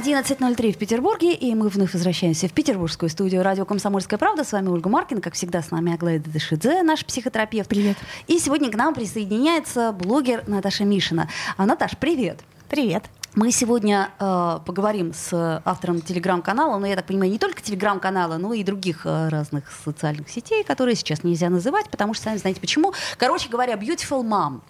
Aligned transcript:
11.03 0.00 0.72
в 0.72 0.78
Петербурге, 0.78 1.34
и 1.34 1.54
мы 1.54 1.68
вновь 1.68 1.92
возвращаемся 1.92 2.48
в 2.48 2.52
петербургскую 2.54 3.10
студию 3.10 3.42
радио 3.42 3.66
«Комсомольская 3.66 4.18
правда». 4.18 4.44
С 4.44 4.52
вами 4.52 4.68
Ольга 4.68 4.88
Маркин, 4.88 5.20
как 5.20 5.34
всегда, 5.34 5.60
с 5.60 5.70
нами 5.70 5.92
Аглая 5.92 6.18
Дашидзе, 6.18 6.82
наш 6.82 7.04
психотерапевт. 7.04 7.68
Привет. 7.68 7.98
И 8.26 8.38
сегодня 8.38 8.70
к 8.70 8.76
нам 8.76 8.94
присоединяется 8.94 9.92
блогер 9.92 10.42
Наташа 10.46 10.84
Мишина. 10.84 11.28
А, 11.58 11.66
Наташ, 11.66 11.98
привет. 11.98 12.40
Привет. 12.70 13.10
Мы 13.34 13.52
сегодня 13.52 14.08
э, 14.18 14.60
поговорим 14.64 15.12
с 15.12 15.60
автором 15.66 16.00
телеграм-канала, 16.00 16.78
но 16.78 16.86
я 16.86 16.96
так 16.96 17.04
понимаю, 17.04 17.30
не 17.30 17.38
только 17.38 17.60
телеграм-канала, 17.60 18.38
но 18.38 18.54
и 18.54 18.64
других 18.64 19.02
э, 19.04 19.28
разных 19.28 19.70
социальных 19.84 20.30
сетей, 20.30 20.64
которые 20.64 20.96
сейчас 20.96 21.24
нельзя 21.24 21.50
называть, 21.50 21.90
потому 21.90 22.14
что 22.14 22.24
сами 22.24 22.38
знаете 22.38 22.62
почему. 22.62 22.94
Короче 23.18 23.50
говоря, 23.50 23.74
Beautiful 23.74 24.22
Mom. 24.22 24.62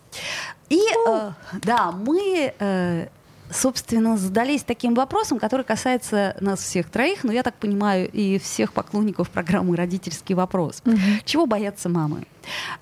И 0.71 0.81
э, 1.07 1.31
да, 1.63 1.93
мы 1.93 2.53
э, 2.59 3.07
собственно, 3.51 4.17
задались 4.17 4.63
таким 4.63 4.95
вопросом, 4.95 5.39
который 5.39 5.65
касается 5.65 6.37
нас 6.41 6.61
всех 6.61 6.91
троих, 6.91 7.25
но 7.25 7.33
я 7.33 7.43
так 7.43 7.55
понимаю, 7.55 8.11
и 8.11 8.39
всех 8.39 8.73
поклонников 8.73 9.31
программы 9.31 9.77
«Родительский 9.77 10.35
вопрос». 10.35 10.83
Мгм. 10.85 10.99
Чего 11.25 11.47
боятся 11.47 11.89
мамы? 11.89 12.27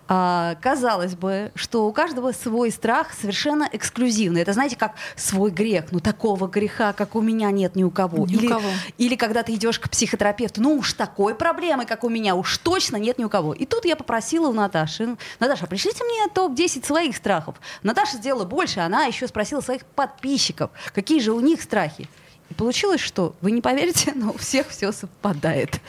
А, 0.06 0.56
казалось 0.62 1.14
бы, 1.14 1.52
что 1.54 1.86
у 1.86 1.92
каждого 1.92 2.32
свой 2.32 2.70
страх 2.70 3.12
совершенно 3.12 3.68
эксклюзивный. 3.70 4.42
Это, 4.42 4.52
знаете, 4.52 4.76
как 4.76 4.94
свой 5.16 5.50
грех. 5.50 5.86
Ну, 5.90 6.00
такого 6.00 6.46
греха, 6.46 6.92
как 6.92 7.14
у 7.14 7.20
меня, 7.20 7.50
нет 7.50 7.76
ни 7.76 7.84
у 7.84 7.90
кого. 7.90 8.26
Ни 8.26 8.36
у 8.36 8.38
или, 8.38 8.48
кого. 8.48 8.68
или 8.96 9.16
когда 9.16 9.42
ты 9.42 9.54
идешь 9.54 9.78
к 9.78 9.90
психотерапевту, 9.90 10.62
ну 10.62 10.76
уж 10.76 10.94
такой 10.94 11.34
проблемы, 11.34 11.84
как 11.84 12.04
у 12.04 12.08
меня, 12.08 12.34
уж 12.34 12.58
точно 12.58 12.96
нет 12.96 13.18
ни 13.18 13.24
у 13.24 13.28
кого. 13.28 13.52
И 13.52 13.66
тут 13.66 13.84
я 13.84 13.96
попросила 13.96 14.48
у 14.48 14.52
Наташи, 14.52 15.06
«Ну, 15.06 15.18
Наташа, 15.40 15.66
пришлите 15.66 16.04
мне 16.04 16.28
топ-10 16.28 16.86
своих 16.86 17.16
страхов. 17.16 17.56
Наташа 17.82 18.16
сделала 18.16 18.44
больше, 18.44 18.80
она 18.80 19.04
еще 19.04 19.28
спросила 19.28 19.60
своих 19.60 19.84
подписчиков, 19.84 20.70
какие 20.94 21.20
же 21.20 21.32
у 21.32 21.40
них 21.40 21.62
страхи. 21.62 22.08
Получилось, 22.56 23.00
что, 23.00 23.34
вы 23.40 23.50
не 23.50 23.60
поверите, 23.60 24.12
но 24.16 24.30
у 24.30 24.38
всех 24.38 24.68
все 24.68 24.92
совпадает. 24.92 25.80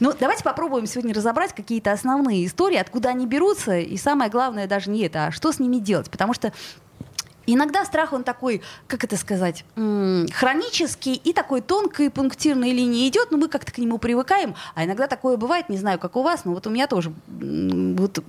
Ну, 0.00 0.12
давайте 0.18 0.42
попробуем 0.42 0.86
сегодня 0.86 1.14
разобрать 1.14 1.54
какие-то 1.54 1.92
основные 1.92 2.46
истории, 2.46 2.76
откуда 2.76 3.10
они 3.10 3.26
берутся, 3.26 3.78
и 3.78 3.96
самое 3.96 4.30
главное 4.30 4.66
даже 4.66 4.90
не 4.90 5.02
это, 5.02 5.26
а 5.26 5.32
что 5.32 5.52
с 5.52 5.58
ними 5.58 5.76
делать. 5.76 6.10
Потому 6.10 6.34
что 6.34 6.52
Иногда 7.46 7.84
страх, 7.84 8.12
он 8.12 8.22
такой, 8.22 8.62
как 8.86 9.02
это 9.02 9.16
сказать, 9.16 9.64
хронический 9.74 11.14
и 11.14 11.32
такой 11.32 11.62
тонкой 11.62 12.10
пунктирной 12.10 12.70
линии 12.70 13.08
идет, 13.08 13.32
но 13.32 13.38
мы 13.38 13.48
как-то 13.48 13.72
к 13.72 13.78
нему 13.78 13.98
привыкаем. 13.98 14.54
А 14.74 14.84
иногда 14.84 15.08
такое 15.08 15.36
бывает, 15.36 15.68
не 15.68 15.78
знаю, 15.78 15.98
как 15.98 16.14
у 16.14 16.22
вас, 16.22 16.44
но 16.44 16.52
вот 16.52 16.66
у 16.68 16.70
меня 16.70 16.86
тоже 16.86 17.12
вот 17.26 18.22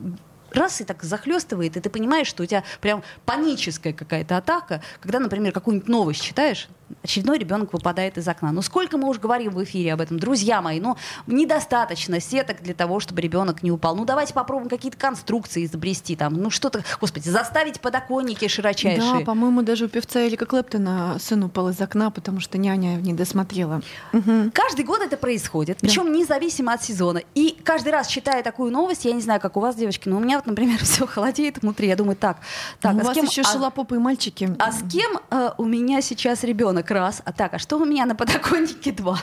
раз 0.53 0.81
и 0.81 0.85
так 0.85 1.03
захлестывает, 1.03 1.77
и 1.77 1.79
ты 1.79 1.89
понимаешь, 1.89 2.27
что 2.27 2.43
у 2.43 2.45
тебя 2.45 2.63
прям 2.79 3.03
паническая 3.25 3.93
какая-то 3.93 4.37
атака, 4.37 4.81
когда, 4.99 5.19
например, 5.19 5.51
какую-нибудь 5.51 5.87
новость 5.87 6.21
читаешь, 6.21 6.67
очередной 7.03 7.37
ребенок 7.37 7.73
выпадает 7.73 8.17
из 8.17 8.27
окна. 8.27 8.51
Ну 8.51 8.61
сколько 8.61 8.97
мы 8.97 9.07
уже 9.09 9.19
говорим 9.19 9.51
в 9.51 9.63
эфире 9.63 9.93
об 9.93 10.01
этом, 10.01 10.19
друзья 10.19 10.61
мои, 10.61 10.79
ну 10.79 10.95
недостаточно 11.27 12.19
сеток 12.19 12.61
для 12.61 12.73
того, 12.73 12.99
чтобы 12.99 13.21
ребенок 13.21 13.63
не 13.63 13.71
упал. 13.71 13.95
Ну 13.95 14.05
давайте 14.05 14.33
попробуем 14.33 14.69
какие-то 14.69 14.97
конструкции 14.97 15.65
изобрести 15.65 16.15
там, 16.15 16.33
ну 16.33 16.49
что-то, 16.49 16.83
господи, 16.99 17.29
заставить 17.29 17.79
подоконники 17.81 18.47
широчайшие. 18.47 19.19
Да, 19.19 19.25
по-моему, 19.25 19.61
даже 19.63 19.85
у 19.85 19.87
певца 19.89 20.25
Эрика 20.27 20.45
Клэптона 20.45 21.17
сын 21.19 21.43
упал 21.43 21.69
из 21.69 21.81
окна, 21.81 22.11
потому 22.11 22.39
что 22.39 22.57
няня 22.57 22.95
не 22.97 23.13
досмотрела. 23.13 23.81
Мгм. 24.13 24.51
Каждый 24.51 24.85
год 24.85 25.01
это 25.01 25.17
происходит, 25.17 25.77
Да. 25.81 25.87
причем 25.87 26.11
независимо 26.11 26.73
от 26.73 26.83
сезона. 26.83 27.21
И 27.35 27.57
каждый 27.63 27.91
раз, 27.91 28.07
читая 28.07 28.43
такую 28.43 28.71
новость, 28.71 29.05
я 29.05 29.13
не 29.13 29.21
знаю, 29.21 29.39
как 29.39 29.57
у 29.57 29.59
вас, 29.59 29.75
девочки, 29.75 30.07
но 30.09 30.17
у 30.17 30.19
меня 30.19 30.37
вот, 30.37 30.45
например, 30.45 30.79
все 30.83 31.05
холодеет 31.07 31.61
внутри. 31.61 31.87
Я 31.87 31.95
думаю, 31.95 32.15
так, 32.15 32.37
так, 32.79 32.93
Ну, 32.93 32.99
а 32.99 33.01
у 33.01 33.03
с 33.03 33.07
вас 33.07 33.15
кем, 33.15 33.25
еще 33.25 33.41
а- 33.41 33.45
шелопопые 33.45 33.99
мальчики. 33.99 34.55
а 34.59 34.71
с 34.71 34.81
кем 34.91 35.19
э, 35.29 35.51
у 35.57 35.65
меня 35.65 36.01
сейчас 36.01 36.43
ребенок? 36.43 36.80
Раз. 36.89 37.21
А 37.25 37.31
так, 37.31 37.53
а 37.53 37.59
что 37.59 37.77
у 37.77 37.85
меня 37.85 38.05
на 38.05 38.15
подоконнике? 38.15 38.91
Два. 38.91 39.19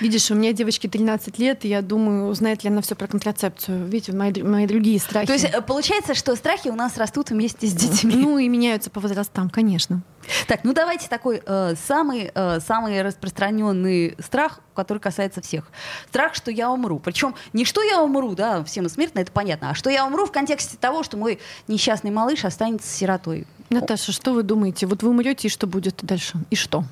Видишь, 0.00 0.30
у 0.30 0.34
меня 0.34 0.52
девочке 0.52 0.88
13 0.88 1.38
лет, 1.38 1.64
и 1.64 1.68
я 1.68 1.82
думаю, 1.82 2.28
узнает 2.28 2.64
ли 2.64 2.70
она 2.70 2.82
все 2.82 2.94
про 2.94 3.06
контрацепцию. 3.06 3.86
Видите, 3.86 4.12
мои, 4.12 4.32
мои 4.42 4.66
другие 4.66 4.98
страхи. 4.98 5.26
То 5.26 5.32
есть 5.32 5.46
э, 5.46 5.60
получается, 5.60 6.14
что 6.14 6.34
страхи 6.36 6.68
у 6.68 6.74
нас 6.74 6.96
растут 6.96 7.30
вместе 7.30 7.66
с 7.66 7.72
детьми. 7.72 8.14
Ну 8.16 8.38
и 8.38 8.48
меняются 8.48 8.90
по 8.90 9.00
возрастам, 9.00 9.50
конечно. 9.50 10.02
Так, 10.46 10.64
ну 10.64 10.72
давайте 10.72 11.08
такой 11.08 11.42
э, 11.44 11.74
самый, 11.86 12.30
э, 12.34 12.60
самый 12.60 13.02
распространенный 13.02 14.16
страх, 14.18 14.60
который 14.74 14.98
касается 14.98 15.40
всех. 15.40 15.70
Страх, 16.08 16.34
что 16.34 16.50
я 16.50 16.70
умру. 16.70 16.98
Причем 16.98 17.34
не 17.52 17.64
что 17.64 17.82
я 17.82 18.02
умру, 18.02 18.34
да, 18.34 18.62
все 18.64 18.82
мы 18.82 18.88
смертны, 18.88 19.20
это 19.20 19.32
понятно, 19.32 19.70
а 19.70 19.74
что 19.74 19.90
я 19.90 20.06
умру 20.06 20.26
в 20.26 20.32
контексте 20.32 20.76
того, 20.76 21.02
что 21.02 21.16
мой 21.16 21.38
несчастный 21.68 22.10
малыш 22.10 22.44
останется 22.44 22.88
сиротой. 22.88 23.46
Наташа, 23.70 24.12
что 24.12 24.32
вы 24.32 24.42
думаете? 24.42 24.86
Вот 24.86 25.02
вы 25.02 25.10
умрете, 25.10 25.48
и 25.48 25.50
что 25.50 25.66
будет 25.66 26.00
дальше? 26.02 26.38
И 26.50 26.56
что? 26.56 26.84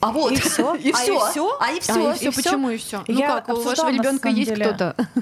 А 0.00 0.10
вот, 0.12 0.32
И 0.32 0.36
всё? 0.36 0.74
и 0.76 0.90
А 0.92 1.02
и 1.02 1.18
все, 1.30 1.58
а 1.60 1.70
и 1.72 1.80
все. 1.80 2.10
а, 2.10 2.14
и 2.14 2.16
всё, 2.16 2.32
почему 2.32 2.70
и 2.70 2.76
все? 2.78 3.02
Ну 3.06 3.18
Я 3.18 3.40
как, 3.40 3.48
у 3.56 3.60
вашего 3.62 3.90
ребенка 3.92 4.28
есть 4.28 4.50
деле. 4.50 4.64
кто-то? 4.64 4.94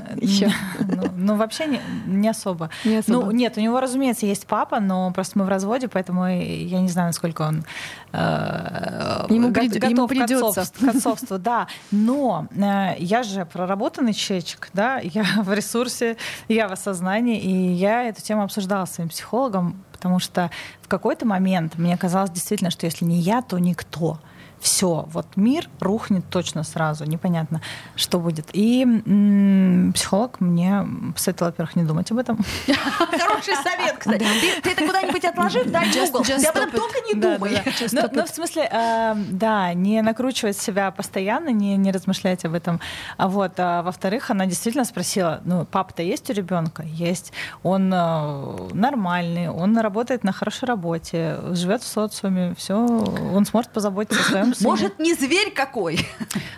Ну, 0.80 1.02
ну, 1.16 1.36
вообще 1.36 1.66
не, 1.66 1.80
не 2.06 2.28
особо. 2.28 2.70
Не 2.84 2.96
особо. 2.98 3.26
Ну, 3.26 3.30
нет, 3.32 3.56
у 3.56 3.60
него, 3.60 3.80
разумеется, 3.80 4.26
есть 4.26 4.46
папа, 4.46 4.80
но 4.80 5.12
просто 5.12 5.38
мы 5.38 5.44
в 5.44 5.48
разводе, 5.48 5.88
поэтому 5.88 6.26
я 6.28 6.80
не 6.80 6.88
знаю, 6.88 7.08
насколько 7.08 7.42
он 7.42 7.64
э, 8.12 9.26
Ему 9.28 9.48
го- 9.48 9.60
прид- 9.60 9.78
готов 9.78 9.90
ему 10.12 10.26
к 10.26 10.30
отцовству, 10.30 10.86
к 10.86 10.88
отцовству, 10.94 11.38
да. 11.38 11.66
Но 11.90 12.46
э, 12.56 12.94
я 12.98 13.22
же 13.22 13.44
проработанный 13.46 14.12
человечек, 14.14 14.70
да, 14.72 14.98
я 15.02 15.24
в 15.42 15.52
ресурсе, 15.52 16.16
я 16.48 16.68
в 16.68 16.72
осознании, 16.72 17.38
и 17.40 17.72
я 17.72 18.04
эту 18.04 18.22
тему 18.22 18.42
обсуждала 18.42 18.84
с 18.86 18.94
своим 18.94 19.08
психологом, 19.10 19.82
потому 19.92 20.18
что 20.18 20.50
в 20.82 20.88
какой-то 20.88 21.26
момент 21.26 21.76
мне 21.78 21.96
казалось 21.96 22.30
действительно, 22.30 22.70
что 22.70 22.86
если 22.86 23.04
не 23.04 23.18
я, 23.18 23.42
то 23.42 23.58
никто. 23.58 24.18
Все, 24.60 25.06
вот 25.12 25.26
мир 25.36 25.68
рухнет 25.80 26.24
точно 26.30 26.64
сразу, 26.64 27.04
непонятно, 27.04 27.60
что 27.96 28.18
будет. 28.18 28.46
И 28.52 28.82
м, 28.82 29.92
психолог 29.94 30.40
мне 30.40 30.86
посоветовал, 31.14 31.50
во-первых, 31.50 31.76
не 31.76 31.84
думать 31.84 32.10
об 32.10 32.18
этом. 32.18 32.38
Хороший 32.66 33.54
совет, 33.56 33.98
кстати. 33.98 34.24
Ты, 34.62 34.70
это 34.70 34.86
куда-нибудь 34.86 35.24
отложи, 35.24 35.64
дай 35.64 35.88
в 35.88 36.10
угол. 36.10 36.24
Ты 36.24 36.34
об 36.34 36.56
этом 36.56 36.70
только 36.70 37.00
не 37.06 37.14
думай. 37.14 37.62
Ну, 37.92 38.02
ну, 38.12 38.24
в 38.24 38.28
смысле, 38.28 38.68
э, 38.70 39.14
да, 39.30 39.74
не 39.74 40.02
накручивать 40.02 40.56
себя 40.56 40.90
постоянно, 40.90 41.50
не, 41.50 41.76
не 41.76 41.92
размышлять 41.92 42.44
об 42.44 42.54
этом. 42.54 42.80
А 43.16 43.28
вот, 43.28 43.52
а, 43.58 43.82
во-вторых, 43.82 44.30
она 44.30 44.46
действительно 44.46 44.84
спросила, 44.84 45.40
ну, 45.44 45.64
папа-то 45.64 46.02
есть 46.02 46.28
у 46.30 46.32
ребенка? 46.32 46.82
Есть. 46.84 47.32
Он 47.62 47.92
э, 47.92 48.68
нормальный, 48.72 49.48
он 49.48 49.78
работает 49.78 50.24
на 50.24 50.32
хорошей 50.32 50.66
работе, 50.66 51.38
живет 51.52 51.82
в 51.82 51.86
социуме, 51.86 52.54
все, 52.56 52.76
он 52.76 53.44
сможет 53.46 53.70
позаботиться 53.70 54.20
о 54.20 54.24
своем 54.24 54.47
сыне. 54.54 54.70
Может, 54.70 54.98
не 54.98 55.14
зверь 55.14 55.50
какой. 55.50 55.98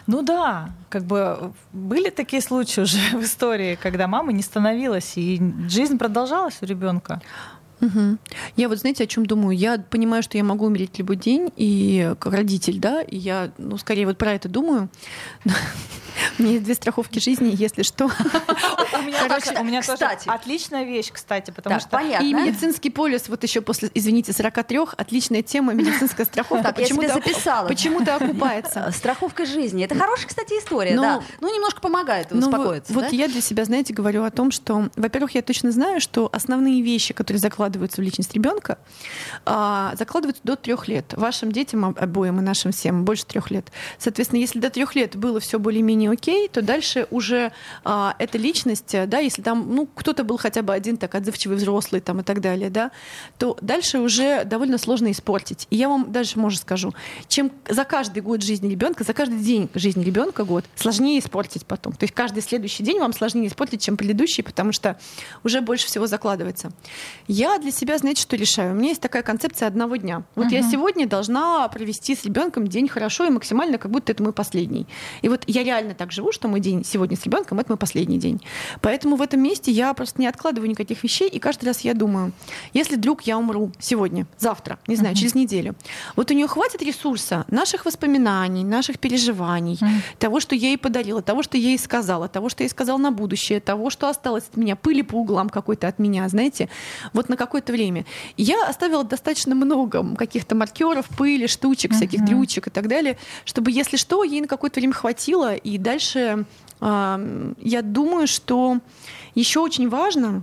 Ну 0.07 0.23
да, 0.23 0.71
как 0.89 1.05
бы 1.05 1.53
были 1.73 2.11
такие 2.11 2.43
случаи 2.43 2.81
уже 2.81 2.99
в 3.13 3.23
истории, 3.23 3.79
когда 3.81 4.09
мама 4.09 4.33
не 4.33 4.43
становилась, 4.43 5.13
и 5.17 5.41
жизнь 5.69 5.99
продолжалась 5.99 6.59
у 6.61 6.67
ребенка. 6.67 7.21
Мгм. 7.81 8.19
Я 8.57 8.69
вот 8.69 8.79
знаете, 8.79 9.05
о 9.05 9.07
чем 9.07 9.25
думаю? 9.25 9.57
Я 9.57 9.79
понимаю, 9.79 10.23
что 10.23 10.37
я 10.37 10.45
могу 10.45 10.67
умереть 10.67 10.99
любой 10.99 11.17
день, 11.17 11.51
и 11.57 12.15
как 12.19 12.35
родитель, 12.35 12.79
да, 12.79 13.03
и 13.03 13.17
я, 13.17 13.53
ну, 13.57 13.79
скорее 13.79 14.07
вот 14.07 14.19
про 14.19 14.33
это 14.33 14.49
думаю. 14.49 14.91
У 16.39 16.43
меня 16.43 16.53
есть 16.53 16.65
две 16.65 16.75
страховки 16.75 17.19
жизни, 17.19 17.55
если 17.55 17.83
что. 17.83 18.11
У 19.21 19.25
меня, 19.25 19.29
Короче, 19.29 19.51
тоже, 19.51 19.61
у 19.61 19.65
меня 19.65 19.83
тоже 19.83 19.93
кстати. 19.95 20.29
отличная 20.29 20.85
вещь, 20.85 21.11
кстати, 21.13 21.51
потому 21.51 21.75
Так, 21.75 21.81
что 21.83 21.91
понятно. 21.91 22.25
И 22.25 22.33
медицинский 22.35 22.91
полис, 22.91 23.29
вот 23.29 23.43
еще 23.43 23.61
после, 23.61 23.91
извините, 23.95 24.33
43, 24.33 24.79
отличная 24.97 25.43
тема, 25.43 25.73
медицинская 25.75 26.27
страховка. 26.27 26.65
Так, 26.65 26.79
я 26.79 26.87
себе 26.87 26.97
почему-то 26.97 27.15
записала. 27.15 27.69
Почему-то 27.69 28.17
окупается. 28.17 28.87
Э, 28.89 28.93
Страховка 28.97 29.45
жизни. 29.47 29.85
Это 29.85 29.95
хорошая, 29.95 30.29
кстати, 30.29 30.55
история, 30.55 30.95
Ну, 30.95 31.03
да. 31.03 31.23
Ну, 31.41 31.53
немножко 31.55 31.81
помогает 31.81 32.29
Ну, 32.31 32.39
успокоиться. 32.39 32.93
вот 32.93 33.03
да? 33.05 33.09
я 33.17 33.29
для 33.29 33.41
себя, 33.41 33.65
знаете, 33.65 33.93
говорю 33.93 34.25
о 34.25 34.31
том, 34.31 34.51
что, 34.51 34.89
во-первых, 34.97 35.35
я 35.35 35.43
точно 35.43 35.71
знаю, 35.73 36.01
что 36.01 36.29
основные 36.33 36.83
вещи, 36.83 37.15
которые 37.15 37.41
закладываются 37.41 38.01
в 38.01 38.05
личность 38.05 38.35
ребенка, 38.35 38.79
закладываются 39.47 40.43
до 40.45 40.57
трех 40.57 40.89
лет. 40.89 41.15
Вашим 41.17 41.53
детям 41.53 41.85
об- 41.85 41.99
обоим 41.99 42.39
и 42.39 42.43
нашим 42.43 42.73
всем 42.73 43.05
больше 43.05 43.27
трех 43.27 43.51
лет. 43.51 43.67
Соответственно, 43.99 44.41
если 44.41 44.59
до 44.59 44.71
трех 44.71 44.95
лет 44.95 45.17
было 45.17 45.41
все 45.41 45.59
более-менее 45.59 46.11
окей, 46.11 46.49
то 46.49 46.63
дальше 46.63 47.07
уже 47.11 47.53
а, 47.85 48.15
эта 48.19 48.39
личность, 48.39 48.95
да, 49.11 49.19
если 49.19 49.43
там, 49.43 49.75
ну, 49.75 49.87
кто-то 49.87 50.25
был 50.25 50.39
хотя 50.39 50.63
бы 50.63 50.73
один 50.73 50.97
так 50.97 51.15
отзывчивый 51.15 51.57
взрослый 51.57 52.01
там 52.01 52.21
и 52.21 52.23
так 52.23 52.41
далее, 52.41 52.71
да, 52.71 52.91
то 53.39 53.57
дальше 53.61 53.99
уже 53.99 54.45
довольно 54.45 54.79
сложно 54.79 55.11
испортить. 55.11 55.67
И 55.71 55.77
я 55.77 55.89
вам 55.89 56.13
дальше, 56.13 56.39
может, 56.39 56.63
скажу, 56.63 56.95
чем 57.29 57.53
за 57.69 57.85
каждый 57.85 58.23
год 58.23 58.43
жизни 58.43 58.71
ребенка, 58.71 59.05
за 59.05 59.13
каждый 59.13 59.41
день 59.41 59.69
жизни 59.75 60.05
ребенка 60.05 60.45
год 60.45 60.65
сложнее 60.77 61.19
испортить 61.19 61.67
потом. 61.67 61.93
То 61.93 62.05
есть 62.05 62.15
каждый 62.15 62.43
следующий 62.43 62.83
день 62.83 63.01
вам 63.01 63.13
сложнее 63.13 63.49
испортить, 63.49 63.83
чем 63.83 63.97
предыдущий, 63.97 64.43
потому 64.43 64.73
что 64.73 64.99
уже 65.45 65.61
больше 65.61 65.87
всего 65.87 66.07
закладывается. 66.07 66.71
Я 67.27 67.59
для 67.59 67.73
себя, 67.73 67.99
знаете, 67.99 68.23
что 68.23 68.37
решаю? 68.37 68.73
У 68.73 68.75
меня 68.77 68.91
есть 68.91 69.01
такая 69.01 69.23
концепция 69.23 69.67
одного 69.69 69.97
дня. 69.97 70.23
Вот 70.35 70.47
uh-huh. 70.47 70.55
я 70.55 70.63
сегодня 70.63 71.07
должна 71.07 71.69
провести 71.69 72.15
с 72.15 72.25
ребенком 72.25 72.67
день 72.67 72.89
хорошо 72.89 73.27
и 73.27 73.31
максимально, 73.31 73.79
как 73.79 73.91
будто 73.91 74.13
это 74.13 74.23
мой 74.23 74.33
последний. 74.33 74.87
И 75.23 75.29
вот 75.29 75.43
я 75.47 75.65
реально 75.65 75.95
так 75.95 76.13
живу, 76.13 76.33
что 76.33 76.49
мой 76.49 76.61
день 76.61 76.85
сегодня 76.85 77.17
с 77.17 77.25
ребенком 77.25 77.59
это 77.59 77.71
мой 77.71 77.79
последний 77.79 78.19
день. 78.19 78.41
Поэтому 78.81 79.00
в 79.05 79.23
этом 79.23 79.41
месте 79.41 79.71
я 79.71 79.93
просто 79.95 80.21
не 80.21 80.27
откладываю 80.27 80.71
никаких 80.71 81.03
вещей, 81.03 81.29
и 81.29 81.39
каждый 81.39 81.67
раз 81.67 81.81
я 81.81 81.95
думаю, 81.95 82.33
если 82.73 82.97
вдруг 82.97 83.23
я 83.23 83.39
умру 83.39 83.73
сегодня, 83.79 84.27
завтра, 84.39 84.79
не 84.87 84.97
знаю, 84.97 85.15
uh-huh. 85.15 85.19
через 85.19 85.35
неделю, 85.35 85.75
вот 86.17 86.31
у 86.31 86.35
нее 86.35 86.47
хватит 86.47 86.83
ресурса 86.83 87.45
наших 87.49 87.85
воспоминаний, 87.85 88.65
наших 88.65 88.99
переживаний, 88.99 89.75
uh-huh. 89.75 90.19
того, 90.19 90.41
что 90.41 90.55
я 90.55 90.69
ей 90.69 90.79
подарила, 90.79 91.23
того, 91.23 91.43
что 91.43 91.57
я 91.57 91.69
ей 91.69 91.79
сказала, 91.79 92.29
того, 92.29 92.49
что 92.49 92.63
я 92.63 92.67
ей 92.67 92.71
сказала 92.71 92.99
на 92.99 93.11
будущее, 93.11 93.61
того, 93.61 93.91
что 93.91 94.09
осталось 94.09 94.45
от 94.51 94.57
меня, 94.57 94.77
пыли 94.77 95.03
по 95.03 95.17
углам 95.17 95.49
какой-то 95.49 95.89
от 95.89 95.99
меня, 95.99 96.29
знаете, 96.29 96.69
вот 97.13 97.29
на 97.29 97.37
какое-то 97.37 97.73
время. 97.73 98.05
я 98.37 98.67
оставила 98.67 99.05
достаточно 99.05 99.55
много 99.55 100.17
каких-то 100.17 100.55
маркеров, 100.55 101.07
пыли, 101.17 101.47
штучек, 101.47 101.93
uh-huh. 101.93 101.97
всяких 101.97 102.25
дрючек 102.25 102.67
и 102.67 102.71
так 102.71 102.89
далее, 102.89 103.19
чтобы, 103.45 103.71
если 103.71 103.97
что, 103.97 104.25
ей 104.25 104.41
на 104.41 104.49
какое-то 104.49 104.81
время 104.81 104.93
хватило, 104.93 105.55
и 105.55 105.79
дальше 105.79 106.45
я 106.81 107.83
думаю, 107.83 108.27
что 108.27 108.79
еще 109.35 109.61
очень 109.61 109.89
важно, 109.89 110.43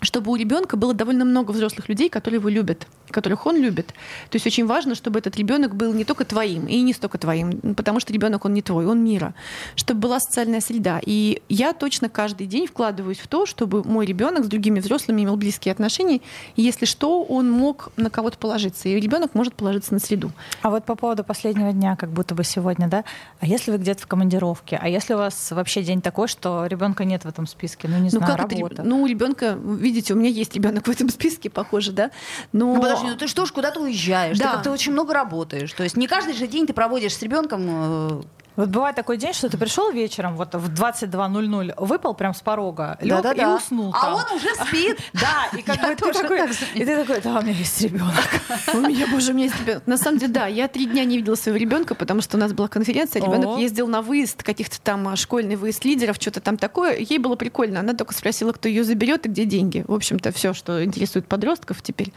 чтобы 0.00 0.32
у 0.32 0.36
ребенка 0.36 0.76
было 0.76 0.94
довольно 0.94 1.24
много 1.24 1.50
взрослых 1.52 1.88
людей, 1.88 2.08
которые 2.08 2.38
его 2.38 2.48
любят 2.48 2.86
которых 3.10 3.46
он 3.46 3.56
любит. 3.56 3.88
То 4.30 4.36
есть 4.36 4.46
очень 4.46 4.66
важно, 4.66 4.94
чтобы 4.94 5.18
этот 5.18 5.36
ребенок 5.36 5.74
был 5.74 5.92
не 5.92 6.04
только 6.04 6.24
твоим 6.24 6.66
и 6.66 6.80
не 6.82 6.92
столько 6.92 7.18
твоим, 7.18 7.74
потому 7.74 8.00
что 8.00 8.12
ребенок 8.12 8.44
он 8.44 8.54
не 8.54 8.62
твой, 8.62 8.86
он 8.86 9.04
мира, 9.04 9.34
чтобы 9.74 10.00
была 10.00 10.20
социальная 10.20 10.60
среда. 10.60 11.00
И 11.04 11.42
я 11.48 11.72
точно 11.72 12.08
каждый 12.08 12.46
день 12.46 12.66
вкладываюсь 12.66 13.18
в 13.18 13.28
то, 13.28 13.46
чтобы 13.46 13.82
мой 13.84 14.06
ребенок 14.06 14.44
с 14.44 14.48
другими 14.48 14.80
взрослыми 14.80 15.22
имел 15.22 15.36
близкие 15.36 15.72
отношения, 15.72 16.20
и 16.56 16.62
если 16.62 16.84
что, 16.86 17.22
он 17.22 17.50
мог 17.50 17.90
на 17.96 18.10
кого-то 18.10 18.38
положиться, 18.38 18.88
и 18.88 19.00
ребенок 19.00 19.34
может 19.34 19.54
положиться 19.54 19.92
на 19.94 20.00
среду. 20.00 20.30
А 20.62 20.70
вот 20.70 20.84
по 20.84 20.94
поводу 20.94 21.24
последнего 21.24 21.72
дня, 21.72 21.96
как 21.96 22.10
будто 22.10 22.34
бы 22.34 22.44
сегодня, 22.44 22.88
да, 22.88 23.04
а 23.40 23.46
если 23.46 23.70
вы 23.70 23.78
где-то 23.78 24.02
в 24.02 24.06
командировке, 24.06 24.78
а 24.80 24.88
если 24.88 25.14
у 25.14 25.18
вас 25.18 25.50
вообще 25.50 25.82
день 25.82 26.00
такой, 26.00 26.28
что 26.28 26.66
ребенка 26.66 27.04
нет 27.04 27.24
в 27.24 27.28
этом 27.28 27.46
списке, 27.46 27.88
ну 27.88 27.96
не 27.96 28.04
ну, 28.04 28.10
знаю, 28.10 28.36
как 28.36 28.52
работа? 28.52 28.74
Это, 28.74 28.82
ну 28.82 29.02
у 29.02 29.06
ребенка, 29.06 29.56
видите, 29.62 30.14
у 30.14 30.16
меня 30.16 30.30
есть 30.30 30.54
ребенок 30.54 30.86
в 30.86 30.90
этом 30.90 31.08
списке, 31.08 31.50
похоже, 31.50 31.92
да, 31.92 32.10
но 32.52 32.74
ну, 32.74 32.80
подожди, 32.96 33.12
ну 33.12 33.18
ты 33.18 33.28
что 33.28 33.46
ж 33.46 33.52
куда-то 33.52 33.80
уезжаешь, 33.80 34.38
да. 34.38 34.44
ты 34.44 34.50
как-то 34.54 34.70
очень 34.70 34.92
много 34.92 35.14
работаешь. 35.14 35.72
То 35.72 35.82
есть 35.82 35.96
не 35.96 36.06
каждый 36.06 36.34
же 36.34 36.46
день 36.46 36.66
ты 36.66 36.72
проводишь 36.72 37.14
с 37.14 37.22
ребенком 37.22 37.66
э, 37.68 38.22
вот 38.56 38.68
бывает 38.68 38.96
такой 38.96 39.16
день, 39.16 39.32
что 39.32 39.48
ты 39.48 39.58
пришел 39.58 39.90
вечером, 39.90 40.36
вот 40.36 40.54
в 40.54 40.72
22.00, 40.72 41.74
выпал 41.78 42.14
прям 42.14 42.34
с 42.34 42.40
порога, 42.40 42.98
лег 43.00 43.22
да, 43.22 43.22
да, 43.22 43.32
и 43.32 43.36
да. 43.36 43.56
уснул. 43.56 43.94
А 43.94 44.14
он 44.14 44.36
уже 44.36 44.48
спит. 44.66 44.98
Да, 45.12 45.58
и 45.58 45.62
как 45.62 45.80
бы 45.80 45.94
ты 45.94 46.12
такой, 46.12 46.40
и 46.74 46.84
ты 46.84 46.96
такой, 46.96 47.20
да, 47.20 47.38
у 47.38 47.42
меня 47.42 47.52
есть 47.52 47.80
ребенок. 47.80 48.12
У 48.74 48.78
меня, 48.78 49.06
боже, 49.06 49.32
у 49.32 49.34
меня 49.34 49.46
есть 49.46 49.58
ребенок. 49.60 49.86
На 49.86 49.96
самом 49.96 50.18
деле, 50.18 50.32
да, 50.32 50.46
я 50.46 50.68
три 50.68 50.86
дня 50.86 51.04
не 51.04 51.16
видела 51.16 51.34
своего 51.34 51.58
ребенка, 51.58 51.94
потому 51.94 52.20
что 52.20 52.36
у 52.36 52.40
нас 52.40 52.52
была 52.52 52.68
конференция, 52.68 53.22
ребенок 53.22 53.58
ездил 53.58 53.86
на 53.88 54.02
выезд, 54.02 54.42
каких-то 54.42 54.80
там 54.80 55.08
а, 55.08 55.16
школьный 55.16 55.56
выезд 55.56 55.84
лидеров, 55.84 56.16
что-то 56.20 56.40
там 56.40 56.56
такое. 56.56 56.96
Ей 56.98 57.18
было 57.18 57.36
прикольно. 57.36 57.80
Она 57.80 57.94
только 57.94 58.14
спросила, 58.14 58.52
кто 58.52 58.68
ее 58.68 58.84
заберет 58.84 59.26
и 59.26 59.28
где 59.28 59.44
деньги. 59.44 59.84
В 59.86 59.94
общем-то, 59.94 60.32
все, 60.32 60.52
что 60.52 60.84
интересует 60.84 61.26
подростков 61.26 61.82
теперь. 61.82 62.12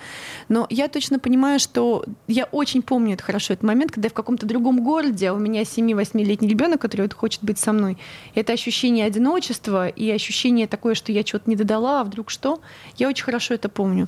Но 0.49 0.67
я 0.69 0.87
точно 0.87 1.19
понимаю, 1.19 1.59
что 1.59 2.05
я 2.27 2.45
очень 2.45 2.81
помню 2.81 3.13
это 3.13 3.23
хорошо, 3.23 3.53
этот 3.53 3.63
момент, 3.63 3.91
когда 3.91 4.07
я 4.07 4.09
в 4.09 4.13
каком-то 4.13 4.45
другом 4.45 4.83
городе, 4.83 5.29
а 5.29 5.33
у 5.33 5.37
меня 5.37 5.63
7-8-летний 6.29 6.47
ребенок, 6.47 6.81
который 6.81 7.01
вот 7.01 7.13
хочет 7.13 7.43
быть 7.43 7.57
со 7.57 7.73
мной. 7.73 7.97
Это 8.35 8.53
ощущение 8.53 9.05
одиночества 9.05 9.87
и 9.87 10.09
ощущение 10.11 10.67
такое, 10.67 10.95
что 10.95 11.11
я 11.11 11.23
чего-то 11.23 11.49
не 11.49 11.55
додала, 11.55 12.01
а 12.01 12.03
вдруг 12.03 12.29
что. 12.29 12.61
Я 12.97 13.09
очень 13.09 13.23
хорошо 13.23 13.55
это 13.55 13.69
помню. 13.69 14.07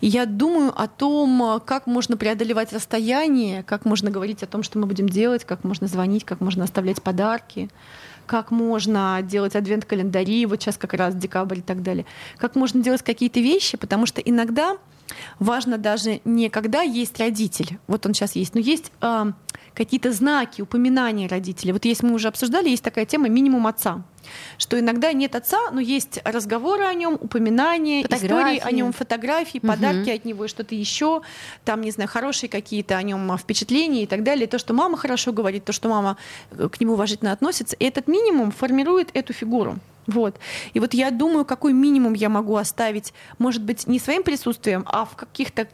И 0.00 0.06
я 0.06 0.26
думаю 0.26 0.72
о 0.76 0.86
том, 0.86 1.60
как 1.64 1.86
можно 1.86 2.16
преодолевать 2.16 2.72
расстояние, 2.72 3.62
как 3.62 3.84
можно 3.84 4.10
говорить 4.10 4.42
о 4.42 4.46
том, 4.46 4.62
что 4.62 4.78
мы 4.78 4.86
будем 4.86 5.08
делать, 5.08 5.44
как 5.44 5.64
можно 5.64 5.86
звонить, 5.86 6.24
как 6.24 6.40
можно 6.40 6.64
оставлять 6.64 7.02
подарки 7.02 7.68
как 8.26 8.50
можно 8.50 9.20
делать 9.22 9.56
адвент-календари, 9.56 10.46
вот 10.46 10.60
сейчас 10.60 10.76
как 10.76 10.94
раз 10.94 11.14
декабрь 11.14 11.58
и 11.58 11.62
так 11.62 11.82
далее, 11.82 12.06
как 12.36 12.56
можно 12.56 12.82
делать 12.82 13.02
какие-то 13.02 13.40
вещи, 13.40 13.76
потому 13.76 14.06
что 14.06 14.20
иногда 14.20 14.76
важно 15.38 15.78
даже 15.78 16.20
не 16.24 16.48
когда 16.48 16.82
есть 16.82 17.18
родитель, 17.18 17.78
вот 17.86 18.06
он 18.06 18.14
сейчас 18.14 18.36
есть, 18.36 18.54
но 18.54 18.60
есть 18.60 18.92
э, 19.00 19.32
какие-то 19.74 20.12
знаки, 20.12 20.62
упоминания 20.62 21.28
родителей. 21.28 21.72
Вот 21.72 21.84
есть, 21.84 22.02
мы 22.02 22.14
уже 22.14 22.28
обсуждали, 22.28 22.68
есть 22.68 22.82
такая 22.82 23.06
тема 23.06 23.28
минимум 23.28 23.66
отца 23.66 24.02
что 24.58 24.78
иногда 24.78 25.12
нет 25.12 25.34
отца, 25.34 25.70
но 25.70 25.80
есть 25.80 26.20
разговоры 26.24 26.84
о 26.84 26.94
нем, 26.94 27.14
упоминания, 27.20 28.02
фотографии. 28.02 28.26
истории 28.26 28.58
о 28.60 28.70
нем, 28.72 28.92
фотографии, 28.92 29.58
угу. 29.58 29.68
подарки 29.68 30.10
от 30.10 30.24
него 30.24 30.44
и 30.44 30.48
что-то 30.48 30.74
еще, 30.74 31.22
там, 31.64 31.80
не 31.80 31.90
знаю, 31.90 32.08
хорошие 32.08 32.50
какие-то 32.50 32.96
о 32.96 33.02
нем 33.02 33.36
впечатления 33.38 34.02
и 34.02 34.06
так 34.06 34.22
далее. 34.22 34.46
То, 34.46 34.58
что 34.58 34.74
мама 34.74 34.96
хорошо 34.96 35.32
говорит, 35.32 35.64
то, 35.64 35.72
что 35.72 35.88
мама 35.88 36.16
э, 36.50 36.68
к 36.68 36.80
нему 36.80 36.94
уважительно 36.94 37.32
относится. 37.32 37.76
И 37.76 37.84
этот 37.84 38.08
минимум 38.08 38.50
формирует 38.50 39.10
эту 39.14 39.32
фигуру. 39.32 39.78
Вот. 40.06 40.36
И 40.72 40.80
вот 40.80 40.94
я 40.94 41.10
думаю, 41.10 41.44
какой 41.44 41.72
минимум 41.72 42.14
я 42.14 42.28
могу 42.28 42.56
оставить, 42.56 43.12
может 43.38 43.62
быть, 43.62 43.86
не 43.86 43.98
своим 43.98 44.22
присутствием, 44.22 44.84
а 44.86 45.04
в 45.04 45.16
каких-то 45.16 45.66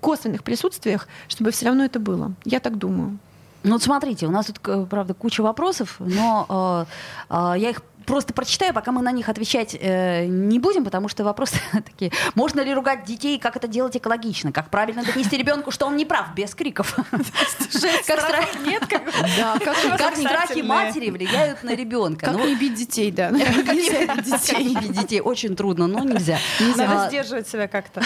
косвенных 0.00 0.42
присутствиях, 0.42 1.08
чтобы 1.28 1.50
все 1.50 1.66
равно 1.66 1.84
это 1.84 1.98
было. 1.98 2.32
Я 2.44 2.60
так 2.60 2.78
думаю. 2.78 3.18
Ну 3.62 3.72
вот 3.72 3.82
смотрите, 3.82 4.26
у 4.26 4.30
нас 4.30 4.46
тут, 4.46 4.60
э, 4.66 4.86
правда, 4.88 5.14
куча 5.14 5.40
вопросов, 5.40 5.96
но 5.98 6.86
э, 7.30 7.34
э, 7.34 7.58
я 7.58 7.70
их 7.70 7.80
просто 8.06 8.32
прочитаю, 8.32 8.74
пока 8.74 8.92
мы 8.92 9.02
на 9.02 9.12
них 9.12 9.28
отвечать 9.28 9.76
э, 9.78 10.26
не 10.26 10.58
будем, 10.58 10.84
потому 10.84 11.08
что 11.08 11.24
вопросы 11.24 11.56
такие. 11.72 12.12
Можно 12.34 12.60
ли 12.60 12.72
ругать 12.74 13.04
детей, 13.04 13.38
как 13.38 13.56
это 13.56 13.68
делать 13.68 13.96
экологично? 13.96 14.52
Как 14.52 14.70
правильно 14.70 15.04
донести 15.04 15.36
ребенку, 15.36 15.70
что 15.70 15.86
он 15.86 15.96
не 15.96 16.04
прав, 16.04 16.34
без 16.34 16.54
криков? 16.54 16.96
Как 18.06 18.20
страх 18.20 18.48
нет? 18.64 18.82
Как 18.86 20.16
страхи 20.16 20.60
матери 20.60 21.10
влияют 21.10 21.62
на 21.62 21.74
ребенка? 21.74 22.26
Как 22.26 22.36
не 22.36 22.54
бить 22.54 22.74
детей, 22.74 23.10
да. 23.10 23.30
Как 23.66 23.74
не 23.74 24.74
бить 24.74 24.92
детей? 24.92 25.20
Очень 25.20 25.56
трудно, 25.56 25.86
но 25.86 26.00
нельзя. 26.00 26.38
Надо 26.76 27.08
сдерживать 27.08 27.48
себя 27.48 27.68
как-то. 27.68 28.02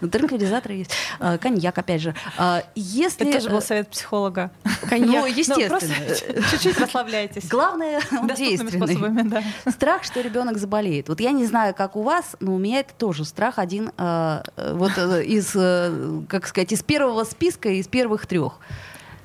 Транквилизаторы 0.00 0.74
есть. 0.74 0.90
А, 1.18 1.38
коньяк, 1.38 1.76
опять 1.78 2.02
же. 2.02 2.14
А, 2.36 2.62
если... 2.74 3.28
Это 3.28 3.38
тоже 3.38 3.50
был 3.50 3.62
совет 3.62 3.88
психолога. 3.88 4.50
Коньяк. 4.88 5.24
Ну, 5.24 5.26
естественно. 5.26 6.44
Чуть-чуть 6.50 6.78
расслабляйтесь. 6.78 7.48
Главное, 7.48 8.00
он 8.12 8.28
действенный 8.28 8.97
способами, 8.98 9.28
да. 9.64 9.70
Страх, 9.70 10.04
что 10.04 10.20
ребенок 10.20 10.58
заболеет. 10.58 11.08
Вот 11.08 11.20
я 11.20 11.32
не 11.32 11.46
знаю, 11.46 11.74
как 11.74 11.96
у 11.96 12.02
вас, 12.02 12.36
но 12.40 12.54
у 12.54 12.58
меня 12.58 12.80
это 12.80 12.94
тоже 12.94 13.24
страх 13.24 13.58
один 13.58 13.92
э, 13.96 14.42
э 14.56 14.74
вот 14.74 14.92
э, 14.96 15.24
из, 15.24 15.52
э, 15.54 16.22
как 16.28 16.46
сказать, 16.46 16.72
из 16.72 16.82
первого 16.82 17.24
списка, 17.24 17.68
из 17.68 17.88
первых 17.88 18.26
трех. 18.26 18.58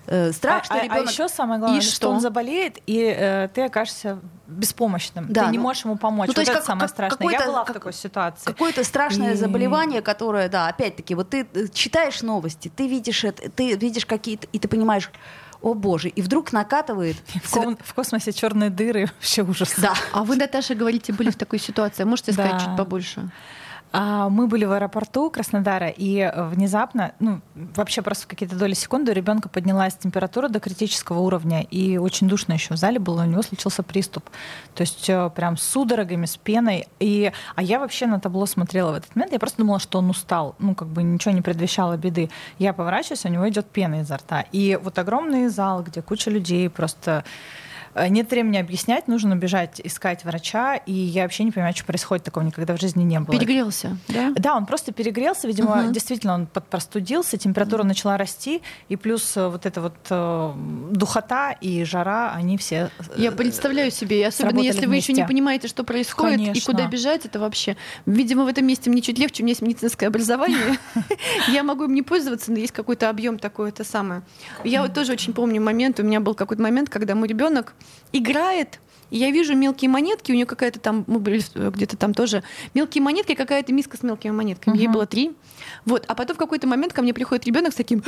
Э, 0.05 0.33
страх, 0.33 0.63
а, 0.63 0.65
что 0.65 0.75
ребенок... 0.75 1.05
А, 1.05 1.09
а 1.09 1.11
еще 1.11 1.29
самое 1.29 1.59
главное, 1.59 1.79
и 1.79 1.81
что? 1.81 1.95
что 1.95 2.09
он 2.09 2.19
заболеет, 2.19 2.77
и 2.85 2.99
э, 2.99 3.47
ты 3.53 3.61
окажешься 3.63 4.19
беспомощным. 4.47 5.27
Да, 5.29 5.45
ты 5.45 5.51
не 5.51 5.57
ну, 5.57 5.63
можешь 5.63 5.85
ему 5.85 5.95
помочь. 5.95 6.27
Ну, 6.27 6.33
то 6.33 6.41
вот 6.41 6.47
есть 6.47 6.51
это 6.51 6.59
как, 6.59 6.67
самое 6.67 6.89
страшное. 6.89 7.31
Я 7.31 7.45
была 7.45 7.63
как, 7.63 7.69
в 7.69 7.73
такой 7.73 7.93
ситуации. 7.93 8.45
Какое-то 8.45 8.83
страшное 8.83 9.33
и... 9.33 9.35
заболевание, 9.35 10.01
которое, 10.01 10.49
да, 10.49 10.67
опять-таки, 10.67 11.15
вот 11.15 11.29
ты 11.29 11.47
читаешь 11.73 12.21
новости, 12.21 12.69
ты 12.75 12.87
видишь 12.87 13.23
это, 13.23 13.49
ты 13.49 13.75
видишь 13.75 14.05
какие-то, 14.05 14.45
и 14.51 14.59
ты 14.59 14.67
понимаешь, 14.67 15.09
о 15.63 15.73
боже, 15.73 16.09
и 16.09 16.21
вдруг 16.21 16.51
накатывает. 16.51 17.15
В, 17.43 17.51
ком- 17.51 17.77
в 17.81 17.93
космосе 17.93 18.33
черные 18.33 18.69
дыры, 18.69 19.05
вообще 19.19 19.41
ужас. 19.41 19.73
Да. 19.77 19.93
А 20.11 20.23
вы, 20.23 20.35
Наташа, 20.35 20.75
говорите, 20.75 21.13
были 21.13 21.29
в 21.29 21.35
такой 21.35 21.57
ситуации. 21.57 22.03
Можете 22.03 22.33
сказать 22.33 22.51
да. 22.51 22.59
чуть 22.59 22.77
побольше? 22.77 23.31
А 23.95 24.27
мы 24.27 24.47
были 24.47 24.65
в 24.65 24.71
аэропорту 24.71 25.29
Краснодара, 25.29 25.87
и 25.87 26.31
внезапно, 26.35 27.13
ну, 27.19 27.41
вообще 27.53 28.01
просто 28.01 28.23
в 28.23 28.27
какие-то 28.27 28.55
доли 28.55 28.73
секунды 28.73 29.11
у 29.11 29.13
ребенка 29.15 29.49
поднялась 29.49 29.95
температура 29.95 30.49
до 30.49 30.59
критического 30.59 31.19
уровня, 31.19 31.61
и 31.61 31.97
очень 31.97 32.27
душно 32.27 32.53
еще 32.53 32.73
в 32.73 32.77
зале 32.77 32.97
было, 32.97 33.21
у 33.21 33.25
него 33.25 33.43
случился 33.43 33.83
приступ. 33.83 34.31
То 34.73 34.81
есть 34.81 35.07
э, 35.11 35.29
прям 35.35 35.57
с 35.57 35.63
судорогами, 35.63 36.25
с 36.25 36.37
пеной. 36.37 36.87
И, 36.99 37.31
а 37.53 37.61
я 37.61 37.77
вообще 37.77 38.07
на 38.07 38.19
табло 38.19 38.47
смотрела 38.47 38.93
в 38.93 38.95
этот 38.95 39.15
момент, 39.15 39.31
я 39.31 39.37
просто 39.37 39.59
думала, 39.59 39.77
что 39.77 39.99
он 39.99 40.09
устал, 40.09 40.55
ну, 40.57 40.73
как 40.73 40.87
бы 40.87 41.03
ничего 41.03 41.31
не 41.35 41.43
предвещало 41.43 41.95
беды. 41.95 42.31
Я 42.57 42.73
поворачиваюсь, 42.73 43.25
у 43.25 43.29
него 43.29 43.47
идет 43.47 43.67
пена 43.67 44.01
изо 44.01 44.17
рта. 44.17 44.43
И 44.51 44.79
вот 44.81 44.97
огромный 44.97 45.49
зал, 45.49 45.83
где 45.83 46.01
куча 46.01 46.31
людей 46.31 46.67
просто 46.67 47.23
нет 48.09 48.29
времени 48.31 48.57
объяснять, 48.57 49.07
нужно 49.07 49.35
бежать 49.35 49.81
искать 49.83 50.23
врача, 50.25 50.75
и 50.75 50.91
я 50.91 51.23
вообще 51.23 51.43
не 51.43 51.51
понимаю, 51.51 51.75
что 51.75 51.85
происходит, 51.85 52.23
такого 52.25 52.43
никогда 52.43 52.75
в 52.75 52.79
жизни 52.79 53.03
не 53.03 53.19
было. 53.19 53.37
Перегрелся, 53.37 53.97
да? 54.07 54.31
Да, 54.35 54.55
он 54.55 54.65
просто 54.65 54.91
перегрелся, 54.93 55.47
видимо, 55.47 55.75
Мгм. 55.83 55.93
действительно 55.93 56.33
он 56.33 56.47
простудился, 56.47 57.37
температура 57.37 57.83
начала 57.83 58.17
расти, 58.17 58.61
и 58.89 58.95
плюс 58.95 59.35
э, 59.37 59.47
вот 59.47 59.65
эта 59.65 59.81
вот 59.81 59.93
э, 60.09 60.53
духота 60.91 61.51
и 61.51 61.83
жара, 61.83 62.33
они 62.33 62.57
все... 62.57 62.89
э, 62.99 63.03
Я 63.17 63.31
представляю 63.31 63.91
себе, 63.91 64.19
и 64.19 64.23
особенно 64.23 64.59
если 64.59 64.85
вы 64.85 64.95
еще 64.95 65.13
не 65.13 65.17
вместе. 65.21 65.27
понимаете, 65.27 65.67
что 65.67 65.83
происходит 65.83 66.39
и 66.39 66.45
Конечно. 66.45 66.73
куда 66.73 66.87
бежать, 66.87 67.25
это 67.25 67.39
вообще. 67.39 67.75
Видимо, 68.05 68.43
в 68.45 68.47
этом 68.47 68.65
месте 68.65 68.89
мне 68.89 69.01
чуть 69.01 69.17
легче, 69.19 69.43
у 69.43 69.45
меня 69.45 69.51
есть 69.51 69.61
медицинское 69.61 70.07
образование. 70.07 70.77
Я 71.49 71.63
могу 71.63 71.85
им 71.85 71.93
не 71.93 72.01
пользоваться, 72.01 72.51
но 72.51 72.57
есть 72.59 72.71
какой-то 72.73 73.09
объем 73.09 73.39
такой, 73.39 73.69
это 73.69 73.83
самое. 73.83 74.21
Я 74.63 74.81
вот 74.81 74.93
тоже 74.93 75.11
очень 75.13 75.33
помню 75.33 75.61
момент, 75.61 75.99
у 75.99 76.03
меня 76.03 76.19
был 76.19 76.33
какой-то 76.35 76.61
момент, 76.61 76.89
когда 76.89 77.15
мой 77.15 77.27
ребенок 77.27 77.73
играет, 78.11 78.79
и 79.09 79.17
я 79.17 79.31
вижу 79.31 79.55
мелкие 79.55 79.89
монетки, 79.89 80.31
у 80.31 80.35
нее 80.35 80.45
какая-то 80.45 80.79
там, 80.79 81.03
мы 81.07 81.19
были 81.19 81.41
э, 81.55 81.69
где-то 81.71 81.97
там 81.97 82.13
тоже, 82.13 82.43
мелкие 82.73 83.01
монетки, 83.03 83.35
какая-то 83.35 83.71
миска 83.73 83.97
с 83.97 84.03
мелкими 84.03 84.31
монетками. 84.31 84.75
Ей 84.77 84.87
Мгм. 84.87 84.93
было 84.93 85.05
три. 85.05 85.33
Вот, 85.85 86.03
а 86.07 86.15
потом 86.15 86.35
в 86.35 86.39
какой-то 86.39 86.67
момент 86.67 86.93
ко 86.93 87.01
мне 87.01 87.13
приходит 87.13 87.45
ребенок 87.45 87.73
с 87.73 87.75
таким, 87.75 88.03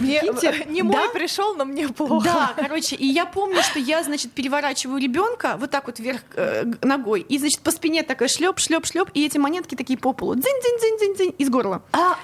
Мне, 0.00 0.20
э, 0.22 0.64
не 0.68 0.82
мой 0.82 1.06
да? 1.06 1.08
пришел, 1.12 1.54
но 1.56 1.64
мне 1.64 1.88
плохо. 1.88 2.24
Да, 2.24 2.54
короче, 2.56 2.94
и 2.96 3.06
я 3.06 3.26
помню, 3.26 3.62
что 3.62 3.78
я, 3.78 4.02
значит, 4.02 4.32
переворачиваю 4.32 5.00
ребенка 5.00 5.56
вот 5.58 5.70
так 5.70 5.86
вот 5.86 5.98
вверх 5.98 6.20
э, 6.36 6.64
ногой, 6.82 7.20
и, 7.22 7.38
значит, 7.38 7.60
по 7.60 7.70
спине 7.70 8.02
такая 8.02 8.28
шлеп, 8.28 8.58
шлеп, 8.58 8.86
шлеп, 8.86 9.10
и 9.14 9.24
эти 9.26 9.38
монетки 9.38 9.74
такие 9.74 9.98
по 9.98 10.12
полу, 10.12 10.34
дзинь, 10.34 10.44
дзинь, 10.44 10.78
дзинь, 10.78 10.96
дзинь, 10.98 11.14
дзинь, 11.16 11.34
из 11.38 11.48
горла. 11.50 11.82
А, 11.92 12.16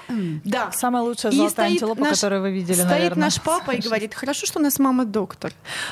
Да. 0.45 0.71
Самая 0.71 1.03
лучшая 1.03 1.31
И 1.31 1.35
золотая 1.35 1.67
стоит 1.69 1.81
антилопа, 1.83 2.01
наш- 2.01 2.15
которую 2.19 2.41
вы 2.41 2.51
видели, 2.51 2.73
Стоит 2.75 2.89
наверное. 2.89 3.21
наш 3.25 3.41
папа 3.41 3.71
и 3.71 3.81
говорит, 3.81 4.13
хорошо, 4.13 4.45
что 4.45 4.59
у 4.59 4.61
нас 4.61 4.79
мама 4.79 5.05
доктор. 5.05 5.51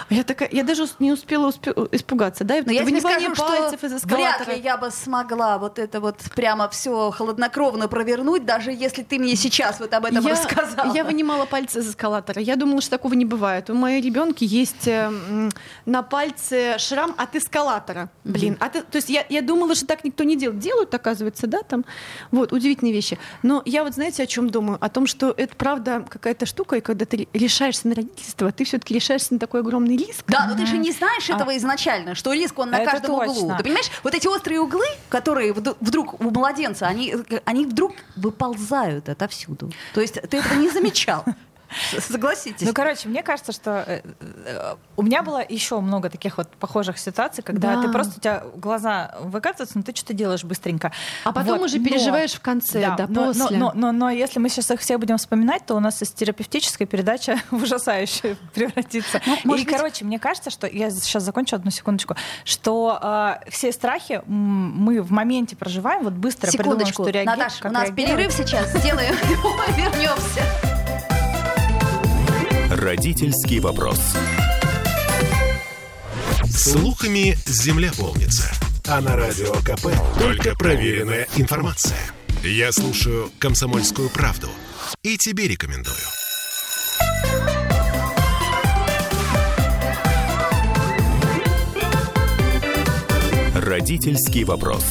Я 0.09 0.23
такая, 0.23 0.49
я 0.51 0.63
даже 0.63 0.87
не 0.99 1.11
успела 1.11 1.49
успе- 1.49 1.87
испугаться, 1.93 2.43
да, 2.43 2.57
и 2.59 2.61
Но 2.65 2.71
я 2.71 2.85
тебе 2.85 2.99
скажу, 3.01 3.33
пальцев 3.35 3.83
из 3.83 3.97
что 3.99 4.07
вряд 4.07 4.35
эскалатора. 4.41 4.55
ли 4.55 4.61
я 4.61 4.77
бы 4.77 4.91
смогла 4.91 5.57
вот 5.57 5.77
это 5.79 5.99
вот 5.99 6.17
прямо 6.35 6.69
все 6.69 7.11
хладнокровно 7.11 7.87
провернуть, 7.87 8.45
даже 8.45 8.71
если 8.71 9.03
ты 9.03 9.19
мне 9.19 9.35
сейчас 9.35 9.79
вот 9.79 9.93
об 9.93 10.05
этом 10.09 10.25
я, 10.25 10.31
рассказала. 10.31 10.93
я 10.93 11.03
вынимала 11.03 11.45
пальцы 11.45 11.79
из 11.79 11.89
эскалатора. 11.89 12.41
Я 12.41 12.55
думала, 12.55 12.81
что 12.81 12.91
такого 12.91 13.13
не 13.13 13.25
бывает. 13.25 13.69
У 13.69 13.73
моей 13.73 14.01
ребенки 14.01 14.43
есть 14.43 14.87
э, 14.87 15.49
на 15.85 16.03
пальце 16.03 16.77
шрам 16.77 17.13
от 17.17 17.35
эскалатора. 17.35 18.09
Блин, 18.23 18.57
от 18.59 18.75
э- 18.75 18.83
то 18.83 18.97
есть 18.97 19.09
я, 19.09 19.25
я 19.29 19.41
думала, 19.41 19.75
что 19.75 19.85
так 19.87 20.03
никто 20.03 20.23
не 20.23 20.35
делает. 20.35 20.59
Делают, 20.59 20.93
оказывается, 20.93 21.47
да, 21.47 21.61
там. 21.63 21.85
Вот, 22.31 22.51
удивительные 22.51 22.93
вещи. 22.93 23.17
Но 23.43 23.61
я 23.65 23.83
вот 23.83 23.93
знаете, 23.93 24.23
о 24.23 24.27
чем 24.27 24.49
думаю? 24.49 24.77
О 24.81 24.89
том, 24.89 25.07
что 25.07 25.33
это 25.35 25.55
правда 25.55 26.05
какая-то 26.09 26.45
штука, 26.45 26.77
и 26.77 26.81
когда 26.81 27.05
ты 27.05 27.27
решаешься 27.33 27.87
на 27.87 27.95
родительство, 27.95 28.51
ты 28.51 28.63
все-таки 28.65 28.93
решаешься 28.93 29.33
на 29.33 29.39
такой 29.39 29.61
огромный 29.61 29.95
риск. 29.97 30.23
Да, 30.27 30.45
но 30.47 30.55
ты 30.55 30.65
же 30.65 30.77
не 30.77 30.91
знаешь 30.91 31.29
А. 31.29 31.35
этого 31.35 31.55
изначально, 31.57 32.15
что 32.15 32.33
риск 32.33 32.57
он 32.59 32.71
на 32.71 32.77
Это 32.79 32.91
каждом 32.91 33.11
углу. 33.15 33.33
точно. 33.33 33.57
Ты 33.57 33.63
понимаешь, 33.63 33.89
вот 34.03 34.13
эти 34.13 34.27
острые 34.27 34.59
углы, 34.61 34.85
которые 35.09 35.51
вд- 35.53 35.75
вдруг 35.79 36.19
у 36.19 36.29
младенца, 36.29 36.87
они, 36.87 37.15
они 37.45 37.65
вдруг 37.65 37.93
выползают 38.15 39.09
отовсюду. 39.09 39.71
То 39.93 39.98
есть 40.01 40.15
ты 40.21 40.37
этого 40.37 40.55
не 40.55 40.69
замечал. 40.69 41.25
Согласитесь. 41.99 42.67
Ну, 42.67 42.73
короче, 42.73 43.07
мне 43.09 43.23
кажется, 43.23 43.51
что 43.51 43.83
э, 43.87 44.01
э, 44.45 44.75
у 44.97 45.03
меня 45.03 45.23
было 45.23 45.43
еще 45.47 45.79
много 45.79 46.09
таких 46.09 46.37
вот 46.37 46.49
похожих 46.55 46.97
ситуаций, 46.97 47.43
когда 47.43 47.75
Да. 47.75 47.81
ты 47.83 47.91
просто 47.91 48.13
у 48.17 48.19
тебя 48.19 48.43
глаза 48.55 49.15
выкатываются, 49.21 49.77
но 49.77 49.83
ты 49.83 49.95
что-то 49.95 50.13
делаешь 50.13 50.43
быстренько. 50.43 50.91
А 51.23 51.31
потом 51.31 51.59
Вот, 51.59 51.65
уже 51.65 51.77
но- 51.79 51.85
переживаешь 51.85 52.33
в 52.33 52.39
конце, 52.41 52.81
да, 52.97 53.05
но, 53.07 53.25
но- 53.33 53.33
после. 53.33 53.57
Но, 53.57 53.71
но- 53.75 53.91
но 53.91 54.09
если 54.09 54.39
мы 54.39 54.49
сейчас 54.49 54.71
их 54.71 54.79
все 54.79 54.97
будем 54.97 55.17
вспоминать, 55.17 55.65
то 55.65 55.75
у 55.75 55.79
нас 55.79 56.01
из 56.01 56.11
терапевтической 56.11 56.87
передача 56.87 57.37
в 57.51 57.63
ужасающую 57.63 58.35
превратится. 58.53 59.21
Ну, 59.25 59.37
может 59.43 59.65
И, 59.65 59.69
быть- 59.69 59.75
короче, 59.77 60.05
мне 60.05 60.19
кажется, 60.19 60.49
что 60.49 60.67
я 60.67 60.89
сейчас 60.91 61.23
закончу 61.23 61.55
одну 61.55 61.71
секундочку, 61.71 62.15
что 62.43 62.99
э, 63.01 63.49
все 63.49 63.71
страхи 63.71 64.21
мы 64.25 65.01
в 65.01 65.11
моменте 65.11 65.55
проживаем, 65.55 66.03
вот 66.03 66.13
быстро 66.13 66.47
придумаем, 66.49 66.79
Секундочку. 66.79 67.03
что 67.03 67.11
реагировать. 67.11 67.39
Наташ, 67.39 67.57
как 67.59 67.71
у 67.71 67.73
нас 67.73 67.87
реагировать. 67.89 68.17
перерыв 68.17 68.33
сейчас. 68.33 68.69
Сделаем 68.73 69.15
вернемся. 69.75 70.78
Родительский 72.69 73.59
вопрос. 73.59 73.99
Слухами 76.47 77.35
земля 77.47 77.91
полнится. 77.97 78.51
А 78.87 79.01
на 79.01 79.15
радио 79.15 79.53
КП 79.53 79.87
только 80.19 80.55
проверенная 80.55 81.27
информация. 81.35 81.97
Я 82.43 82.71
слушаю 82.71 83.31
«Комсомольскую 83.39 84.09
правду» 84.09 84.49
и 85.01 85.17
тебе 85.17 85.47
рекомендую. 85.47 85.95
Родительский 93.55 94.43
вопрос. 94.43 94.83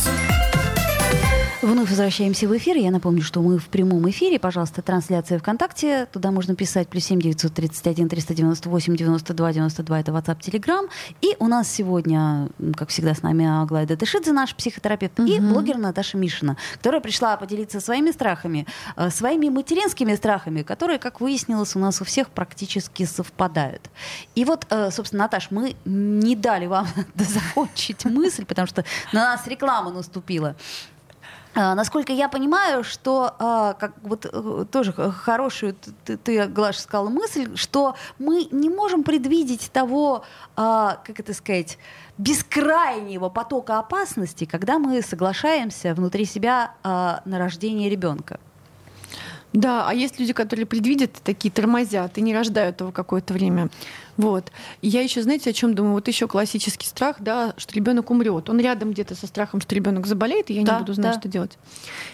Вновь 1.60 1.90
возвращаемся 1.90 2.46
в 2.46 2.56
эфир. 2.56 2.76
Я 2.76 2.92
напомню, 2.92 3.20
что 3.20 3.42
мы 3.42 3.58
в 3.58 3.66
прямом 3.68 4.08
эфире. 4.10 4.38
Пожалуйста, 4.38 4.80
трансляция 4.80 5.40
ВКонтакте. 5.40 6.06
Туда 6.06 6.30
можно 6.30 6.54
писать 6.54 6.88
плюс 6.88 7.04
7 7.06 7.20
931 7.20 8.08
398 8.08 8.96
92 8.96 9.52
92. 9.52 10.00
Это 10.00 10.12
WhatsApp, 10.12 10.38
Telegram. 10.38 10.88
И 11.20 11.34
у 11.40 11.48
нас 11.48 11.68
сегодня, 11.68 12.48
как 12.76 12.90
всегда, 12.90 13.12
с 13.12 13.22
нами 13.22 13.44
Аглая 13.44 13.86
Датышидзе, 13.86 14.32
наш 14.32 14.54
психотерапевт, 14.54 15.18
и 15.18 15.40
блогер 15.40 15.78
Наташа 15.78 16.16
Мишина, 16.16 16.56
которая 16.74 17.00
пришла 17.00 17.36
поделиться 17.36 17.80
своими 17.80 18.12
страхами, 18.12 18.64
э, 18.96 19.10
своими 19.10 19.48
материнскими 19.48 20.14
страхами, 20.14 20.62
которые, 20.62 21.00
как 21.00 21.20
выяснилось, 21.20 21.74
у 21.74 21.80
нас 21.80 22.00
у 22.00 22.04
всех 22.04 22.30
практически 22.30 23.04
совпадают. 23.04 23.90
И 24.36 24.44
вот, 24.44 24.64
э, 24.70 24.92
собственно, 24.92 25.24
Наташ, 25.24 25.50
мы 25.50 25.74
не 25.84 26.36
дали 26.36 26.66
вам 26.66 26.86
закончить 27.16 28.04
мысль, 28.04 28.44
потому 28.44 28.68
что 28.68 28.84
на 29.12 29.32
нас 29.32 29.44
реклама 29.48 29.90
наступила. 29.90 30.54
А, 31.54 31.74
Насколько 31.74 32.12
я 32.12 32.28
понимаю, 32.28 32.84
что 32.84 33.34
а, 33.38 33.74
как 33.74 33.92
вот 34.02 34.26
э, 34.30 34.64
тоже 34.70 34.92
хорошую 34.92 35.74
ты, 36.04 36.16
ты, 36.16 36.46
Глаша, 36.46 36.80
сказала 36.80 37.08
мысль, 37.08 37.56
что 37.56 37.96
мы 38.18 38.48
не 38.50 38.68
можем 38.68 39.02
предвидеть 39.02 39.70
того, 39.72 40.24
как 40.54 41.20
это 41.20 41.34
сказать, 41.34 41.78
бескрайнего 42.16 43.28
потока 43.28 43.78
опасности, 43.78 44.44
когда 44.44 44.78
мы 44.78 45.02
соглашаемся 45.02 45.94
внутри 45.94 46.24
себя 46.24 46.74
на 46.82 47.38
рождение 47.38 47.88
ребенка. 47.88 48.40
Да, 49.52 49.88
а 49.88 49.94
есть 49.94 50.20
люди, 50.20 50.32
которые 50.32 50.66
предвидят, 50.66 51.12
такие 51.24 51.50
тормозят 51.50 52.18
и 52.18 52.20
не 52.20 52.34
рождают 52.34 52.80
его 52.80 52.92
какое-то 52.92 53.32
время. 53.32 53.70
Вот. 54.18 54.52
И 54.82 54.88
я 54.88 55.00
еще, 55.00 55.22
знаете, 55.22 55.48
о 55.48 55.52
чем 55.54 55.74
думаю? 55.74 55.94
Вот 55.94 56.06
еще 56.08 56.28
классический 56.28 56.86
страх, 56.86 57.16
да, 57.20 57.54
что 57.56 57.74
ребенок 57.74 58.10
умрет. 58.10 58.50
Он 58.50 58.60
рядом 58.60 58.90
где-то 58.90 59.14
со 59.14 59.26
страхом, 59.26 59.60
что 59.62 59.74
ребенок 59.74 60.06
заболеет, 60.06 60.50
и 60.50 60.54
я 60.54 60.64
Да, 60.64 60.74
не 60.74 60.78
буду 60.80 60.92
знать, 60.92 61.14
да. 61.14 61.20
что 61.20 61.28
делать. 61.28 61.56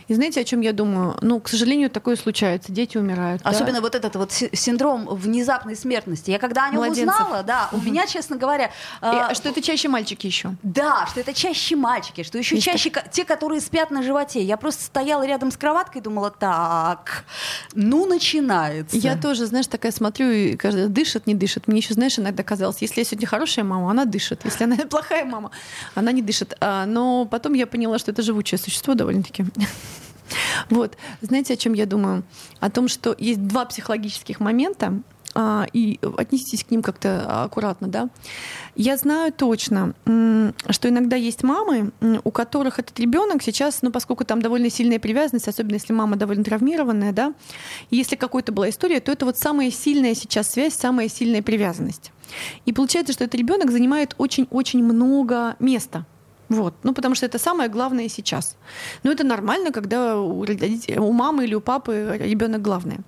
И 0.07 0.15
знаете, 0.15 0.41
о 0.41 0.45
чем 0.45 0.61
я 0.61 0.73
думаю? 0.73 1.17
Ну, 1.23 1.41
к 1.41 1.49
сожалению, 1.49 1.91
такое 1.91 2.15
случается. 2.17 2.71
Дети 2.71 2.97
умирают. 2.99 3.43
да. 3.43 3.51
Особенно 3.51 3.81
вот 3.81 3.95
этот 3.97 4.15
вот 4.17 4.31
си- 4.31 4.51
синдром 4.53 5.07
внезапной 5.09 5.75
смертности. 5.77 6.31
Я 6.31 6.39
когда 6.39 6.67
о 6.67 6.69
нем 6.69 6.77
Младенцев. 6.77 7.05
узнала, 7.21 7.43
да, 7.43 7.69
у 7.73 7.79
меня, 7.81 8.07
честно 8.07 8.37
говоря, 8.37 8.67
И, 8.67 8.71
а, 9.01 9.29
а 9.31 9.35
что 9.35 9.49
это 9.49 9.61
чаще 9.63 9.89
мальчики 9.89 10.27
еще. 10.27 10.55
Да, 10.63 11.07
что 11.11 11.21
это 11.21 11.33
чаще 11.33 11.75
мальчики, 11.75 12.23
что 12.23 12.37
еще 12.39 12.57
Есть 12.57 12.67
чаще 12.67 12.93
те, 13.13 13.25
которые 13.25 13.61
спят 13.63 13.91
на 13.91 14.03
животе. 14.03 14.43
Я 14.43 14.57
просто 14.59 14.85
стояла 14.85 15.27
рядом 15.27 15.51
с 15.51 15.57
кроваткой 15.57 16.03
и 16.03 16.05
думала, 16.05 16.31
так, 16.31 17.25
ну 17.75 18.05
начинается. 18.07 18.97
Я 18.99 19.17
тоже, 19.17 19.47
знаешь, 19.47 19.67
такая 19.67 19.91
смотрю 19.93 20.31
и 20.31 20.57
каждый 20.57 20.89
дышит, 20.89 21.27
не 21.27 21.35
дышит. 21.35 21.67
Мне 21.67 21.79
еще, 21.79 21.94
знаешь, 21.95 22.19
иногда 22.19 22.43
казалось, 22.43 22.79
если 22.81 23.01
я 23.01 23.05
сегодня 23.05 23.27
хорошая 23.27 23.65
мама, 23.65 23.91
она 23.91 24.05
дышит. 24.05 24.45
Если 24.45 24.65
она 24.65 24.77
плохая 24.91 25.25
мама, 25.25 25.51
она 25.95 26.13
не 26.13 26.23
дышит. 26.23 26.55
А, 26.61 26.87
но 26.87 27.27
потом 27.27 27.55
я 27.55 27.67
поняла, 27.67 27.99
что 27.99 28.11
это 28.11 28.23
живучее 28.23 28.59
существо 28.59 28.95
довольно-таки. 28.95 29.45
Вот. 30.71 30.97
Знаете, 31.21 31.53
о 31.53 31.57
чем 31.57 31.75
я 31.75 31.85
думаю? 31.85 32.23
О 32.59 32.71
том, 32.71 32.89
что 32.89 33.15
есть 33.19 33.47
два 33.47 33.67
психологических 33.67 34.41
момента, 34.41 35.03
а, 35.35 35.67
и 35.73 35.99
отнеситесь 36.17 36.65
к 36.65 36.71
ним 36.71 36.83
как-то 36.83 37.45
аккуратно, 37.45 37.89
да. 37.89 38.09
Я 38.77 38.97
знаю 38.97 39.33
точно, 39.33 39.95
что 40.05 40.89
иногда 40.89 41.17
есть 41.17 41.43
мамы, 41.43 41.93
у 42.25 42.31
которых 42.31 42.79
этот 42.79 42.99
ребенок 43.01 43.43
сейчас, 43.43 43.83
ну, 43.83 43.91
поскольку 43.91 44.25
там 44.25 44.41
довольно 44.41 44.71
сильная 44.71 44.99
привязанность, 44.99 45.49
особенно 45.49 45.75
если 45.75 45.93
мама 45.93 46.17
довольно 46.17 46.45
травмированная, 46.45 47.13
да, 47.13 47.35
если 47.91 48.17
какой-то 48.17 48.53
была 48.53 48.71
история, 48.71 49.01
то 49.01 49.13
это 49.13 49.27
вот 49.27 49.39
самая 49.39 49.71
сильная 49.71 50.15
сейчас 50.15 50.51
связь, 50.51 50.75
самая 50.75 51.09
сильная 51.09 51.43
привязанность. 51.43 52.13
И 52.65 52.73
получается, 52.73 53.13
что 53.13 53.25
этот 53.25 53.35
ребенок 53.35 53.71
занимает 53.71 54.15
очень-очень 54.19 54.83
много 54.83 55.57
места. 55.59 56.07
Вот. 56.55 56.75
Ну, 56.85 56.95
потому 56.95 57.15
что 57.15 57.27
это 57.27 57.39
самое 57.39 57.69
главное 57.69 58.09
сейчас. 58.09 58.57
Но 59.03 59.11
это 59.11 59.25
нормально, 59.25 59.73
когда 59.73 60.17
у, 60.17 60.45
у 60.45 61.13
мамы 61.13 61.45
или 61.45 61.55
у 61.55 61.61
папы 61.61 62.17
ребенок 62.21 62.63
главное. 62.63 62.99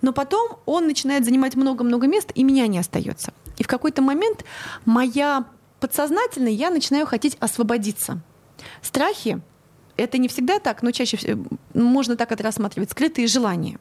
Но 0.00 0.12
потом 0.12 0.58
он 0.64 0.86
начинает 0.86 1.24
занимать 1.24 1.56
много-много 1.56 2.06
мест, 2.06 2.32
и 2.34 2.44
меня 2.44 2.66
не 2.66 2.78
остается. 2.78 3.32
И 3.58 3.62
в 3.62 3.66
какой-то 3.66 4.00
момент 4.02 4.44
моя 4.86 5.44
подсознательная, 5.80 6.52
я 6.52 6.70
начинаю 6.70 7.06
хотеть 7.06 7.36
освободиться. 7.38 8.20
Страхи 8.80 9.42
это 9.96 10.18
не 10.18 10.28
всегда 10.28 10.58
так, 10.58 10.82
но 10.82 10.90
чаще 10.90 11.16
всего 11.16 11.44
можно 11.74 12.16
так 12.16 12.32
это 12.32 12.42
рассматривать, 12.42 12.90
скрытые 12.90 13.26
желания. 13.26 13.78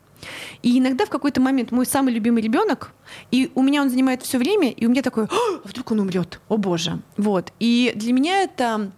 И 0.63 0.79
иногда 0.79 1.05
в 1.05 1.10
какой-то 1.10 1.41
момент 1.41 1.72
мой 1.72 1.86
самый 1.86 2.13
любимый 2.13 2.41
ребенок, 2.41 2.91
и 3.31 3.51
у 3.55 3.62
меня 3.62 3.81
он 3.81 3.89
занимает 3.89 4.24
все 4.24 4.38
время, 4.38 4.72
и 4.72 4.86
у 4.86 4.89
меня 4.89 5.01
такое, 5.01 5.27
а 5.31 5.67
вдруг 5.67 5.91
он 5.91 6.00
умрет, 6.00 6.39
о 6.48 6.57
боже. 6.57 7.00
Вот. 7.17 7.51
И 7.60 7.91
для 7.95 8.13
меня 8.13 8.43
это 8.43 8.91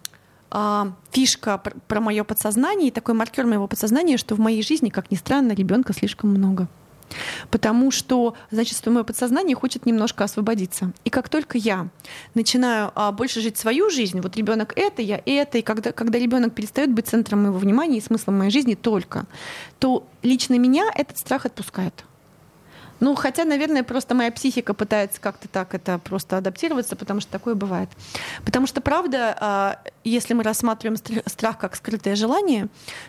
фишка 1.12 1.62
про, 1.88 2.00
мое 2.00 2.24
подсознание 2.24 2.90
и 2.90 2.92
такой 2.92 3.14
маркер 3.14 3.46
моего 3.46 3.68
подсознания, 3.68 4.18
что 4.18 4.36
в 4.36 4.40
моей 4.40 4.64
жизни, 4.64 4.90
как 4.90 5.12
ни 5.12 5.16
странно, 5.16 5.52
ребенка 5.52 5.94
слишком 5.94 6.30
много. 6.30 6.68
Потому 7.52 7.92
что, 7.92 8.36
значит, 8.52 8.86
мое 8.86 9.04
подсознание 9.04 9.56
хочет 9.56 9.86
немножко 9.86 10.24
освободиться. 10.24 10.92
И 11.06 11.10
как 11.10 11.30
только 11.30 11.58
я 11.58 11.88
начинаю 12.34 12.92
а, 12.96 13.12
больше 13.12 13.42
жить 13.42 13.58
свою 13.58 13.90
жизнь, 13.90 14.20
вот 14.22 14.36
ребенок 14.36 14.74
это, 14.76 15.02
я 15.02 15.22
это, 15.26 15.58
и 15.58 15.62
когда, 15.62 15.92
когда 15.92 16.20
ребенок 16.20 16.54
перестает 16.54 16.92
быть 16.92 17.08
центром 17.08 17.44
моего 17.44 17.58
внимания 17.58 17.98
и 17.98 18.02
смыслом 18.02 18.40
моей 18.40 18.52
жизни 18.52 18.76
только, 18.76 19.26
то 19.80 20.08
лично 20.22 20.58
меня 20.58 20.90
этот 20.96 21.18
страх 21.18 21.46
отпускает. 21.46 22.04
Ну, 23.00 23.16
хотя, 23.16 23.46
наверное, 23.46 23.84
просто 23.84 24.16
моя 24.16 24.32
психика 24.32 24.74
пытается 24.74 25.22
как-то 25.22 25.48
так 25.48 25.74
это 25.76 26.00
просто 26.00 26.38
адаптироваться, 26.38 26.96
потому 26.96 27.22
что 27.22 27.32
такое 27.32 27.56
бывает. 27.56 27.90
Потому 28.46 28.68
что, 28.68 28.82
правда, 28.82 29.36
а, 29.40 29.80
если 30.04 30.34
мы 30.34 30.44
рассматриваем 30.44 30.98
страх 31.26 31.58
как 31.58 31.76
скрытое 31.76 32.16
желание, 32.16 32.68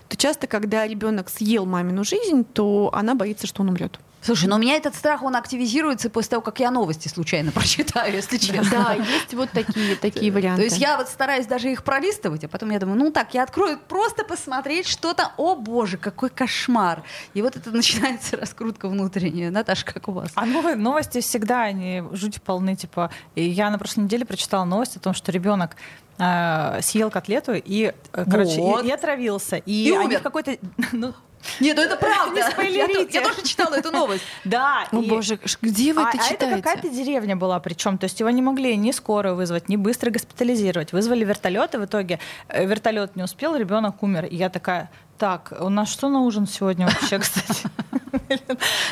то 0.09 0.16
часто, 0.16 0.47
когда 0.47 0.87
ребенок 0.87 1.30
съел 1.30 1.64
мамину 1.66 2.04
жизнь, 2.04 2.45
то 2.45 2.90
она 2.92 3.14
боится, 3.14 3.47
что 3.47 3.62
он 3.62 3.71
умрет. 3.71 3.99
Слушай, 4.28 4.44
но 4.44 4.56
у 4.56 4.58
меня 4.58 4.76
этот 4.76 4.94
страх, 4.94 5.23
он 5.23 5.37
активизируется 5.37 6.11
после 6.11 6.32
того, 6.32 6.42
как 6.42 6.61
я 6.61 6.70
новости 6.70 7.08
случайно 7.08 7.50
прочитаю, 7.54 8.12
если 8.12 8.37
честно. 8.37 8.70
Да, 8.70 8.92
есть 8.92 9.32
вот 9.32 9.50
такие, 9.52 9.97
такие 10.02 10.30
варианты. 10.30 10.61
То 10.61 10.64
есть 10.64 10.76
я 10.76 10.99
вот 10.99 11.08
стараюсь 11.08 11.47
даже 11.47 11.73
их 11.73 11.82
пролистывать, 11.82 12.44
а 12.44 12.49
потом 12.49 12.68
я 12.68 12.78
думаю, 12.78 12.99
ну 12.99 13.11
так, 13.11 13.32
я 13.32 13.42
открою 13.42 13.78
просто 13.78 14.25
посмотреть 14.25 14.87
что-то, 14.87 15.32
о 15.38 15.56
боже, 15.56 15.97
какой 15.97 16.28
кошмар. 16.28 17.04
И 17.32 17.40
вот 17.40 17.56
это 17.56 17.70
начинается 17.75 18.37
раскрутка 18.37 18.90
внутренняя. 18.90 19.50
Наташа, 19.50 19.87
как 19.87 20.08
у 20.08 20.12
вас? 20.12 20.30
А 20.35 20.44
новости 20.44 21.23
всегда, 21.23 21.62
они 21.62 22.02
жуть 22.12 22.42
полны, 22.42 22.76
типа, 22.76 23.11
я 23.35 23.70
на 23.70 23.78
прошлой 23.78 24.04
неделе 24.04 24.26
прочитала 24.26 24.66
новость 24.66 24.99
о 24.99 25.00
том, 25.00 25.14
что 25.14 25.32
ребенок 25.32 25.75
э, 26.18 26.80
съел 26.82 27.11
котлету 27.11 27.54
и, 27.54 27.94
э, 28.12 28.25
короче, 28.30 28.61
вот. 28.61 28.85
и, 28.85 28.88
и 28.88 28.90
отравился. 28.90 29.56
И, 29.56 29.88
и 29.88 29.92
они 29.92 30.08
умер. 30.08 30.20
в 30.20 30.23
какой-то... 30.23 30.58
Ну, 30.92 31.14
нет, 31.60 31.76
ну 31.76 31.82
это 31.82 31.96
правда. 31.96 32.40
Я, 32.62 33.22
тоже 33.22 33.42
читала 33.42 33.74
эту 33.74 33.90
новость. 33.90 34.24
Да. 34.44 34.86
О 34.92 35.02
боже, 35.02 35.38
где 35.60 35.92
вы 35.92 36.02
а, 36.02 36.08
это 36.08 36.18
читаете? 36.18 36.44
А 36.44 36.48
это 36.48 36.62
какая-то 36.62 36.88
деревня 36.88 37.36
была 37.36 37.60
причем. 37.60 37.98
То 37.98 38.04
есть 38.04 38.20
его 38.20 38.30
не 38.30 38.42
могли 38.42 38.76
ни 38.76 38.92
скорую 38.92 39.36
вызвать, 39.36 39.68
ни 39.68 39.76
быстро 39.76 40.10
госпитализировать. 40.10 40.92
Вызвали 40.92 41.24
вертолет, 41.24 41.74
и 41.74 41.78
в 41.78 41.84
итоге 41.84 42.18
э, 42.48 42.64
вертолет 42.64 43.16
не 43.16 43.22
успел, 43.22 43.56
ребенок 43.56 44.02
умер. 44.02 44.26
И 44.26 44.36
я 44.36 44.48
такая, 44.48 44.90
так, 45.18 45.52
у 45.60 45.68
нас 45.68 45.90
что 45.90 46.08
на 46.08 46.20
ужин 46.20 46.46
сегодня 46.46 46.86
вообще, 46.86 47.18
кстати? 47.20 47.68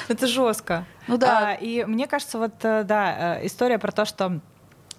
Это 0.08 0.26
жестко. 0.26 0.84
Ну 1.06 1.16
да. 1.16 1.50
А, 1.50 1.54
и 1.54 1.84
мне 1.84 2.06
кажется, 2.06 2.38
вот, 2.38 2.54
э, 2.62 2.84
да, 2.84 3.38
э, 3.38 3.46
история 3.46 3.78
про 3.78 3.92
то, 3.92 4.04
что 4.04 4.40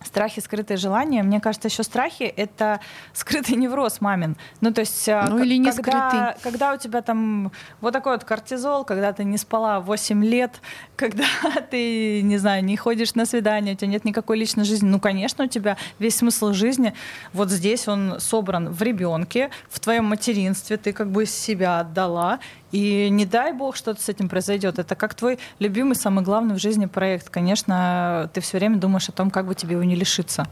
Страхи, 0.04 0.40
скрытые 0.40 0.78
желания. 0.78 1.24
Мне 1.24 1.40
кажется, 1.40 1.68
еще 1.68 1.84
страхи— 1.84 2.24
это 2.38 2.80
скрытый 3.14 3.56
невроз 3.56 4.00
мамин. 4.02 4.38
Ну, 4.62 4.72
то 4.72 4.82
есть... 4.82 5.10
А, 5.10 5.28
ну, 5.30 5.44
или 5.44 5.58
не 5.58 5.72
когда, 5.72 6.10
скрытый. 6.10 6.44
Когда 6.44 6.74
у 6.74 6.78
тебя 6.78 7.02
там 7.02 7.52
вот 7.82 7.94
такой 7.94 8.14
вот 8.14 8.24
кортизол, 8.24 8.86
когда 8.86 9.12
ты 9.14 9.24
не 9.24 9.38
спала 9.38 9.80
8 9.80 10.24
лет, 10.24 10.62
когда 10.96 11.26
ты, 11.70 12.22
не 12.22 12.38
знаю, 12.38 12.64
не 12.64 12.78
ходишь 12.78 13.16
на 13.16 13.26
свидание, 13.26 13.74
у 13.74 13.78
тебя 13.78 13.90
нет 13.90 14.06
никакой 14.06 14.38
личной 14.38 14.64
жизни, 14.64 14.88
ну, 14.88 15.00
конечно, 15.00 15.46
у 15.46 15.48
тебя 15.48 15.78
весь 16.00 16.18
смысл 16.18 16.54
жизни 16.54 16.94
вот 17.34 17.50
здесь 17.50 17.88
он 17.88 18.20
собран 18.20 18.70
в 18.70 18.82
ребенке, 18.82 19.50
в 19.70 19.80
твоем 19.80 20.06
материнстве, 20.06 20.78
ты 20.78 20.94
как 20.94 21.10
бы 21.10 21.26
себя 21.26 21.80
отдала, 21.80 22.40
и 22.72 23.10
не 23.10 23.26
дай 23.26 23.54
бог 23.54 23.76
что-то 23.76 24.02
с 24.02 24.10
этим 24.10 24.30
произойдет. 24.30 24.80
Это 24.80 24.96
как 24.96 25.14
твой 25.16 25.40
любимый, 25.60 25.96
самый 25.96 26.24
главный 26.24 26.56
в 26.56 26.60
жизни 26.60 26.86
проект. 26.86 27.30
Конечно, 27.30 28.30
ты 28.34 28.42
все 28.42 28.58
время 28.58 28.78
думаешь 28.78 29.10
о 29.10 29.12
том, 29.12 29.30
как 29.30 29.48
бы 29.48 29.56
тебе 29.56 29.74
его 29.74 29.84
не 29.84 29.96
лишиться. 29.96 30.46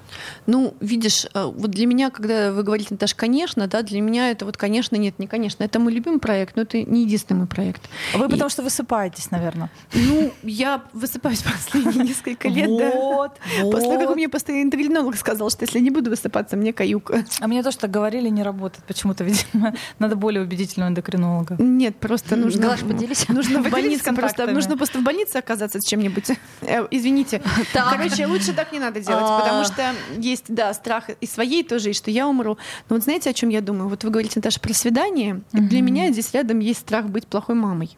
Ну, 0.46 0.76
видишь, 0.80 1.26
э, 1.34 1.44
вот 1.44 1.72
для 1.72 1.86
меня, 1.86 2.10
когда 2.10 2.52
вы 2.52 2.64
говорите, 2.64 2.90
Наташа, 2.92 3.16
конечно, 3.16 3.68
да, 3.68 3.82
для 3.82 4.02
меня 4.02 4.32
это 4.32 4.46
вот, 4.46 4.58
конечно, 4.58 4.96
нет, 4.96 5.20
не 5.20 5.28
конечно. 5.28 5.64
Это 5.64 5.80
мой 5.80 5.94
любимый 5.94 6.20
проект, 6.20 6.56
но 6.56 6.64
это 6.64 6.82
не 6.82 7.04
единственный 7.04 7.38
мой 7.38 7.48
проект. 7.48 7.82
А 8.14 8.18
вы 8.18 8.26
и... 8.26 8.30
потому 8.30 8.50
что 8.50 8.64
высыпаетесь, 8.64 9.32
наверное. 9.32 9.70
Ну, 9.94 10.32
я 10.44 10.84
высыпаюсь 10.94 11.42
последние 11.72 12.06
несколько 12.06 12.48
лет, 12.48 12.70
да. 12.70 12.92
Вот. 12.96 13.32
После 13.62 13.90
того, 13.90 14.08
как 14.08 14.16
мне 14.16 14.30
постоянно 14.30 14.64
эндокринолог 14.64 15.16
сказал, 15.16 15.50
что 15.50 15.66
если 15.66 15.80
не 15.80 15.90
буду 15.90 16.10
высыпаться, 16.10 16.56
мне 16.56 16.74
каюка. 16.74 17.26
А 17.40 17.48
мне 17.48 17.64
тоже 17.64 17.78
так 17.78 17.92
говорили, 17.92 18.30
не 18.30 18.44
работает 18.44 18.84
почему-то, 18.86 19.24
видимо. 19.26 19.74
Надо 20.00 20.16
более 20.16 20.44
убедительного 20.44 20.90
эндокринолога. 20.90 21.56
Нет, 21.60 21.98
просто 22.08 22.36
нужно... 22.36 22.68
Глаш, 22.68 22.82
поделись. 22.82 23.28
Нужно 23.30 23.62
в 23.62 23.70
больнице 23.70 24.14
просто, 24.14 24.48
нужно 24.48 24.78
просто 24.78 25.00
в 25.00 25.04
больнице 25.04 25.38
оказаться 25.38 25.80
с 25.80 25.86
чем-нибудь. 25.86 26.32
Э, 26.62 26.88
извините. 26.90 27.42
Короче, 27.74 28.26
лучше 28.26 28.54
так 28.54 28.72
не 28.72 28.80
надо 28.80 29.00
делать, 29.00 29.26
а. 29.28 29.40
потому 29.40 29.66
что 29.66 29.94
есть, 30.18 30.46
да, 30.48 30.74
страх 30.74 31.10
и 31.22 31.28
своей 31.28 31.64
тоже, 31.64 31.92
и 31.92 31.94
что 31.94 32.10
я 32.10 32.28
умру. 32.28 32.58
Но 32.90 32.96
вот 32.96 33.04
знаете, 33.04 33.30
о 33.30 33.34
чем 33.34 33.50
я 33.50 33.62
думаю? 33.62 33.90
Вот 33.90 34.04
вы 34.04 34.10
говорите, 34.10 34.34
Наташа, 34.38 34.60
про 34.60 34.74
свидание. 34.74 35.42
Для 35.52 35.82
меня 35.82 36.12
здесь 36.12 36.34
рядом 36.34 36.60
есть 36.60 36.80
страх 36.80 37.06
быть 37.08 37.28
плохой 37.28 37.56
мамой. 37.56 37.98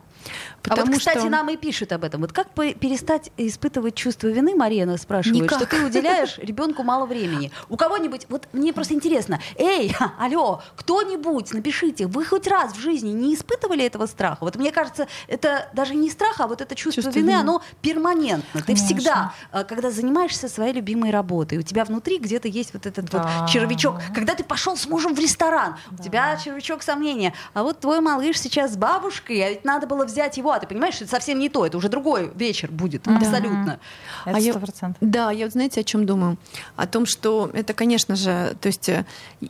Потому 0.64 0.82
а 0.82 0.86
вот, 0.86 0.98
кстати, 0.98 1.20
что... 1.20 1.30
нам 1.30 1.50
и 1.50 1.58
пишут 1.58 1.92
об 1.92 2.04
этом. 2.04 2.22
Вот 2.22 2.34
как 2.34 2.50
перестать 2.52 3.32
испытывать 3.38 3.96
чувство 3.96 4.28
вины, 4.28 4.56
Мария 4.56 4.88
спрашивает, 4.98 5.44
Никак. 5.44 5.60
что 5.60 5.68
ты 5.68 5.86
уделяешь 5.86 6.38
ребенку 6.42 6.84
мало 6.84 7.06
времени. 7.06 7.52
У 7.70 7.78
кого-нибудь, 7.78 8.26
вот 8.30 8.48
мне 8.54 8.74
просто 8.74 8.94
интересно, 8.94 9.40
эй, 9.56 9.96
алло, 10.20 10.62
кто-нибудь, 10.76 11.54
напишите, 11.54 12.08
вы 12.08 12.26
хоть 12.26 12.48
раз 12.48 12.74
в 12.74 12.80
жизни 12.80 13.10
не 13.10 13.36
испытывали 13.36 13.86
этого 13.86 14.06
страха? 14.06 14.38
Вот 14.42 14.56
мне 14.56 14.72
кажется, 14.72 15.08
это 15.28 15.70
даже 15.74 15.96
не 15.96 16.10
страх, 16.10 16.40
а 16.40 16.48
вот 16.48 16.62
это 16.62 16.76
чувство, 16.76 17.04
чувство 17.04 17.20
вины, 17.20 17.32
вины, 17.32 17.40
оно 17.40 17.62
перманентно. 17.82 18.62
Конечно. 18.62 18.88
Ты 18.88 18.96
всегда, 18.96 19.34
а, 19.52 19.64
когда 19.64 19.92
занимаешься 19.92 20.48
своей 20.48 20.74
любимой 20.74 21.12
работой, 21.12 21.58
у 21.58 21.62
тебя 21.62 21.86
внутри 21.86 22.18
где-то 22.18 22.48
есть 22.48 22.74
вот 22.74 22.86
этот 22.86 23.10
да. 23.10 23.42
вот 23.42 23.50
червячок. 23.50 23.98
Когда 24.14 24.36
ты 24.36 24.44
пошел 24.44 24.78
с 24.78 24.88
мужем 24.88 25.16
в 25.16 25.20
ресторан, 25.20 25.78
да. 25.92 25.98
у 26.00 26.04
тебя 26.04 26.38
червячок 26.38 26.84
сомнения. 26.84 27.34
А 27.54 27.64
вот 27.64 27.80
твой 27.80 28.00
малыш 28.02 28.40
сейчас 28.40 28.74
с 28.74 28.78
бабушкой, 28.78 29.42
а 29.42 29.50
ведь 29.50 29.66
надо 29.66 29.88
было 29.88 30.06
взять 30.06 30.38
его, 30.38 30.47
а 30.52 30.60
ты 30.60 30.68
понимаешь, 30.68 30.96
это 30.96 31.10
совсем 31.10 31.40
не 31.40 31.50
то, 31.50 31.66
это 31.66 31.78
уже 31.78 31.90
другой 31.90 32.32
вечер 32.36 32.72
будет, 32.72 33.04
да. 33.04 33.18
абсолютно. 33.18 33.80
Это 34.26 34.38
а 34.38 34.40
я, 34.40 34.54
да, 35.02 35.32
я 35.32 35.46
вот 35.46 35.54
знаете, 35.54 35.82
о 35.82 35.84
чем 35.84 36.06
думаю? 36.06 36.38
О 36.76 36.88
том, 36.88 37.06
что 37.06 37.50
это, 37.54 37.74
конечно 37.74 38.16
же, 38.16 38.56
то 38.60 38.68
есть 38.68 38.90
э, 38.90 39.06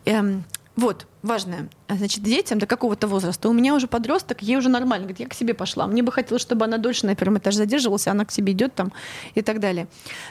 э, 0.06 0.40
вот, 0.78 1.08
важное. 1.24 1.70
Значит, 1.90 2.24
детям 2.24 2.60
до 2.60 2.68
какого-то 2.68 3.08
возраста. 3.08 3.50
У 3.50 3.54
меня 3.54 3.74
уже 3.74 3.88
подросток, 3.88 4.44
ей 4.44 4.58
уже 4.58 4.70
нормально. 4.70 5.06
Говорит, 5.06 5.20
я 5.20 5.28
к 5.28 5.34
себе 5.34 5.56
пошла. 5.56 5.88
Мне 5.88 6.04
бы 6.04 6.12
хотелось, 6.12 6.44
чтобы 6.44 6.66
она 6.66 6.78
дольше 6.78 7.08
на 7.08 7.16
первом 7.16 7.40
этаже 7.40 7.58
задерживалась, 7.58 8.08
она 8.08 8.26
к 8.26 8.32
себе 8.32 8.54
идет 8.54 8.76
там 8.76 8.94
и 9.34 9.42
так 9.42 9.60
далее. 9.60 9.88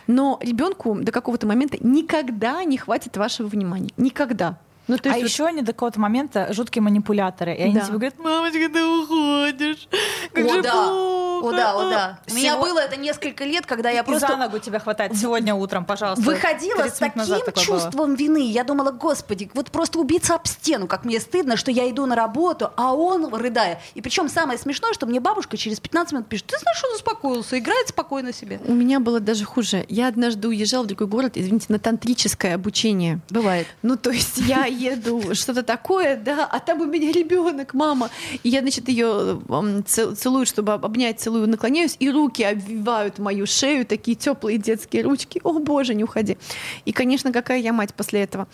Но 0.07 0.38
ребенку 0.40 0.94
до 0.94 1.11
какого-то 1.11 1.48
момента 1.48 1.79
никогда 1.81 2.62
не 2.62 2.79
хватит 2.79 3.16
вашего 3.16 3.48
внимания. 3.48 3.90
Никогда. 3.96 4.59
Ну, 4.88 4.99
то 4.99 5.09
есть 5.09 5.18
а 5.18 5.20
вот... 5.20 5.29
еще 5.29 5.46
они 5.46 5.62
до 5.62 5.72
какого-то 5.72 6.01
момента 6.01 6.53
жуткие 6.53 6.83
манипуляторы. 6.83 7.55
И 7.55 7.62
они 7.62 7.75
да. 7.75 7.81
тебе 7.81 7.94
говорят, 7.94 8.18
мамочка, 8.18 8.68
ты 8.68 8.85
уходишь. 8.85 9.88
Как 10.33 10.44
о, 10.44 10.49
же 10.49 10.62
да. 10.62 10.72
плохо. 10.72 11.16
О, 11.42 11.53
да, 11.53 11.75
о, 11.77 11.90
да. 11.90 12.18
У 12.31 12.35
меня 12.35 12.57
было 12.57 12.79
это 12.79 12.96
несколько 12.96 13.44
лет, 13.44 13.66
когда 13.66 13.90
я 13.90 14.01
и 14.01 14.05
просто... 14.05 14.29
за 14.29 14.37
ногу 14.37 14.59
тебя 14.59 14.79
хватает 14.79 15.16
сегодня 15.16 15.55
утром, 15.55 15.85
пожалуйста. 15.85 16.25
Выходила 16.25 16.85
с 16.85 16.92
таким 16.92 17.25
чувством 17.55 18.11
было. 18.11 18.16
вины. 18.16 18.51
Я 18.51 18.64
думала, 18.64 18.90
господи, 18.90 19.51
вот 19.55 19.70
просто 19.70 19.99
убиться 19.99 20.35
об 20.35 20.46
стену, 20.46 20.87
как 20.87 21.05
мне 21.05 21.20
стыдно, 21.20 21.57
что 21.57 21.70
я 21.70 21.88
иду 21.90 22.07
на 22.07 22.14
работу, 22.14 22.70
а 22.77 22.94
он, 22.94 23.33
рыдая. 23.35 23.81
И 23.94 24.01
причем 24.01 24.29
самое 24.29 24.59
смешное, 24.59 24.92
что 24.92 25.07
мне 25.07 25.20
бабушка 25.20 25.57
через 25.57 25.81
15 25.81 26.12
минут 26.12 26.29
пишет, 26.29 26.46
ты 26.46 26.59
знаешь, 26.59 26.83
он 26.85 26.94
успокоился, 26.94 27.59
играет 27.59 27.88
спокойно 27.88 28.33
себе. 28.33 28.61
У 28.64 28.72
меня 28.72 29.01
было 29.01 29.20
даже 29.20 29.44
хуже. 29.44 29.85
Я 29.88 30.09
однажды 30.09 30.49
уезжала 30.49 30.85
в 30.85 30.87
другой 30.87 31.07
город, 31.07 31.33
извините, 31.35 31.66
на 31.68 31.79
тантрическое 31.79 32.55
обучение. 32.55 33.20
Бывает. 33.31 33.66
Ну, 33.83 33.96
то 33.96 34.11
есть 34.11 34.38
я 34.38 34.64
еду, 34.76 35.34
что 35.34 35.46
что-то 35.46 35.62
такое, 35.62 36.16
да, 36.16 36.44
а 36.44 36.58
там 36.58 36.80
у 36.80 36.86
меня 36.86 37.12
ребенок, 37.12 37.72
мама. 37.72 38.10
И 38.42 38.48
я, 38.48 38.60
значит, 38.60 38.88
ее 38.88 39.40
целую, 39.86 40.44
чтобы 40.44 40.72
обнять, 40.72 41.20
целую, 41.20 41.48
наклоняюсь, 41.48 41.96
и 41.98 42.10
руки 42.10 42.42
обвивают 42.42 43.18
мою 43.18 43.46
шею, 43.46 43.86
такие 43.86 44.16
теплые 44.16 44.58
детские 44.58 45.02
ручки. 45.02 45.40
О, 45.44 45.58
боже, 45.60 45.94
не 45.94 46.04
уходи. 46.04 46.36
И, 46.84 46.92
конечно, 46.92 47.32
какая 47.32 47.60
я 47.60 47.72
мать 47.72 47.94
после 47.94 48.22
этого. 48.22 48.48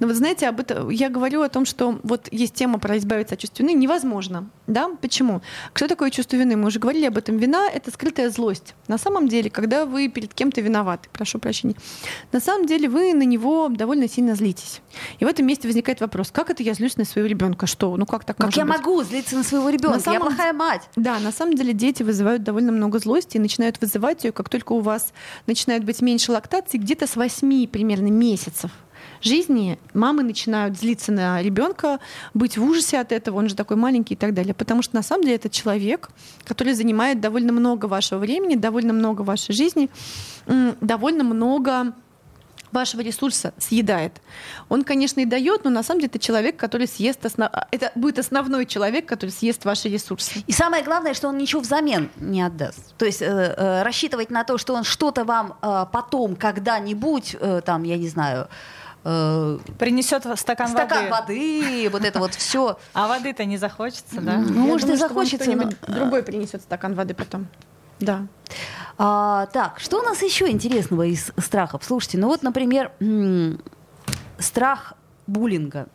Но 0.00 0.06
вот 0.06 0.16
знаете, 0.16 0.48
об 0.48 0.60
этом 0.60 0.88
я 0.90 1.10
говорю 1.10 1.42
о 1.42 1.48
том, 1.48 1.66
что 1.66 2.00
вот 2.02 2.28
есть 2.32 2.54
тема 2.54 2.78
про 2.78 2.96
избавиться 2.96 3.34
от 3.34 3.40
чувства 3.40 3.62
вины. 3.62 3.74
Невозможно. 3.74 4.48
Да? 4.68 4.90
Почему? 5.00 5.40
Что 5.72 5.88
такое 5.88 6.10
чувство 6.10 6.36
вины? 6.36 6.54
Мы 6.54 6.66
уже 6.66 6.78
говорили 6.78 7.06
об 7.06 7.16
этом. 7.16 7.38
Вина— 7.38 7.68
это 7.74 7.90
скрытая 7.90 8.28
злость. 8.28 8.74
На 8.86 8.98
самом 8.98 9.26
деле, 9.26 9.48
когда 9.50 9.86
вы 9.86 10.08
перед 10.08 10.34
кем-то 10.34 10.60
виноваты, 10.60 11.08
прошу 11.10 11.38
прощения, 11.38 11.74
на 12.32 12.38
самом 12.38 12.66
деле 12.66 12.88
вы 12.88 13.14
на 13.14 13.22
него 13.22 13.68
довольно 13.68 14.08
сильно 14.08 14.34
злитесь. 14.34 14.82
И 15.18 15.24
в 15.24 15.28
этом 15.28 15.46
месте 15.46 15.66
возникает 15.66 16.00
вопрос, 16.00 16.30
как 16.30 16.50
это 16.50 16.62
я 16.62 16.74
злюсь 16.74 16.98
на 16.98 17.06
своего 17.06 17.28
ребенка? 17.28 17.66
Что? 17.66 17.96
Ну 17.96 18.04
как 18.04 18.24
так 18.24 18.36
Как 18.36 18.54
я 18.56 18.66
быть? 18.66 18.76
могу 18.76 19.02
злиться 19.02 19.36
на 19.36 19.42
своего 19.42 19.70
ребенка? 19.70 20.00
Самом... 20.00 20.18
Я 20.18 20.26
плохая 20.26 20.52
мать. 20.52 20.82
Да, 20.96 21.18
на 21.18 21.32
самом 21.32 21.54
деле 21.54 21.72
дети 21.72 22.02
вызывают 22.02 22.42
довольно 22.42 22.70
много 22.70 22.98
злости 22.98 23.38
и 23.38 23.40
начинают 23.40 23.80
вызывать 23.80 24.24
ее, 24.24 24.32
как 24.32 24.50
только 24.50 24.72
у 24.74 24.80
вас 24.80 25.14
начинает 25.46 25.84
быть 25.84 26.02
меньше 26.02 26.30
лактации, 26.30 26.76
где-то 26.76 27.06
с 27.06 27.16
8 27.16 27.66
примерно 27.68 28.08
месяцев 28.08 28.70
жизни 29.20 29.78
мамы 29.94 30.22
начинают 30.22 30.78
злиться 30.78 31.12
на 31.12 31.42
ребенка, 31.42 32.00
быть 32.34 32.58
в 32.58 32.62
ужасе 32.64 32.98
от 32.98 33.12
этого, 33.12 33.38
он 33.38 33.48
же 33.48 33.54
такой 33.54 33.76
маленький 33.76 34.14
и 34.14 34.16
так 34.16 34.34
далее. 34.34 34.54
Потому 34.54 34.82
что 34.82 34.96
на 34.96 35.02
самом 35.02 35.24
деле 35.24 35.36
это 35.36 35.48
человек, 35.48 36.10
который 36.44 36.74
занимает 36.74 37.20
довольно 37.20 37.52
много 37.52 37.86
вашего 37.86 38.18
времени, 38.18 38.54
довольно 38.54 38.92
много 38.92 39.22
вашей 39.22 39.54
жизни, 39.54 39.90
довольно 40.80 41.24
много 41.24 41.94
вашего 42.72 43.00
ресурса 43.00 43.52
съедает. 43.58 44.20
Он, 44.68 44.84
конечно, 44.84 45.20
и 45.20 45.24
дает, 45.24 45.64
но 45.64 45.70
на 45.70 45.82
самом 45.82 46.00
деле 46.00 46.10
это 46.10 46.18
человек, 46.18 46.56
который 46.56 46.86
съест 46.86 47.24
основ... 47.24 47.50
это 47.70 47.92
будет 47.94 48.18
основной 48.18 48.66
человек, 48.66 49.06
который 49.06 49.30
съест 49.30 49.64
ваши 49.64 49.88
ресурсы. 49.88 50.44
И 50.46 50.52
самое 50.52 50.84
главное, 50.84 51.14
что 51.14 51.28
он 51.28 51.38
ничего 51.38 51.60
взамен 51.60 52.10
не 52.16 52.42
отдаст. 52.42 52.94
То 52.96 53.06
есть 53.06 53.22
э, 53.22 53.26
э, 53.26 53.82
рассчитывать 53.82 54.30
на 54.30 54.44
то, 54.44 54.58
что 54.58 54.74
он 54.74 54.84
что-то 54.84 55.24
вам 55.24 55.56
э, 55.62 55.86
потом 55.92 56.36
когда-нибудь, 56.36 57.36
э, 57.40 57.62
там, 57.64 57.84
я 57.84 57.96
не 57.96 58.08
знаю, 58.08 58.48
э, 59.08 59.58
принесет 59.78 60.24
стакан, 60.38 60.68
стакан 60.68 61.10
воды. 61.10 61.10
воды, 61.10 61.88
вот 61.90 62.04
это 62.04 62.18
вот 62.18 62.34
все. 62.34 62.78
А 62.92 63.08
воды-то 63.08 63.44
не 63.44 63.56
захочется, 63.56 64.20
да? 64.20 64.38
Ну, 64.38 64.66
может, 64.66 64.88
и 64.90 64.96
захочется. 64.96 65.50
Но... 65.50 65.70
Другой 65.86 66.22
принесет 66.22 66.62
стакан 66.62 66.94
воды 66.94 67.14
потом. 67.14 67.48
Да. 68.00 68.26
А, 68.98 69.46
так, 69.46 69.80
что 69.80 70.00
у 70.00 70.02
нас 70.02 70.22
еще 70.22 70.50
интересного 70.50 71.04
из 71.04 71.32
страхов? 71.38 71.82
Слушайте, 71.84 72.18
ну 72.18 72.28
вот, 72.28 72.42
например, 72.42 72.92
страх 74.38 74.94
буллинга. 75.26 75.86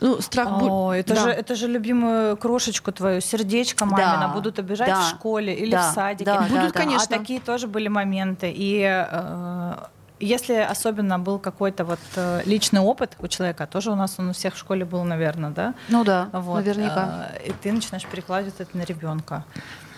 Ну, 0.00 0.20
страх 0.20 0.48
буллинга. 0.48 0.72
О, 0.72 0.92
это, 0.94 1.14
да. 1.14 1.20
же, 1.20 1.30
это 1.30 1.54
же 1.54 1.68
любимую 1.68 2.36
крошечку 2.36 2.90
твою, 2.90 3.20
сердечко 3.20 3.84
мамина, 3.84 4.18
да. 4.20 4.28
будут 4.28 4.58
обижать 4.58 4.88
да. 4.88 5.02
в 5.02 5.08
школе 5.08 5.54
или 5.54 5.72
да. 5.72 5.90
в 5.90 5.94
садике. 5.94 6.24
Да, 6.24 6.40
будут, 6.42 6.72
да, 6.72 6.80
конечно. 6.80 7.16
А 7.16 7.18
такие 7.18 7.40
тоже 7.40 7.66
были 7.66 7.88
моменты. 7.88 8.50
И 8.54 8.82
э, 8.82 9.74
если 10.20 10.54
особенно 10.54 11.18
был 11.18 11.38
какой-то 11.38 11.84
вот 11.84 11.98
э, 12.16 12.42
личный 12.44 12.80
опыт 12.80 13.16
у 13.18 13.28
человека, 13.28 13.66
тоже 13.66 13.90
у 13.90 13.94
нас 13.94 14.16
он 14.18 14.30
у 14.30 14.32
всех 14.32 14.54
в 14.54 14.58
школе 14.58 14.84
был, 14.84 15.02
наверное, 15.04 15.50
да? 15.50 15.74
Ну 15.88 16.04
да, 16.04 16.28
вот, 16.32 16.56
наверняка. 16.56 17.30
Э, 17.34 17.48
и 17.48 17.52
ты 17.52 17.72
начинаешь 17.72 18.06
перекладывать 18.06 18.54
это 18.58 18.76
на 18.76 18.82
ребенка. 18.82 19.44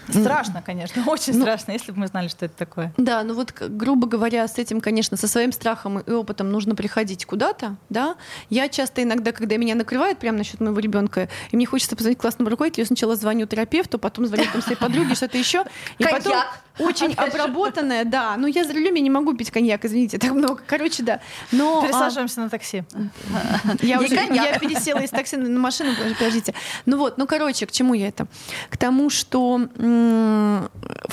Страшно, 0.09 0.63
конечно, 0.63 1.03
очень 1.07 1.35
ну, 1.35 1.43
страшно, 1.43 1.73
если 1.73 1.93
бы 1.93 2.01
мы 2.01 2.07
знали, 2.07 2.29
что 2.29 2.47
это 2.47 2.57
такое. 2.57 2.93
Да, 2.97 3.23
ну 3.23 3.35
вот, 3.35 3.53
грубо 3.53 4.07
говоря, 4.07 4.47
с 4.49 4.59
этим, 4.59 4.81
конечно, 4.81 5.17
со 5.17 5.29
своим 5.29 5.53
страхом 5.53 6.01
и 6.01 6.11
опытом 6.11 6.51
нужно 6.51 6.75
приходить 6.75 7.25
куда-то, 7.25 7.77
да. 7.89 8.17
Я 8.51 8.69
часто 8.69 9.03
иногда, 9.03 9.33
когда 9.33 9.57
меня 9.57 9.75
накрывает 9.75 10.19
прямо 10.19 10.39
насчет 10.39 10.61
моего 10.61 10.79
ребенка, 10.79 11.29
и 11.51 11.57
мне 11.57 11.67
хочется 11.67 11.97
позвонить 11.97 12.19
классному 12.19 12.51
руководителю, 12.51 12.83
я 12.83 12.87
сначала 12.87 13.17
звоню 13.17 13.47
терапевту, 13.47 13.99
потом 13.99 14.27
звоню 14.27 14.45
там 14.53 14.63
своей 14.63 14.79
подруге, 14.79 15.15
что-то 15.15 15.39
еще, 15.39 15.65
и 15.99 16.05
Коньяк. 16.05 16.25
потом 16.25 16.43
очень 16.79 17.13
обработанное, 17.15 18.05
да. 18.05 18.37
Ну 18.37 18.47
я 18.47 18.65
за 18.65 18.73
рулем 18.73 18.95
я 18.95 19.01
не 19.01 19.11
могу 19.11 19.35
пить 19.35 19.51
коньяк, 19.51 19.85
извините, 19.85 20.19
так 20.19 20.33
много. 20.33 20.63
Короче, 20.67 21.03
да. 21.03 21.21
Но 21.51 21.81
а, 21.81 21.87
пересаживаемся 21.87 22.41
на 22.41 22.49
такси. 22.49 22.85
Я 23.83 24.01
уже 24.01 24.15
я 24.15 24.59
пересела 24.59 25.01
из 25.01 25.11
такси 25.11 25.37
на 25.37 25.59
машину, 25.59 25.93
подождите. 26.19 26.55
Ну 26.87 26.97
вот, 26.97 27.19
ну 27.19 27.27
короче, 27.27 27.67
к 27.67 27.73
чему 27.73 27.95
я 27.95 28.09
это? 28.09 28.27
К 28.71 28.77
тому, 28.77 29.11
что 29.11 29.61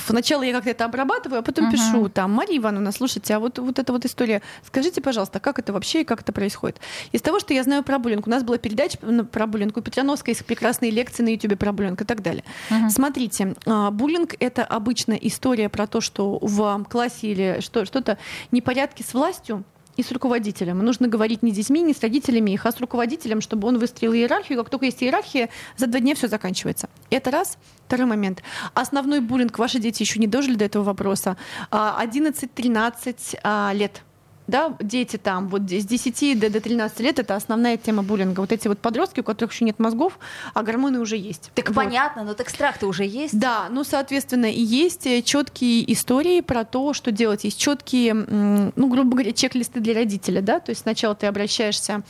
сначала 0.06 0.42
я 0.42 0.52
как-то 0.52 0.70
это 0.70 0.84
обрабатываю, 0.84 1.40
а 1.40 1.42
потом 1.42 1.70
пишу 1.70 2.08
там, 2.08 2.32
Мария 2.32 2.58
Ивановна, 2.58 2.92
слушайте, 2.92 3.34
а 3.34 3.38
вот, 3.38 3.58
вот 3.58 3.78
эта 3.78 3.92
вот 3.92 4.04
история, 4.04 4.42
скажите, 4.66 5.00
пожалуйста, 5.00 5.40
как 5.40 5.58
это 5.58 5.72
вообще 5.72 6.02
и 6.02 6.04
как 6.04 6.20
это 6.22 6.32
происходит? 6.32 6.80
Из 7.12 7.22
того, 7.22 7.40
что 7.40 7.54
я 7.54 7.62
знаю 7.62 7.82
про 7.82 7.98
буллинг, 7.98 8.26
у 8.26 8.30
нас 8.30 8.42
была 8.42 8.58
передача 8.58 8.98
про 8.98 9.46
буллинг, 9.46 9.76
у 9.76 9.80
Петрановской 9.80 10.32
есть 10.32 10.44
прекрасные 10.44 10.90
лекции 10.90 11.22
на 11.22 11.28
YouTube 11.30 11.58
про 11.58 11.72
буллинг 11.72 12.00
и 12.00 12.04
так 12.04 12.22
далее. 12.22 12.44
Смотрите, 12.88 13.54
а, 13.66 13.90
буллинг— 13.90 14.34
это 14.38 14.64
обычно 14.64 15.14
история 15.14 15.49
про 15.68 15.86
то, 15.86 16.00
что 16.00 16.38
в 16.40 16.84
классе 16.84 17.28
или 17.28 17.60
что, 17.60 17.84
что-то 17.84 18.18
непорядки 18.50 19.02
с 19.02 19.14
властью, 19.14 19.64
и 19.96 20.02
с 20.02 20.10
руководителем. 20.12 20.78
Нужно 20.78 21.08
говорить 21.08 21.42
не 21.42 21.52
с 21.52 21.54
детьми, 21.54 21.82
не 21.82 21.92
с 21.92 22.00
родителями 22.00 22.52
их, 22.52 22.64
а 22.64 22.72
с 22.72 22.80
руководителем, 22.80 23.40
чтобы 23.40 23.68
он 23.68 23.78
выстроил 23.78 24.14
иерархию. 24.14 24.58
Как 24.58 24.70
только 24.70 24.86
есть 24.86 25.02
иерархия, 25.02 25.50
за 25.76 25.86
два 25.86 26.00
дня 26.00 26.14
все 26.14 26.28
заканчивается. 26.28 26.88
Это 27.10 27.30
раз. 27.30 27.58
Второй 27.86 28.06
момент. 28.06 28.42
Основной 28.74 29.20
буллинг. 29.20 29.58
Ваши 29.58 29.78
дети 29.78 30.02
еще 30.02 30.18
не 30.18 30.26
дожили 30.26 30.54
до 30.54 30.64
этого 30.64 30.84
вопроса. 30.84 31.36
11-13 31.70 33.38
а, 33.42 33.72
лет 33.74 34.02
да, 34.50 34.76
дети 34.80 35.16
там 35.16 35.48
вот 35.48 35.62
с 35.62 35.84
10 35.84 36.38
до, 36.38 36.50
до 36.50 36.60
13 36.60 37.00
лет 37.00 37.18
это 37.18 37.34
основная 37.34 37.76
тема 37.76 38.02
буллинга. 38.02 38.40
Вот 38.40 38.52
эти 38.52 38.68
вот 38.68 38.78
подростки, 38.78 39.20
у 39.20 39.22
которых 39.22 39.52
еще 39.52 39.64
нет 39.64 39.78
мозгов, 39.78 40.18
а 40.52 40.62
гормоны 40.62 41.00
уже 41.00 41.16
есть. 41.16 41.50
Так 41.54 41.68
вот. 41.68 41.76
понятно, 41.76 42.24
но 42.24 42.34
так 42.34 42.50
страх-то 42.50 42.86
уже 42.86 43.04
есть. 43.04 43.38
Да, 43.38 43.68
ну, 43.70 43.84
соответственно, 43.84 44.50
и 44.50 44.60
есть 44.60 45.06
э, 45.06 45.22
четкие 45.22 45.90
истории 45.92 46.40
про 46.40 46.64
то, 46.64 46.92
что 46.92 47.10
делать. 47.10 47.44
Есть 47.44 47.58
четкие, 47.58 48.14
ну, 48.14 48.88
грубо 48.88 49.12
говоря, 49.12 49.32
чек-листы 49.32 49.80
для 49.80 49.94
родителя, 49.94 50.42
да, 50.42 50.60
то 50.60 50.70
есть 50.70 50.82
сначала 50.82 51.14
ты 51.14 51.26
обращаешься 51.26 52.02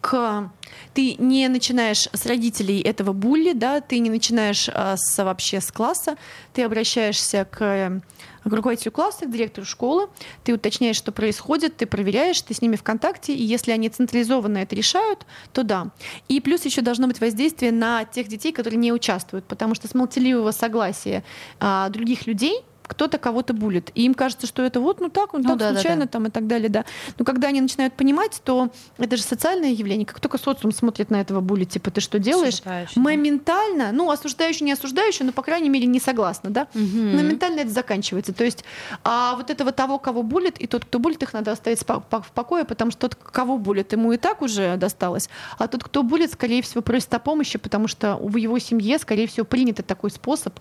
к 0.00 0.50
ты 0.94 1.14
не 1.18 1.48
начинаешь 1.48 2.08
с 2.12 2.26
родителей 2.26 2.80
этого 2.80 3.12
булли, 3.12 3.52
да, 3.52 3.80
ты 3.80 3.98
не 3.98 4.10
начинаешь 4.10 4.68
а, 4.72 4.96
с, 4.96 5.22
вообще 5.22 5.60
с 5.60 5.72
класса, 5.72 6.16
ты 6.52 6.62
обращаешься 6.62 7.44
к 7.44 7.60
к 7.60 8.00
руководителю 8.44 8.92
класса, 8.92 9.26
к 9.26 9.30
директору 9.30 9.66
школы, 9.66 10.08
ты 10.44 10.54
уточняешь, 10.54 10.96
что 10.96 11.12
происходит, 11.12 11.76
ты 11.76 11.86
проверяешь, 11.86 12.40
ты 12.42 12.54
с 12.54 12.62
ними 12.62 12.76
в 12.76 12.82
контакте, 12.82 13.34
и 13.34 13.42
если 13.42 13.72
они 13.72 13.88
централизованно 13.88 14.58
это 14.58 14.74
решают, 14.74 15.26
то 15.52 15.62
да. 15.62 15.88
И 16.28 16.40
плюс 16.40 16.64
еще 16.64 16.80
должно 16.80 17.06
быть 17.06 17.20
воздействие 17.20 17.72
на 17.72 18.04
тех 18.04 18.28
детей, 18.28 18.52
которые 18.52 18.78
не 18.78 18.92
участвуют, 18.92 19.44
потому 19.44 19.74
что 19.74 19.88
с 19.88 19.94
молчаливого 19.94 20.50
согласия 20.52 21.24
а, 21.58 21.88
других 21.88 22.26
людей 22.26 22.64
кто-то 22.90 23.18
кого-то 23.18 23.54
булит. 23.54 23.92
И 23.94 24.02
им 24.02 24.14
кажется, 24.14 24.48
что 24.48 24.62
это 24.62 24.80
вот, 24.80 25.00
ну 25.00 25.08
так, 25.08 25.32
ну, 25.32 25.38
ну 25.38 25.48
так, 25.50 25.58
да, 25.58 25.72
случайно 25.74 26.00
да, 26.00 26.06
да. 26.06 26.10
там 26.10 26.26
и 26.26 26.30
так 26.30 26.46
далее, 26.48 26.68
да. 26.68 26.84
Но 27.18 27.24
когда 27.24 27.48
они 27.48 27.60
начинают 27.60 27.94
понимать, 27.94 28.40
то 28.44 28.70
это 28.98 29.16
же 29.16 29.22
социальное 29.22 29.70
явление. 29.70 30.04
Как 30.04 30.18
только 30.18 30.38
социум 30.38 30.72
смотрит 30.72 31.08
на 31.10 31.20
этого 31.20 31.40
були, 31.40 31.64
типа, 31.64 31.92
ты 31.92 32.00
что 32.00 32.18
делаешь? 32.18 32.62
Моментально, 32.96 33.92
ну, 33.92 34.10
осуждающий, 34.10 34.66
не 34.66 34.72
осуждающий, 34.72 35.24
но, 35.24 35.32
по 35.32 35.42
крайней 35.42 35.68
мере, 35.68 35.86
не 35.86 36.00
согласна, 36.00 36.50
да? 36.50 36.66
Угу. 36.74 37.16
Моментально 37.16 37.60
это 37.60 37.70
заканчивается. 37.70 38.32
То 38.32 38.44
есть 38.44 38.64
а 39.04 39.36
вот 39.36 39.50
этого 39.50 39.70
того, 39.70 39.98
кого 39.98 40.22
булит, 40.22 40.58
и 40.58 40.66
тот, 40.66 40.84
кто 40.84 40.98
булит, 40.98 41.22
их 41.22 41.32
надо 41.32 41.52
оставить 41.52 41.80
в 41.82 42.32
покое, 42.34 42.64
потому 42.64 42.90
что 42.90 43.08
тот, 43.08 43.14
кого 43.14 43.56
булит, 43.56 43.92
ему 43.92 44.12
и 44.12 44.16
так 44.16 44.42
уже 44.42 44.76
досталось. 44.76 45.28
А 45.58 45.68
тот, 45.68 45.84
кто 45.84 46.02
булит, 46.02 46.32
скорее 46.32 46.62
всего, 46.62 46.82
просит 46.82 47.12
о 47.14 47.18
помощи, 47.18 47.58
потому 47.58 47.86
что 47.86 48.16
в 48.16 48.36
его 48.36 48.58
семье, 48.58 48.98
скорее 48.98 49.26
всего, 49.26 49.46
принято 49.46 49.82
такой 49.82 50.10
способ 50.10 50.58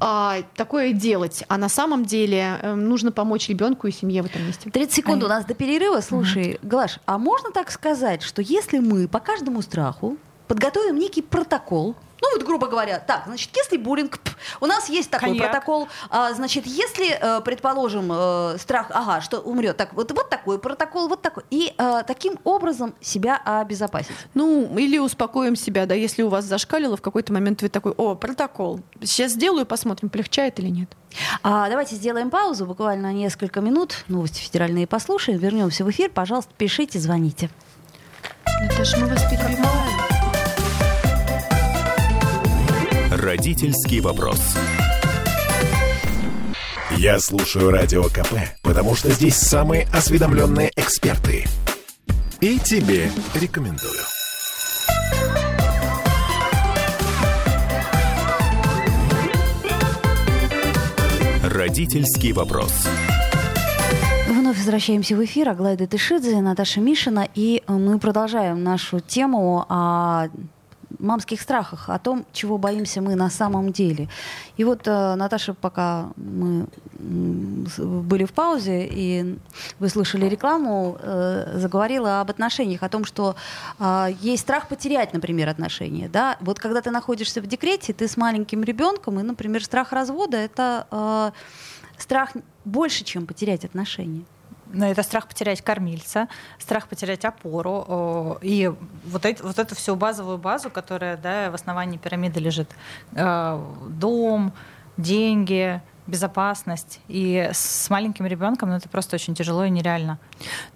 а, 0.00 0.38
такое 0.54 0.92
делать. 0.92 1.44
А 1.48 1.58
на 1.58 1.68
самом 1.72 2.04
деле 2.04 2.58
э, 2.62 2.74
нужно 2.74 3.12
помочь 3.12 3.48
ребенку 3.48 3.86
и 3.86 3.92
семье 3.92 4.22
в 4.22 4.26
этом 4.26 4.46
месте. 4.46 4.70
30 4.70 4.94
секунд 4.94 5.22
а 5.22 5.26
у 5.26 5.28
нас 5.28 5.44
до 5.44 5.54
перерыва. 5.54 6.00
Слушай, 6.00 6.58
угу. 6.62 6.68
Глаш, 6.68 6.98
а 7.06 7.18
можно 7.18 7.50
так 7.50 7.70
сказать, 7.70 8.22
что 8.22 8.42
если 8.42 8.78
мы 8.78 9.08
по 9.08 9.18
каждому 9.18 9.62
страху 9.62 10.16
подготовим 10.48 10.98
некий 10.98 11.22
протокол, 11.22 11.96
ну 12.22 12.28
вот, 12.32 12.46
грубо 12.46 12.68
говоря, 12.68 13.00
так, 13.00 13.24
значит, 13.26 13.50
если 13.56 13.76
буллинг, 13.76 14.20
у 14.60 14.66
нас 14.66 14.88
есть 14.88 15.10
такой 15.10 15.30
Коньяк. 15.30 15.50
протокол, 15.50 15.88
а, 16.08 16.32
значит, 16.32 16.66
если, 16.66 17.10
э, 17.10 17.40
предположим, 17.40 18.10
э, 18.12 18.58
страх, 18.58 18.86
ага, 18.90 19.20
что 19.20 19.40
умрет, 19.40 19.76
так, 19.76 19.92
вот, 19.92 20.12
вот 20.12 20.30
такой 20.30 20.60
протокол, 20.60 21.08
вот 21.08 21.20
такой, 21.20 21.42
и 21.50 21.74
а, 21.78 22.04
таким 22.04 22.38
образом 22.44 22.94
себя 23.00 23.40
обезопасить. 23.44 24.14
Ну, 24.34 24.78
или 24.78 24.98
успокоим 24.98 25.56
себя, 25.56 25.84
да, 25.84 25.94
если 25.94 26.22
у 26.22 26.28
вас 26.28 26.44
зашкалило, 26.44 26.96
в 26.96 27.02
какой-то 27.02 27.32
момент 27.32 27.60
вы 27.60 27.68
такой, 27.68 27.92
о, 27.96 28.14
протокол, 28.14 28.80
сейчас 29.02 29.32
сделаю, 29.32 29.66
посмотрим, 29.66 30.08
полегчает 30.08 30.60
или 30.60 30.68
нет. 30.68 30.90
А, 31.42 31.68
давайте 31.68 31.96
сделаем 31.96 32.30
паузу, 32.30 32.66
буквально 32.66 33.12
несколько 33.12 33.60
минут, 33.60 34.04
новости 34.06 34.40
федеральные 34.40 34.86
послушаем, 34.86 35.40
вернемся 35.40 35.84
в 35.84 35.90
эфир, 35.90 36.08
пожалуйста, 36.08 36.52
пишите, 36.56 37.00
звоните. 37.00 37.50
Же 38.80 38.96
мы 38.98 39.08
вас 39.08 39.22
перебиваем. 39.24 40.01
Родительский 43.22 44.00
вопрос. 44.00 44.40
Я 46.96 47.20
слушаю 47.20 47.70
радио 47.70 48.02
КП, 48.02 48.34
потому 48.62 48.96
что 48.96 49.12
здесь 49.12 49.36
самые 49.36 49.86
осведомленные 49.92 50.72
эксперты. 50.74 51.44
И 52.40 52.58
тебе 52.58 53.12
рекомендую. 53.34 54.00
Родительский 61.44 62.32
вопрос. 62.32 62.88
Вновь 64.26 64.58
возвращаемся 64.58 65.14
в 65.14 65.24
эфир. 65.24 65.48
Аглайда 65.48 65.86
Тышидзе, 65.86 66.40
Наташа 66.40 66.80
Мишина. 66.80 67.28
И 67.36 67.62
мы 67.68 68.00
продолжаем 68.00 68.64
нашу 68.64 68.98
тему 68.98 69.64
о 69.68 70.26
мамских 71.02 71.40
страхах, 71.40 71.88
о 71.88 71.98
том, 71.98 72.24
чего 72.32 72.58
боимся 72.58 73.00
мы 73.00 73.14
на 73.14 73.30
самом 73.30 73.72
деле. 73.72 74.08
И 74.56 74.64
вот 74.64 74.86
э, 74.86 75.14
Наташа, 75.16 75.54
пока 75.54 76.08
мы 76.16 76.66
были 76.98 78.24
в 78.24 78.32
паузе 78.32 78.86
и 78.86 79.38
вы 79.80 79.88
слышали 79.88 80.26
рекламу, 80.26 80.96
э, 81.00 81.58
заговорила 81.58 82.20
об 82.20 82.30
отношениях, 82.30 82.82
о 82.82 82.88
том, 82.88 83.04
что 83.04 83.34
э, 83.78 84.08
есть 84.20 84.42
страх 84.42 84.68
потерять, 84.68 85.12
например, 85.12 85.48
отношения. 85.48 86.08
Да? 86.08 86.36
Вот 86.40 86.58
когда 86.58 86.80
ты 86.80 86.90
находишься 86.90 87.40
в 87.40 87.46
декрете, 87.46 87.92
ты 87.92 88.08
с 88.08 88.16
маленьким 88.16 88.62
ребенком, 88.62 89.18
и, 89.20 89.22
например, 89.22 89.64
страх 89.64 89.92
развода 89.92 90.36
это 90.36 90.86
э, 90.90 91.30
страх 91.98 92.30
больше, 92.64 93.04
чем 93.04 93.26
потерять 93.26 93.64
отношения 93.64 94.24
ну, 94.72 94.86
это 94.86 95.02
страх 95.02 95.28
потерять 95.28 95.62
кормильца, 95.62 96.28
страх 96.58 96.88
потерять 96.88 97.24
опору 97.24 98.38
и 98.42 98.72
вот, 99.04 99.24
это, 99.24 99.42
вот 99.44 99.58
эту 99.58 99.74
всю 99.74 99.96
базовую 99.96 100.38
базу, 100.38 100.70
которая 100.70 101.16
да, 101.16 101.50
в 101.50 101.54
основании 101.54 101.98
пирамиды 101.98 102.40
лежит. 102.40 102.70
Э, 103.12 103.62
дом, 103.88 104.52
деньги, 104.96 105.80
безопасность. 106.06 107.00
И 107.08 107.50
с 107.52 107.88
маленьким 107.88 108.26
ребенком 108.26 108.70
ну, 108.70 108.76
это 108.76 108.88
просто 108.88 109.16
очень 109.16 109.34
тяжело 109.34 109.64
и 109.64 109.70
нереально. 109.70 110.18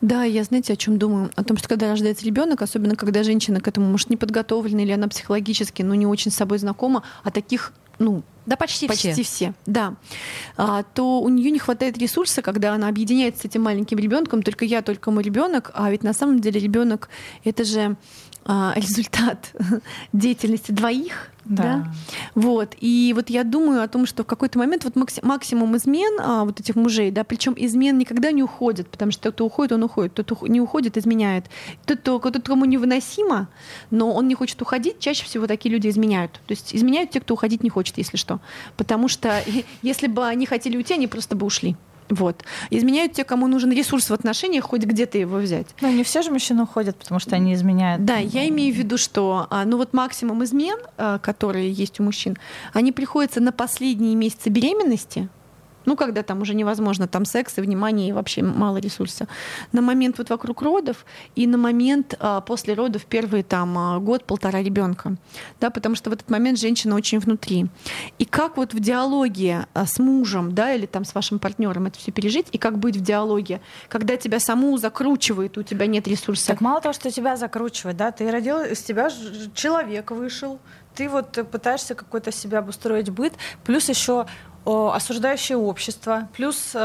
Да, 0.00 0.22
я 0.24 0.44
знаете, 0.44 0.72
о 0.72 0.76
чем 0.76 0.98
думаю? 0.98 1.30
О 1.34 1.44
том, 1.44 1.56
что 1.56 1.68
когда 1.68 1.88
рождается 1.88 2.24
ребенок, 2.24 2.62
особенно 2.62 2.96
когда 2.96 3.22
женщина 3.22 3.60
к 3.60 3.68
этому 3.68 3.90
может 3.90 4.10
не 4.10 4.16
подготовлена 4.16 4.82
или 4.82 4.92
она 4.92 5.08
психологически, 5.08 5.82
ну, 5.82 5.94
не 5.94 6.06
очень 6.06 6.30
с 6.30 6.36
собой 6.36 6.58
знакома, 6.58 7.02
а 7.24 7.30
таких 7.30 7.72
ну, 7.98 8.22
да, 8.46 8.56
почти, 8.56 8.86
почти 8.86 9.12
все. 9.12 9.22
все, 9.22 9.54
да, 9.66 9.96
а, 10.56 10.84
то 10.84 11.20
у 11.20 11.28
нее 11.28 11.50
не 11.50 11.58
хватает 11.58 11.98
ресурса, 11.98 12.42
когда 12.42 12.72
она 12.74 12.88
объединяется 12.88 13.42
с 13.42 13.44
этим 13.44 13.62
маленьким 13.62 13.98
ребенком, 13.98 14.42
только 14.42 14.64
я, 14.64 14.82
только 14.82 15.10
мой 15.10 15.24
ребенок, 15.24 15.72
а 15.74 15.90
ведь 15.90 16.04
на 16.04 16.12
самом 16.12 16.40
деле 16.40 16.60
ребенок 16.60 17.08
это 17.44 17.64
же 17.64 17.96
результат 18.76 19.52
деятельности 20.12 20.72
двоих, 20.72 21.30
да. 21.44 21.62
да. 21.62 21.92
Вот. 22.34 22.74
И 22.80 23.12
вот 23.14 23.30
я 23.30 23.44
думаю 23.44 23.82
о 23.82 23.88
том, 23.88 24.06
что 24.06 24.24
в 24.24 24.26
какой-то 24.26 24.58
момент 24.58 24.84
вот 24.84 24.94
максимум 25.22 25.76
измен 25.76 26.20
а, 26.20 26.44
вот 26.44 26.60
этих 26.60 26.74
мужей, 26.76 27.10
да, 27.10 27.24
причем 27.24 27.54
измен 27.56 27.98
никогда 27.98 28.32
не 28.32 28.42
уходит, 28.42 28.88
потому 28.88 29.12
что 29.12 29.30
кто 29.32 29.46
уходит, 29.46 29.72
он 29.72 29.82
уходит, 29.84 30.14
тот 30.14 30.42
не 30.42 30.60
уходит, 30.60 30.96
изменяет. 30.96 31.46
Тот, 31.84 32.00
кто, 32.00 32.18
тот, 32.18 32.46
кому 32.46 32.64
невыносимо, 32.64 33.48
но 33.90 34.12
он 34.12 34.28
не 34.28 34.34
хочет 34.34 34.60
уходить, 34.62 34.98
чаще 34.98 35.24
всего 35.24 35.46
такие 35.46 35.72
люди 35.72 35.88
изменяют. 35.88 36.32
То 36.46 36.52
есть 36.52 36.74
изменяют 36.74 37.10
те, 37.10 37.20
кто 37.20 37.34
уходить 37.34 37.62
не 37.62 37.70
хочет, 37.70 37.98
если 37.98 38.16
что. 38.16 38.40
Потому 38.76 39.08
что 39.08 39.42
если 39.82 40.06
бы 40.06 40.26
они 40.26 40.46
хотели 40.46 40.76
уйти, 40.76 40.94
они 40.94 41.06
просто 41.06 41.36
бы 41.36 41.46
ушли. 41.46 41.76
Вот. 42.08 42.44
Изменяют 42.70 43.12
те, 43.12 43.24
кому 43.24 43.46
нужен 43.46 43.72
ресурс 43.72 44.10
в 44.10 44.14
отношениях, 44.14 44.64
хоть 44.64 44.82
где-то 44.82 45.18
его 45.18 45.36
взять. 45.38 45.66
Но 45.80 45.88
не 45.88 46.04
все 46.04 46.22
же 46.22 46.30
мужчины 46.30 46.62
уходят, 46.62 46.96
потому 46.96 47.20
что 47.20 47.36
они 47.36 47.54
изменяют. 47.54 48.04
Да, 48.04 48.16
я 48.16 48.48
имею 48.48 48.74
в 48.74 48.76
виду, 48.76 48.98
что 48.98 49.46
а, 49.50 49.64
ну 49.64 49.76
вот 49.76 49.92
максимум 49.92 50.44
измен, 50.44 50.78
а, 50.96 51.18
которые 51.18 51.70
есть 51.70 52.00
у 52.00 52.02
мужчин, 52.02 52.36
они 52.72 52.92
приходятся 52.92 53.40
на 53.40 53.52
последние 53.52 54.14
месяцы 54.14 54.48
беременности, 54.48 55.28
ну, 55.86 55.96
когда 55.96 56.22
там 56.22 56.42
уже 56.42 56.54
невозможно, 56.54 57.06
там 57.06 57.24
секс 57.24 57.58
и 57.58 57.60
внимание, 57.60 58.10
и 58.10 58.12
вообще 58.12 58.42
мало 58.42 58.78
ресурса. 58.78 59.26
На 59.72 59.80
момент 59.80 60.18
вот 60.18 60.30
вокруг 60.30 60.62
родов 60.62 61.06
и 61.34 61.46
на 61.46 61.56
момент 61.56 62.14
а, 62.18 62.40
после 62.40 62.74
родов 62.74 63.06
первый 63.06 63.42
там 63.42 63.78
а, 63.78 63.98
год-полтора 63.98 64.62
ребенка, 64.62 65.16
да, 65.60 65.70
потому 65.70 65.94
что 65.94 66.10
в 66.10 66.12
этот 66.12 66.28
момент 66.28 66.58
женщина 66.58 66.94
очень 66.94 67.18
внутри. 67.18 67.66
И 68.18 68.24
как 68.24 68.56
вот 68.56 68.74
в 68.74 68.80
диалоге 68.80 69.66
а, 69.72 69.86
с 69.86 69.98
мужем, 69.98 70.54
да, 70.54 70.74
или 70.74 70.86
там 70.86 71.04
с 71.04 71.14
вашим 71.14 71.38
партнером 71.38 71.86
это 71.86 71.98
все 71.98 72.12
пережить, 72.12 72.48
и 72.52 72.58
как 72.58 72.78
быть 72.78 72.96
в 72.96 73.00
диалоге, 73.00 73.60
когда 73.88 74.16
тебя 74.16 74.40
саму 74.40 74.76
закручивает, 74.76 75.56
у 75.56 75.62
тебя 75.62 75.86
нет 75.86 76.08
ресурса. 76.08 76.48
Так 76.48 76.60
мало 76.60 76.80
того, 76.80 76.92
что 76.92 77.10
тебя 77.10 77.36
закручивает, 77.36 77.96
да, 77.96 78.10
ты 78.10 78.30
родил, 78.30 78.60
из 78.60 78.82
тебя 78.82 79.08
человек 79.54 80.10
вышел, 80.10 80.58
ты 80.94 81.08
вот 81.08 81.38
пытаешься 81.50 81.94
какой-то 81.94 82.32
себя 82.32 82.58
обустроить 82.58 83.10
быт, 83.10 83.34
плюс 83.64 83.88
еще 83.88 84.26
осуждающее 84.66 85.56
общество, 85.56 86.28
плюс 86.32 86.72
э, 86.74 86.78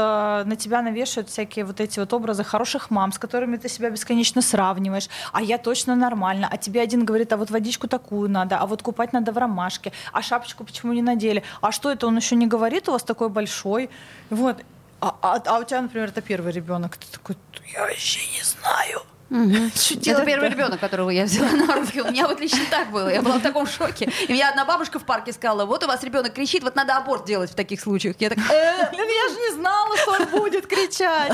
на 0.46 0.56
тебя 0.56 0.82
навешивают 0.82 1.28
всякие 1.28 1.64
вот 1.64 1.80
эти 1.80 1.98
вот 1.98 2.12
образы 2.12 2.44
хороших 2.44 2.90
мам, 2.90 3.10
с 3.12 3.18
которыми 3.18 3.56
ты 3.56 3.68
себя 3.68 3.90
бесконечно 3.90 4.40
сравниваешь, 4.40 5.08
а 5.32 5.42
я 5.42 5.58
точно 5.58 5.96
нормально, 5.96 6.48
а 6.50 6.56
тебе 6.56 6.80
один 6.80 7.04
говорит, 7.04 7.32
а 7.32 7.36
вот 7.36 7.50
водичку 7.50 7.88
такую 7.88 8.30
надо, 8.30 8.58
а 8.58 8.66
вот 8.66 8.82
купать 8.82 9.12
надо 9.12 9.32
в 9.32 9.38
ромашке, 9.38 9.92
а 10.12 10.22
шапочку 10.22 10.64
почему 10.64 10.92
не 10.92 11.02
надели, 11.02 11.42
а 11.60 11.72
что 11.72 11.90
это 11.90 12.06
он 12.06 12.16
еще 12.16 12.36
не 12.36 12.46
говорит, 12.46 12.88
у 12.88 12.92
вас 12.92 13.02
такой 13.02 13.28
большой, 13.28 13.90
вот, 14.30 14.62
а, 15.00 15.16
а, 15.20 15.42
а 15.44 15.58
у 15.58 15.64
тебя, 15.64 15.82
например, 15.82 16.10
это 16.10 16.22
первый 16.22 16.52
ребенок, 16.52 16.96
ты 16.96 17.06
такой, 17.10 17.36
я 17.74 17.80
вообще 17.80 18.20
не 18.36 18.44
знаю, 18.44 19.02
Угу. 19.42 20.10
Это 20.10 20.24
первый 20.26 20.50
ребенок, 20.50 20.78
которого 20.78 21.08
я 21.08 21.24
взяла 21.24 21.50
на 21.52 21.76
руки. 21.76 22.02
У 22.02 22.10
меня 22.10 22.28
вот 22.28 22.38
лично 22.38 22.60
так 22.70 22.90
было. 22.90 23.08
Я 23.08 23.22
была 23.22 23.38
в 23.38 23.42
таком 23.42 23.66
шоке. 23.66 24.12
И 24.28 24.32
меня 24.32 24.50
одна 24.50 24.66
бабушка 24.66 24.98
в 24.98 25.04
парке 25.04 25.32
сказала, 25.32 25.64
вот 25.64 25.82
у 25.82 25.86
вас 25.86 26.04
ребенок 26.04 26.34
кричит, 26.34 26.62
вот 26.62 26.76
надо 26.76 26.98
аборт 26.98 27.24
делать 27.24 27.50
в 27.50 27.54
таких 27.54 27.80
случаях. 27.80 28.16
Я 28.18 28.28
так, 28.28 28.38
э, 28.38 28.90
ну 28.92 28.98
я 28.98 29.28
же 29.32 29.40
не 29.40 29.54
знала, 29.54 29.96
что 29.96 30.12
он 30.12 30.26
будет 30.42 30.66
кричать. 30.66 31.32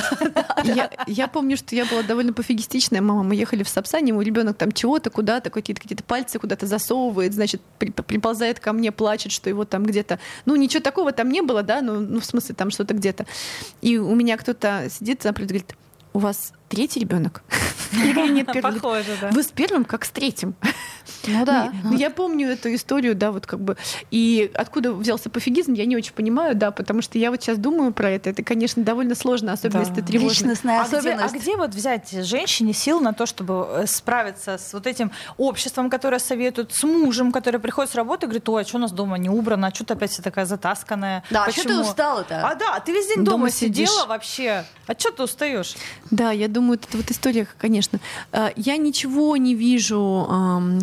Я, 1.06 1.28
помню, 1.28 1.56
что 1.56 1.74
я 1.74 1.84
была 1.86 2.02
довольно 2.02 2.32
пофигистичная 2.32 3.00
мама. 3.00 3.22
Мы 3.22 3.34
ехали 3.34 3.62
в 3.62 3.68
Сапсане, 3.68 4.12
мой 4.12 4.24
ребенок 4.24 4.56
там 4.56 4.72
чего-то 4.72 5.10
куда-то, 5.10 5.50
какие-то 5.50 5.80
какие 5.80 5.98
пальцы 5.98 6.38
куда-то 6.38 6.66
засовывает, 6.66 7.34
значит, 7.34 7.60
при, 7.78 7.90
приползает 7.90 8.60
ко 8.60 8.72
мне, 8.72 8.92
плачет, 8.92 9.32
что 9.32 9.48
его 9.48 9.64
там 9.64 9.84
где-то... 9.84 10.18
Ну, 10.44 10.56
ничего 10.56 10.82
такого 10.82 11.12
там 11.12 11.30
не 11.30 11.42
было, 11.42 11.62
да, 11.62 11.80
ну, 11.80 12.00
ну 12.00 12.20
в 12.20 12.24
смысле, 12.24 12.54
там 12.54 12.70
что-то 12.70 12.94
где-то. 12.94 13.26
И 13.80 13.98
у 13.98 14.14
меня 14.14 14.36
кто-то 14.36 14.88
сидит, 14.90 15.24
например, 15.24 15.48
говорит, 15.48 15.74
у 16.12 16.18
вас 16.18 16.52
третий 16.68 17.00
ребенок? 17.00 17.42
Или 17.92 18.30
нет 18.30 18.52
первого? 18.52 18.74
Похоже, 18.74 19.16
да. 19.20 19.30
Вы 19.30 19.42
с 19.42 19.48
первым, 19.48 19.84
как 19.84 20.04
с 20.04 20.10
третьим. 20.10 20.54
Ну 21.26 21.44
да. 21.44 21.72
Ну, 21.84 21.96
я 21.96 22.10
помню 22.10 22.48
эту 22.48 22.74
историю, 22.74 23.14
да, 23.14 23.32
вот 23.32 23.46
как 23.46 23.60
бы. 23.60 23.76
И 24.10 24.50
откуда 24.54 24.92
взялся 24.92 25.30
пофигизм, 25.30 25.72
я 25.72 25.84
не 25.86 25.96
очень 25.96 26.12
понимаю, 26.12 26.54
да, 26.54 26.70
потому 26.70 27.02
что 27.02 27.18
я 27.18 27.30
вот 27.30 27.42
сейчас 27.42 27.58
думаю 27.58 27.92
про 27.92 28.10
это. 28.10 28.30
Это, 28.30 28.42
конечно, 28.42 28.82
довольно 28.82 29.14
сложно, 29.14 29.52
особенно 29.52 29.84
да. 29.84 29.88
если 29.88 30.00
ты 30.00 30.06
тревожный. 30.06 30.28
Личностная 30.28 30.80
а 30.80 30.82
особенность. 30.82 31.34
Где, 31.34 31.38
а 31.38 31.42
где 31.42 31.56
вот 31.56 31.74
взять 31.74 32.10
женщине 32.10 32.72
сил 32.72 33.00
на 33.00 33.12
то, 33.12 33.26
чтобы 33.26 33.66
э, 33.70 33.86
справиться 33.86 34.58
с 34.58 34.72
вот 34.72 34.86
этим 34.86 35.10
обществом, 35.36 35.90
которое 35.90 36.18
советует, 36.18 36.72
с 36.72 36.82
мужем, 36.84 37.32
который 37.32 37.60
приходит 37.60 37.92
с 37.92 37.94
работы 37.94 38.26
и 38.26 38.28
говорит, 38.28 38.48
ой, 38.48 38.62
а 38.62 38.64
что 38.64 38.76
у 38.76 38.80
нас 38.80 38.92
дома 38.92 39.18
не 39.18 39.28
убрано, 39.28 39.68
а 39.68 39.74
что 39.74 39.84
ты 39.84 39.94
опять 39.94 40.10
вся 40.10 40.22
такая 40.22 40.46
затасканная? 40.46 41.24
Да, 41.30 41.44
Почему? 41.44 41.60
а 41.60 41.68
что 41.68 41.84
ты 41.84 41.90
устала-то? 41.90 42.48
А 42.48 42.54
да, 42.54 42.78
ты 42.80 42.92
весь 42.92 43.06
день 43.06 43.24
дома, 43.24 43.38
дома 43.38 43.50
сидела 43.50 44.06
вообще. 44.06 44.64
А 44.86 44.92
что 44.92 45.10
ты 45.10 45.22
устаешь? 45.22 45.74
Да, 46.10 46.30
я 46.30 46.48
думаю, 46.48 46.57
это 46.60 46.96
вот 46.96 47.10
история, 47.10 47.46
конечно. 47.58 48.00
А, 48.32 48.52
я 48.56 48.76
ничего 48.76 49.36
не 49.36 49.54
вижу, 49.54 50.28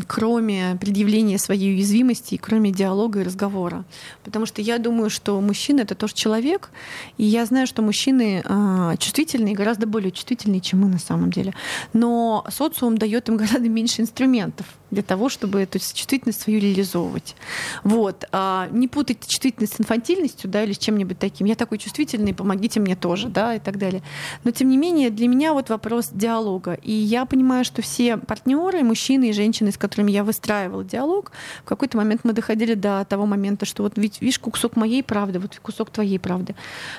кроме 0.07 0.77
предъявления 0.79 1.37
своей 1.37 1.73
уязвимости, 1.73 2.37
кроме 2.37 2.71
диалога 2.71 3.21
и 3.21 3.23
разговора. 3.23 3.85
Потому 4.23 4.45
что 4.45 4.61
я 4.61 4.77
думаю, 4.77 5.09
что 5.09 5.39
мужчина— 5.41 5.81
это 5.81 5.95
тоже 5.95 6.13
человек, 6.13 6.69
и 7.17 7.23
я 7.23 7.45
знаю, 7.45 7.67
что 7.67 7.81
мужчины 7.81 8.43
а, 8.45 8.97
чувствительные, 8.97 9.55
гораздо 9.55 9.87
более 9.87 10.11
чувствительные, 10.11 10.61
чем 10.61 10.81
мы 10.81 10.87
на 10.87 10.99
самом 10.99 11.31
деле. 11.31 11.53
Но 11.93 12.45
социум 12.49 12.97
дает 12.97 13.29
им 13.29 13.37
гораздо 13.37 13.69
меньше 13.69 14.01
инструментов 14.01 14.65
для 14.91 15.03
того, 15.03 15.29
чтобы 15.29 15.61
эту 15.61 15.79
чувствительность 15.79 16.41
свою 16.41 16.59
реализовывать. 16.59 17.35
Вот. 17.83 18.25
А 18.31 18.67
не 18.71 18.87
путать 18.87 19.25
чувствительность 19.27 19.75
с 19.75 19.79
инфантильностью, 19.79 20.49
да, 20.49 20.63
или 20.63 20.73
с 20.73 20.77
чем-нибудь 20.77 21.19
таким. 21.19 21.47
Я 21.47 21.55
такой 21.55 21.77
чувствительный, 21.77 22.33
помогите 22.33 22.79
мне 22.79 22.95
тоже, 22.95 23.29
да, 23.29 23.55
и 23.55 23.59
так 23.59 23.77
далее. 23.77 24.01
Но 24.43 24.51
тем 24.51 24.69
не 24.69 24.77
менее, 24.77 25.09
для 25.09 25.27
меня 25.27 25.53
вот 25.53 25.69
вопрос 25.69 26.09
диалога. 26.11 26.73
И 26.73 26.91
я 26.91 27.25
понимаю, 27.25 27.65
что 27.65 27.81
все 27.81 28.17
партнеры, 28.17 28.83
мужчины 28.83 29.29
и 29.29 29.33
женщины, 29.33 29.71
с 29.71 29.77
которыми 29.77 30.11
я 30.11 30.23
выстраивала 30.23 30.83
диалог, 30.83 31.31
в 31.63 31.67
какой-то 31.67 31.97
момент 31.97 32.21
мы 32.23 32.33
доходили 32.33 32.73
до 32.73 33.05
того 33.09 33.25
момента, 33.25 33.65
что 33.65 33.83
вот 33.83 33.97
видишь 33.97 34.39
кусок 34.39 34.75
моей 34.75 35.03
правды, 35.03 35.39
вот 35.39 35.59
кусок 35.61 35.89
твоей 35.89 36.19
правды. 36.19 36.55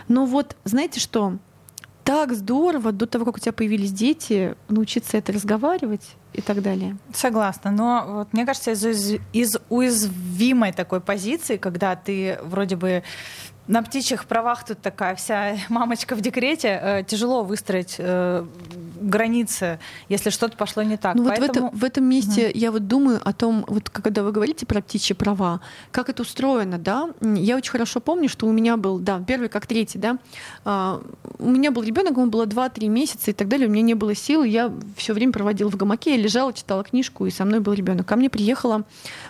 Но 0.09 0.27
вот 0.27 0.57
знаете 0.65 1.01
что? 1.01 1.39
так 2.07 2.35
здорово 2.35 2.93
до 2.93 3.07
того, 3.07 3.25
как 3.25 3.37
у 3.37 3.41
тебя 3.41 3.53
появились 3.53 3.91
дети, 3.91 4.55
научиться 4.69 5.17
это 5.17 5.33
разговаривать 5.33 6.15
и 6.37 6.41
так 6.43 6.63
далее. 6.63 6.97
Согласна. 7.15 7.71
Но 7.71 8.05
вот 8.09 8.33
мне 8.33 8.45
кажется, 8.45 8.73
из, 8.73 9.21
из 9.33 9.57
уязвимой 9.69 10.73
такой 10.73 11.01
позиции, 11.01 11.57
когда 11.57 11.97
ты 11.97 12.39
вроде 12.43 12.77
бы 12.77 13.03
на 13.67 13.83
птичьих 13.83 14.27
правах 14.27 14.65
тут 14.65 14.81
такая 14.81 15.15
вся 15.17 15.57
мамочка 15.69 16.15
в 16.15 16.21
декрете, 16.21 16.79
э, 16.81 17.03
тяжело 17.05 17.43
выстроить 17.43 17.97
э, 17.99 18.47
границы, 19.01 19.79
если 20.09 20.31
что-то 20.31 20.57
пошло 20.57 20.83
не 20.83 20.97
так. 20.97 21.15
Ну 21.15 21.25
Поэтому... 21.25 21.47
вот 21.47 21.49
в, 21.49 21.57
этом, 21.57 21.79
в 21.79 21.85
этом 21.85 22.05
месте 22.05 22.49
угу. 22.49 22.59
я 22.59 22.73
вот 22.73 22.87
думаю 22.87 23.21
о 23.23 23.33
том, 23.33 23.65
вот 23.69 23.91
когда 23.91 24.23
вы 24.23 24.33
говорите 24.33 24.67
про 24.67 24.81
птичьи 24.81 25.15
права, 25.15 25.61
как 25.91 26.09
это 26.09 26.23
устроено, 26.23 26.79
да? 26.79 27.11
Я 27.21 27.57
очень 27.57 27.71
хорошо 27.71 28.01
помню, 28.01 28.29
что 28.29 28.47
у 28.47 28.53
меня 28.53 28.77
был, 28.77 28.99
да, 28.99 29.23
первый 29.27 29.49
как 29.49 29.67
третий, 29.67 29.99
да, 29.99 30.19
а, 30.65 31.03
у 31.39 31.49
меня 31.49 31.71
был 31.71 31.83
ребенок, 31.83 32.13
ему 32.13 32.27
было 32.27 32.47
2-3 32.47 32.89
месяца 32.89 33.31
и 33.31 33.35
так 33.35 33.49
далее, 33.49 33.69
у 33.69 33.71
меня 33.71 33.83
не 33.83 33.95
было 33.95 34.15
сил, 34.15 34.45
я 34.45 34.73
все 34.97 35.13
время 35.13 35.33
проводила 35.33 35.71
в 35.71 35.77
гамаке, 35.77 36.17
я 36.17 36.23
лежала, 36.23 36.53
читала 36.53 36.85
книжку, 36.85 37.27
и 37.27 37.31
со 37.31 37.45
мной 37.45 37.61
был 37.61 37.73
ребенок. 37.73 38.07
Ко 38.07 38.17
мне 38.17 38.31
приехала 38.31 38.85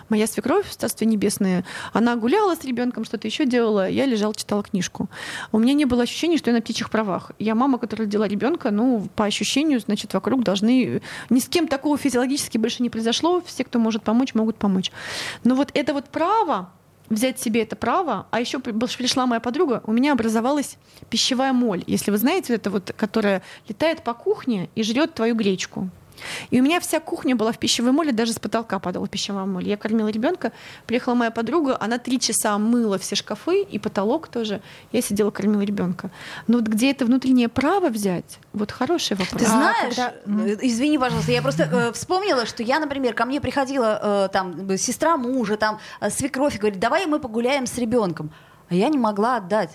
моя 0.09 0.27
свекровь, 0.27 0.69
Царствие 0.75 1.09
Небесное, 1.09 1.65
она 1.93 2.15
гуляла 2.15 2.55
с 2.55 2.63
ребенком, 2.63 3.05
что-то 3.05 3.27
еще 3.27 3.45
делала, 3.45 3.89
я 3.89 4.05
лежала, 4.05 4.33
читала 4.35 4.63
книжку. 4.63 5.09
У 5.51 5.59
меня 5.59 5.73
не 5.73 5.85
было 5.85 6.03
ощущения, 6.03 6.37
что 6.37 6.49
я 6.49 6.55
на 6.55 6.61
птичьих 6.61 6.89
правах. 6.89 7.31
Я 7.39 7.55
мама, 7.55 7.77
которая 7.77 8.07
родила 8.07 8.27
ребенка, 8.27 8.71
ну, 8.71 9.07
по 9.15 9.25
ощущению, 9.57 9.79
значит, 9.79 10.13
вокруг 10.13 10.43
должны... 10.43 11.01
Ни 11.29 11.39
с 11.39 11.47
кем 11.47 11.67
такого 11.67 11.97
физиологически 11.97 12.57
больше 12.57 12.83
не 12.83 12.89
произошло, 12.89 13.41
все, 13.45 13.63
кто 13.63 13.79
может 13.79 14.03
помочь, 14.03 14.33
могут 14.33 14.57
помочь. 14.57 14.91
Но 15.43 15.55
вот 15.55 15.71
это 15.73 15.93
вот 15.93 16.05
право, 16.05 16.69
взять 17.09 17.39
себе 17.39 17.63
это 17.63 17.75
право, 17.75 18.27
а 18.31 18.39
еще 18.39 18.59
пришла 18.59 19.25
моя 19.25 19.39
подруга, 19.39 19.81
у 19.85 19.91
меня 19.91 20.13
образовалась 20.13 20.77
пищевая 21.09 21.53
моль. 21.53 21.83
Если 21.87 22.11
вы 22.11 22.17
знаете, 22.17 22.53
это 22.53 22.69
вот, 22.69 22.93
которая 22.95 23.41
летает 23.67 24.03
по 24.03 24.13
кухне 24.13 24.69
и 24.75 24.83
жрет 24.83 25.13
твою 25.13 25.35
гречку. 25.35 25.89
И 26.49 26.59
у 26.59 26.63
меня 26.63 26.79
вся 26.79 26.99
кухня 26.99 27.35
была 27.35 27.51
в 27.51 27.57
пищевой 27.57 27.91
моле, 27.91 28.11
даже 28.11 28.33
с 28.33 28.39
потолка 28.39 28.79
падала 28.79 29.05
в 29.05 29.09
пищевом 29.09 29.51
моле. 29.53 29.69
Я 29.69 29.77
кормила 29.77 30.07
ребенка, 30.07 30.51
приехала 30.85 31.15
моя 31.15 31.31
подруга, 31.31 31.77
она 31.79 31.97
три 31.97 32.19
часа 32.19 32.57
мыла 32.57 32.97
все 32.97 33.15
шкафы 33.15 33.61
и 33.61 33.79
потолок 33.79 34.27
тоже. 34.27 34.61
Я 34.91 35.01
сидела, 35.01 35.31
кормила 35.31 35.61
ребенка. 35.61 36.11
Но 36.47 36.57
вот 36.57 36.67
где 36.67 36.91
это 36.91 37.05
внутреннее 37.05 37.49
право 37.49 37.89
взять, 37.89 38.39
вот 38.53 38.71
хороший 38.71 39.17
вопрос. 39.17 39.41
Ты 39.41 39.45
А 39.45 39.49
знаешь, 39.49 39.95
когда- 39.95 40.13
э, 40.45 40.57
извини, 40.61 40.97
пожалуйста, 40.97 41.31
я 41.31 41.41
просто 41.41 41.63
э, 41.63 41.91
вспомнила, 41.93 42.45
что 42.45 42.63
я, 42.63 42.79
например, 42.79 43.13
ко 43.13 43.25
мне 43.25 43.41
приходила 43.41 43.99
э, 44.01 44.29
там 44.31 44.69
э, 44.69 44.77
сестра 44.77 45.17
мужа, 45.17 45.57
там 45.57 45.79
э, 46.01 46.09
свекровь, 46.09 46.55
и 46.55 46.57
говорит, 46.57 46.79
давай 46.79 47.05
мы 47.05 47.19
погуляем 47.19 47.65
с 47.65 47.77
ребенком. 47.77 48.31
А 48.69 48.75
я 48.75 48.89
не 48.89 48.97
могла 48.97 49.37
отдать. 49.37 49.71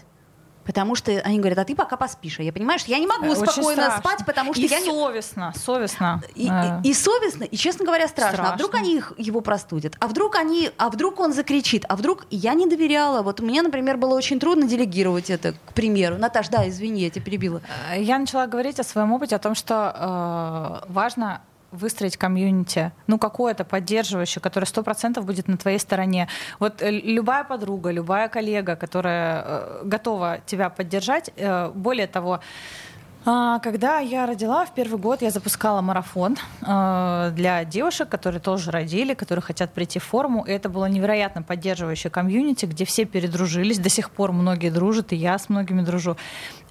Потому 0.64 0.94
что 0.94 1.10
они 1.24 1.38
говорят, 1.38 1.58
а 1.58 1.64
ты 1.64 1.74
пока 1.74 1.96
поспишь. 1.96 2.38
А 2.38 2.42
я 2.42 2.52
понимаю, 2.52 2.78
что 2.78 2.90
я 2.90 2.98
не 2.98 3.06
могу 3.06 3.26
Очень 3.26 3.42
спокойно 3.52 3.82
страшно. 3.82 3.98
спать, 4.00 4.26
потому 4.26 4.54
что 4.54 4.62
и 4.62 4.66
я 4.66 4.80
не... 4.80 4.86
совестно, 4.90 5.52
совестно. 5.56 6.22
И, 6.34 6.48
Э, 6.48 6.80
и- 6.84 6.90
и 6.90 6.94
совестно, 6.94 7.44
и, 7.44 7.56
честно 7.56 7.84
говоря, 7.84 8.06
страшно. 8.08 8.50
А 8.52 8.54
вдруг 8.54 8.70
Страшно. 8.70 8.78
они 8.88 8.96
их, 8.98 9.12
его 9.18 9.40
простудят? 9.40 9.96
А 9.98 10.06
вдруг 10.06 10.36
они, 10.36 10.70
а 10.78 10.88
вдруг 10.90 11.18
он 11.20 11.32
закричит? 11.32 11.84
А 11.88 11.96
вдруг 11.96 12.26
я 12.30 12.54
не 12.54 12.66
доверяла? 12.66 13.22
Вот 13.22 13.40
мне, 13.40 13.62
например, 13.62 13.96
было 13.96 14.14
очень 14.14 14.38
трудно 14.38 14.66
делегировать 14.66 15.30
это, 15.30 15.52
к 15.52 15.72
примеру. 15.74 16.16
Наташ, 16.18 16.48
да, 16.48 16.68
извини, 16.68 17.02
я 17.02 17.10
тебя 17.10 17.24
перебила. 17.24 17.60
Э, 17.92 18.00
Я 18.02 18.18
начала 18.18 18.46
говорить 18.46 18.78
о 18.78 18.84
своем 18.84 19.12
опыте, 19.12 19.36
о 19.36 19.38
том, 19.38 19.54
что 19.54 20.82
э, 20.86 20.92
важно 20.92 21.40
выстроить 21.72 22.16
комьюнити, 22.16 22.92
ну 23.06 23.18
какое-то 23.18 23.64
поддерживающее, 23.64 24.40
которое 24.40 24.66
сто 24.66 24.82
процентов 24.82 25.24
будет 25.24 25.48
на 25.48 25.56
твоей 25.56 25.78
стороне. 25.78 26.28
Вот 26.58 26.82
э, 26.82 26.90
любая 26.90 27.44
подруга, 27.44 27.90
любая 27.90 28.28
коллега, 28.28 28.76
которая 28.76 29.42
э, 29.44 29.80
готова 29.84 30.38
тебя 30.46 30.68
поддержать, 30.68 31.30
э, 31.36 31.70
более 31.74 32.06
того, 32.06 32.40
а, 33.24 33.60
Когда 33.60 34.00
я 34.00 34.26
родила, 34.26 34.66
в 34.66 34.74
первый 34.74 34.98
год 34.98 35.22
я 35.22 35.30
запускала 35.30 35.80
марафон 35.80 36.36
для 36.60 37.64
девушек, 37.64 38.08
которые 38.08 38.40
тоже 38.40 38.72
родили, 38.72 39.14
которые 39.14 39.44
хотят 39.44 39.72
прийти 39.72 40.00
в 40.00 40.02
форму. 40.02 40.42
И 40.42 40.50
это 40.50 40.68
было 40.68 40.86
невероятно 40.86 41.42
поддерживающее 41.42 42.10
комьюнити, 42.10 42.66
где 42.66 42.84
все 42.84 43.04
передружились. 43.04 43.78
До 43.78 43.88
сих 43.88 44.10
пор 44.10 44.32
многие 44.32 44.70
дружат, 44.70 45.12
и 45.12 45.16
я 45.16 45.38
с 45.38 45.48
многими 45.48 45.82
дружу. 45.82 46.16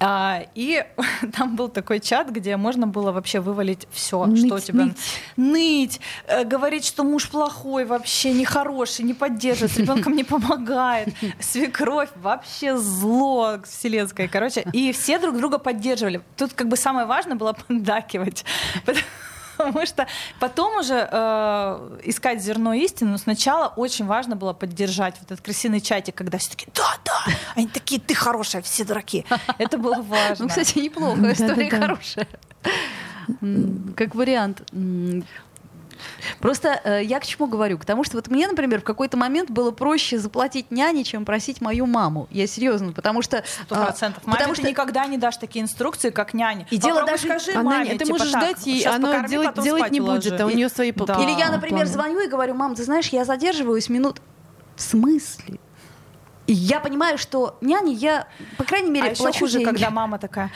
А, 0.04 0.42
И 0.56 0.84
там 1.36 1.54
был 1.54 1.68
такой 1.68 2.00
чат, 2.00 2.30
где 2.30 2.56
можно 2.56 2.86
было 2.86 3.12
вообще 3.12 3.38
вывалить 3.40 3.86
все, 3.92 4.26
Ныть, 4.26 4.46
что 4.46 4.56
у 4.56 4.58
тебя... 4.58 4.84
ныть. 4.86 4.96
Ныть, 5.36 6.00
э, 6.26 6.44
говорить, 6.44 6.84
что 6.84 7.04
муж 7.04 7.28
плохой 7.28 7.84
вообще, 7.84 8.32
нехороший, 8.32 9.04
не 9.04 9.14
поддерживает, 9.14 9.72
с 9.72 9.76
ребенком 9.76 10.16
не 10.16 10.24
помогает. 10.24 11.08
Свекровь 11.40 12.10
вообще 12.16 12.76
зло 12.76 13.58
вселенское, 13.64 14.26
короче. 14.26 14.64
И 14.72 14.92
все 14.92 15.18
друг 15.18 15.36
друга 15.36 15.58
поддерживали. 15.58 16.20
Тут 16.36 16.52
как 16.52 16.68
бы 16.68 16.76
самое 16.76 17.06
важное 17.06 17.36
было 17.36 17.52
поддакивать. 17.52 18.44
Потому 19.66 19.86
что 19.86 20.06
потом 20.40 20.76
уже 20.78 21.08
э, 21.10 22.00
искать 22.04 22.42
зерно 22.42 22.72
истины, 22.74 23.10
но 23.10 23.18
сначала 23.18 23.72
очень 23.76 24.06
важно 24.06 24.36
было 24.36 24.52
поддержать 24.52 25.14
вот 25.20 25.30
этот 25.30 25.44
крысиный 25.44 25.80
чатик, 25.80 26.14
когда 26.14 26.38
все 26.38 26.50
такие, 26.50 26.68
да, 26.74 26.96
да, 27.04 27.32
они 27.54 27.68
такие, 27.68 28.00
ты 28.00 28.14
хорошая, 28.14 28.62
все 28.62 28.84
дураки. 28.84 29.24
Это 29.58 29.78
было 29.78 30.02
важно. 30.02 30.44
Ну, 30.44 30.48
кстати, 30.48 30.78
неплохо, 30.78 31.32
история 31.32 31.70
хорошая. 31.70 32.28
Как 33.96 34.14
вариант. 34.14 34.62
Просто 36.38 36.80
э, 36.84 37.02
я 37.04 37.20
к 37.20 37.26
чему 37.26 37.46
говорю? 37.46 37.78
К 37.78 37.84
тому, 37.84 38.04
что 38.04 38.16
вот 38.16 38.28
мне, 38.28 38.46
например, 38.46 38.80
в 38.80 38.84
какой-то 38.84 39.16
момент 39.16 39.50
было 39.50 39.70
проще 39.70 40.18
заплатить 40.18 40.70
няне, 40.70 41.04
чем 41.04 41.24
просить 41.24 41.60
мою 41.60 41.86
маму. 41.86 42.28
Я 42.30 42.46
серьезно, 42.46 42.92
потому 42.92 43.22
что... 43.22 43.44
Сто 43.64 43.76
а, 43.76 43.86
процентов. 43.86 44.26
Маме 44.26 44.38
Потому 44.38 44.54
ты 44.54 44.62
что 44.62 44.70
никогда 44.70 45.06
не 45.06 45.18
дашь 45.18 45.36
такие 45.36 45.62
инструкции, 45.62 46.10
как 46.10 46.34
няне. 46.34 46.66
И 46.70 46.76
дело 46.76 47.04
даже- 47.04 47.24
скажи 47.24 47.52
Она, 47.52 47.62
маме, 47.62 47.90
ты 47.92 48.04
типа, 48.04 48.18
можешь 48.18 48.32
так, 48.32 48.42
дать 48.42 48.66
ей, 48.66 48.84
она 48.84 49.08
покорми, 49.08 49.28
делать, 49.28 49.62
делать 49.62 49.90
не 49.90 50.00
уложи. 50.00 50.30
будет, 50.30 50.40
а 50.40 50.46
у 50.46 50.50
нее 50.50 50.68
свои 50.68 50.92
Да. 50.92 51.14
Или 51.22 51.38
я, 51.38 51.50
например, 51.50 51.86
планы. 51.86 51.92
звоню 51.92 52.20
и 52.20 52.28
говорю, 52.28 52.54
мам, 52.54 52.74
ты 52.74 52.84
знаешь, 52.84 53.08
я 53.08 53.24
задерживаюсь 53.24 53.88
минут... 53.88 54.20
В 54.76 54.82
смысле? 54.82 55.58
И 56.46 56.52
я 56.52 56.80
понимаю, 56.80 57.18
что 57.18 57.56
няне 57.60 57.92
я, 57.92 58.26
по 58.56 58.64
крайней 58.64 58.90
мере, 58.90 59.08
А 59.08 59.10
еще 59.10 59.22
плачу 59.22 59.38
хуже, 59.40 59.58
деньги. 59.58 59.70
когда 59.70 59.90
мама 59.90 60.18
такая, 60.18 60.50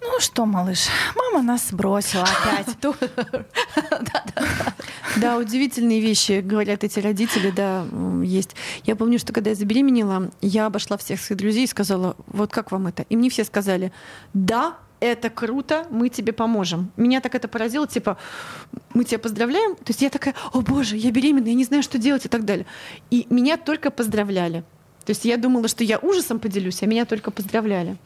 ну 0.00 0.20
что, 0.20 0.46
малыш, 0.46 0.86
мама 1.16 1.42
нас 1.42 1.72
бросила 1.72 2.24
опять. 2.24 2.76
Да, 5.16 5.36
удивительные 5.36 6.00
вещи, 6.00 6.40
говорят 6.40 6.84
эти 6.84 6.98
родители, 6.98 7.50
да, 7.50 7.84
есть. 8.22 8.56
Я 8.84 8.96
помню, 8.96 9.18
что 9.18 9.32
когда 9.34 9.50
я 9.50 9.56
забеременела, 9.56 10.30
я 10.40 10.64
обошла 10.66 10.96
всех 10.96 11.20
своих 11.20 11.38
друзей 11.38 11.64
и 11.64 11.66
сказала, 11.66 12.16
вот 12.28 12.50
как 12.50 12.72
вам 12.72 12.86
это? 12.86 13.04
И 13.10 13.16
мне 13.16 13.28
все 13.28 13.44
сказали, 13.44 13.92
да, 14.32 14.78
это 15.00 15.28
круто, 15.28 15.86
мы 15.90 16.08
тебе 16.08 16.32
поможем. 16.32 16.92
Меня 16.96 17.20
так 17.20 17.34
это 17.34 17.46
поразило, 17.48 17.86
типа, 17.86 18.16
мы 18.94 19.04
тебя 19.04 19.18
поздравляем. 19.18 19.74
То 19.74 19.88
есть 19.88 20.00
я 20.00 20.08
такая, 20.08 20.34
о 20.52 20.60
боже, 20.60 20.96
я 20.96 21.10
беременна, 21.10 21.48
я 21.48 21.54
не 21.54 21.64
знаю, 21.64 21.82
что 21.82 21.98
делать 21.98 22.24
и 22.24 22.28
так 22.28 22.44
далее. 22.44 22.66
И 23.10 23.26
меня 23.28 23.56
только 23.56 23.90
поздравляли. 23.90 24.64
То 25.02 25.10
есть 25.10 25.24
я 25.24 25.36
думала, 25.36 25.68
что 25.68 25.84
я 25.84 25.98
ужасом 25.98 26.38
поделюсь, 26.38 26.82
а 26.82 26.86
меня 26.86 27.04
только 27.04 27.30
поздравляли. 27.30 27.96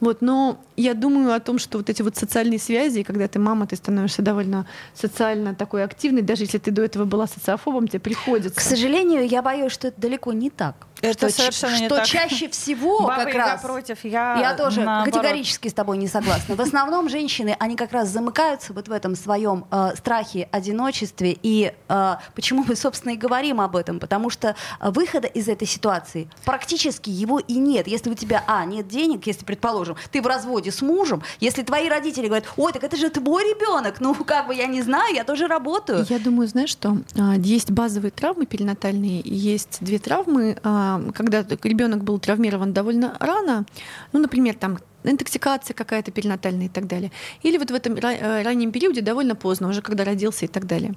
Вот, 0.00 0.20
но 0.20 0.60
я 0.76 0.94
думаю 0.94 1.34
о 1.34 1.40
том, 1.40 1.58
что 1.58 1.78
вот 1.78 1.90
эти 1.90 2.02
вот 2.02 2.16
социальные 2.16 2.58
связи, 2.58 3.02
когда 3.02 3.28
ты 3.28 3.38
мама, 3.38 3.66
ты 3.66 3.76
становишься 3.76 4.22
довольно 4.22 4.66
социально 4.94 5.54
такой 5.54 5.84
активной, 5.84 6.22
даже 6.22 6.44
если 6.44 6.58
ты 6.58 6.70
до 6.70 6.82
этого 6.82 7.04
была 7.04 7.26
социофобом, 7.26 7.88
тебе 7.88 8.00
приходится. 8.00 8.54
К 8.58 8.60
сожалению, 8.60 9.26
я 9.26 9.42
боюсь, 9.42 9.72
что 9.72 9.88
это 9.88 10.00
далеко 10.00 10.32
не 10.32 10.50
так. 10.50 10.86
Это 11.02 11.28
что, 11.28 11.42
совершенно 11.42 11.78
не 11.80 11.86
что 11.86 11.96
так. 11.96 12.06
чаще 12.06 12.48
всего 12.48 13.00
Баба 13.00 13.24
как 13.24 13.34
раз... 13.34 13.60
против, 13.60 14.04
я 14.04 14.38
Я 14.40 14.54
тоже 14.54 14.82
наоборот. 14.82 15.12
категорически 15.12 15.68
с 15.68 15.74
тобой 15.74 15.98
не 15.98 16.06
согласна. 16.06 16.54
В 16.54 16.60
основном 16.60 17.08
женщины, 17.08 17.56
они 17.58 17.76
как 17.76 17.92
раз 17.92 18.08
замыкаются 18.08 18.72
вот 18.72 18.86
в 18.86 18.92
этом 18.92 19.16
своем 19.16 19.66
э, 19.70 19.90
страхе, 19.96 20.48
одиночестве. 20.52 21.36
И 21.42 21.72
э, 21.88 22.16
почему 22.34 22.64
мы, 22.66 22.76
собственно, 22.76 23.12
и 23.12 23.16
говорим 23.16 23.60
об 23.60 23.74
этом? 23.74 23.98
Потому 23.98 24.30
что 24.30 24.54
выхода 24.80 25.26
из 25.26 25.48
этой 25.48 25.66
ситуации 25.66 26.28
практически 26.44 27.10
его 27.10 27.40
и 27.40 27.54
нет. 27.54 27.88
Если 27.88 28.08
у 28.08 28.14
тебя, 28.14 28.44
а, 28.46 28.64
нет 28.64 28.86
денег, 28.86 29.26
если, 29.26 29.44
предположим, 29.44 29.96
ты 30.12 30.22
в 30.22 30.26
разводе 30.26 30.70
с 30.70 30.82
мужем, 30.82 31.22
если 31.40 31.62
твои 31.62 31.88
родители 31.88 32.26
говорят, 32.26 32.46
ой, 32.56 32.72
так 32.72 32.84
это 32.84 32.96
же 32.96 33.10
твой 33.10 33.42
ребенок, 33.42 34.00
ну, 34.00 34.14
как 34.14 34.46
бы 34.46 34.54
я 34.54 34.66
не 34.66 34.82
знаю, 34.82 35.14
я 35.14 35.24
тоже 35.24 35.48
работаю. 35.48 36.06
Я 36.08 36.20
думаю, 36.20 36.46
знаешь 36.46 36.70
что? 36.70 36.98
А, 37.18 37.34
Есть 37.34 37.72
базовые 37.72 38.12
травмы 38.12 38.46
перинатальные, 38.46 39.20
есть 39.24 39.78
две 39.80 39.98
травмы, 39.98 40.56
а, 40.62 40.91
когда 41.14 41.44
ребенок 41.62 42.04
был 42.04 42.18
травмирован 42.18 42.72
довольно 42.72 43.16
рано, 43.20 43.64
ну, 44.12 44.20
например, 44.20 44.54
там 44.54 44.78
интоксикация 45.04 45.74
какая-то 45.74 46.10
перинатальная 46.10 46.66
и 46.66 46.68
так 46.68 46.86
далее. 46.86 47.10
Или 47.42 47.58
вот 47.58 47.70
в 47.70 47.74
этом 47.74 47.94
э, 47.94 48.42
раннем 48.42 48.72
периоде 48.72 49.00
довольно 49.00 49.34
поздно, 49.34 49.68
уже 49.68 49.82
когда 49.82 50.04
родился 50.04 50.44
и 50.44 50.48
так 50.48 50.66
далее. 50.66 50.94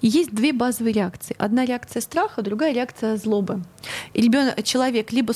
И 0.00 0.08
есть 0.08 0.30
две 0.30 0.52
базовые 0.52 0.92
реакции. 0.92 1.34
Одна 1.38 1.64
реакция 1.64 2.00
страха, 2.00 2.42
другая 2.42 2.72
реакция 2.72 3.16
злобы. 3.16 3.62
И 4.14 4.22
ребенок, 4.22 4.62
человек 4.62 5.12
либо 5.12 5.32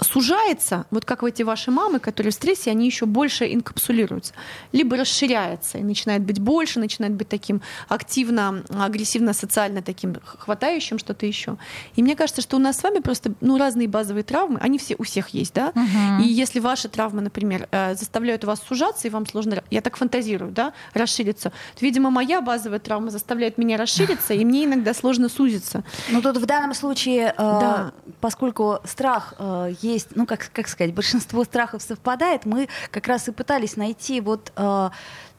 сужается, 0.00 0.86
вот 0.90 1.04
как 1.04 1.22
в 1.22 1.24
эти 1.26 1.42
ваши 1.42 1.70
мамы, 1.70 1.98
которые 1.98 2.30
в 2.30 2.34
стрессе, 2.34 2.70
они 2.70 2.86
еще 2.86 3.06
больше 3.06 3.52
инкапсулируются, 3.52 4.32
либо 4.72 4.96
расширяется 4.96 5.78
и 5.78 5.82
начинает 5.82 6.22
быть 6.22 6.40
больше, 6.40 6.78
начинает 6.80 7.14
быть 7.14 7.28
таким 7.28 7.62
активно, 7.88 8.62
агрессивно, 8.78 9.32
социально 9.32 9.82
таким 9.82 10.16
хватающим 10.24 10.98
что-то 10.98 11.26
еще. 11.26 11.56
И 11.96 12.02
мне 12.02 12.16
кажется, 12.16 12.42
что 12.42 12.56
у 12.56 12.58
нас 12.60 12.78
с 12.78 12.82
вами 12.82 12.98
просто 13.00 13.32
ну, 13.40 13.58
разные 13.58 13.88
базовые 13.88 14.24
травмы, 14.24 14.58
они 14.60 14.78
все 14.78 14.94
у 14.98 15.02
всех 15.04 15.28
есть, 15.30 15.54
да. 15.54 15.72
И 16.20 16.24
если 16.28 16.60
ваши 16.60 16.88
травмы, 16.88 17.20
например, 17.20 17.68
э, 17.70 17.94
заставляют 17.94 18.44
вас 18.44 18.60
сужаться, 18.66 19.06
и 19.08 19.10
вам 19.10 19.26
сложно, 19.26 19.62
я 19.70 19.80
так 19.80 19.96
фантазирую, 19.96 20.52
да, 20.52 20.72
расшириться, 20.94 21.50
то, 21.50 21.84
видимо, 21.84 22.10
моя 22.10 22.40
базовая 22.40 22.78
травма 22.78 23.10
заставляет 23.10 23.58
меня 23.58 23.76
расшириться, 23.76 24.34
и 24.34 24.44
мне 24.44 24.64
иногда 24.64 24.94
сложно 24.94 25.28
сузиться. 25.28 25.84
Ну 26.10 26.20
тут 26.22 26.36
в 26.38 26.46
данном 26.46 26.74
случае, 26.74 27.28
э, 27.28 27.32
Да. 27.36 27.92
поскольку 28.20 28.78
страх 28.84 29.34
э, 29.38 29.72
есть, 29.84 30.08
ну 30.16 30.26
как, 30.26 30.50
как 30.52 30.68
сказать, 30.68 30.94
большинство 30.94 31.44
страхов 31.44 31.82
совпадает, 31.82 32.44
мы 32.46 32.68
как 32.90 33.06
раз 33.06 33.28
и 33.28 33.32
пытались 33.32 33.76
найти 33.76 34.20
вот 34.20 34.52
э, 34.56 34.90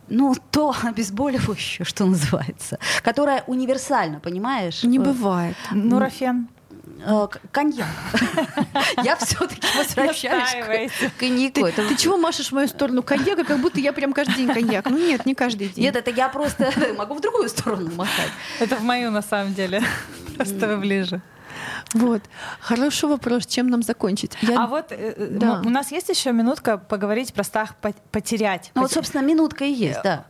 ну, 0.08 0.36
то 0.52 0.76
обезболивающее, 0.84 1.84
что 1.86 2.06
называется, 2.06 2.78
которое 3.04 3.44
универсально, 3.48 4.20
понимаешь? 4.20 4.84
Не 4.84 4.98
Э, 4.98 5.02
бывает. 5.02 5.56
Нурофен. 5.72 6.48
э, 7.06 7.28
коньяк. 7.52 7.88
Я 9.04 9.16
все-таки 9.16 9.68
возвращаюсь 9.78 10.92
к 11.16 11.20
коньяку. 11.20 11.68
Ты 11.90 11.96
чего 11.98 12.18
машешь 12.18 12.50
в 12.50 12.52
мою 12.54 12.68
сторону 12.68 13.02
коньяка, 13.04 13.44
как 13.44 13.60
будто 13.60 13.80
я 13.80 13.94
прям 13.94 14.14
каждый 14.14 14.36
день 14.36 14.54
коньяк? 14.54 14.86
Ну 14.90 14.98
нет, 14.98 15.26
не 15.26 15.34
каждый 15.36 15.70
день. 15.70 15.84
Нет, 15.86 15.96
это 15.96 16.12
я 16.12 16.30
просто 16.30 16.72
могу 16.98 17.16
в 17.16 17.22
другую 17.22 17.50
сторону 17.50 17.92
махать. 17.96 18.32
Это 18.60 18.76
в 18.76 18.84
мою, 18.84 19.12
на 19.12 19.22
самом 19.22 19.54
деле. 19.54 19.82
Просто 20.36 20.68
вы 20.68 20.78
ближе. 20.78 21.22
Вот. 21.94 22.22
Хороший 22.60 23.08
вопрос, 23.10 23.46
чем 23.46 23.68
нам 23.70 23.82
закончить? 23.84 24.34
Я- 24.42 24.64
А 24.64 24.68
вот 24.68 24.92
э, 24.92 24.96
э, 25.18 25.28
Да. 25.32 25.62
у 25.66 25.70
нас 25.70 25.92
есть 25.92 26.10
еще 26.10 26.32
минутка 26.34 26.78
поговорить 26.78 27.34
про 27.34 27.44
страх 27.44 27.76
по- 27.76 27.94
потерять. 28.12 28.72
Ну 28.76 28.82
вот, 28.82 28.90
Поте- 28.90 28.96
собственно, 28.96 29.22
минутка 29.22 29.64
и 29.66 29.72
есть, 29.72 30.02
да. 30.04 30.26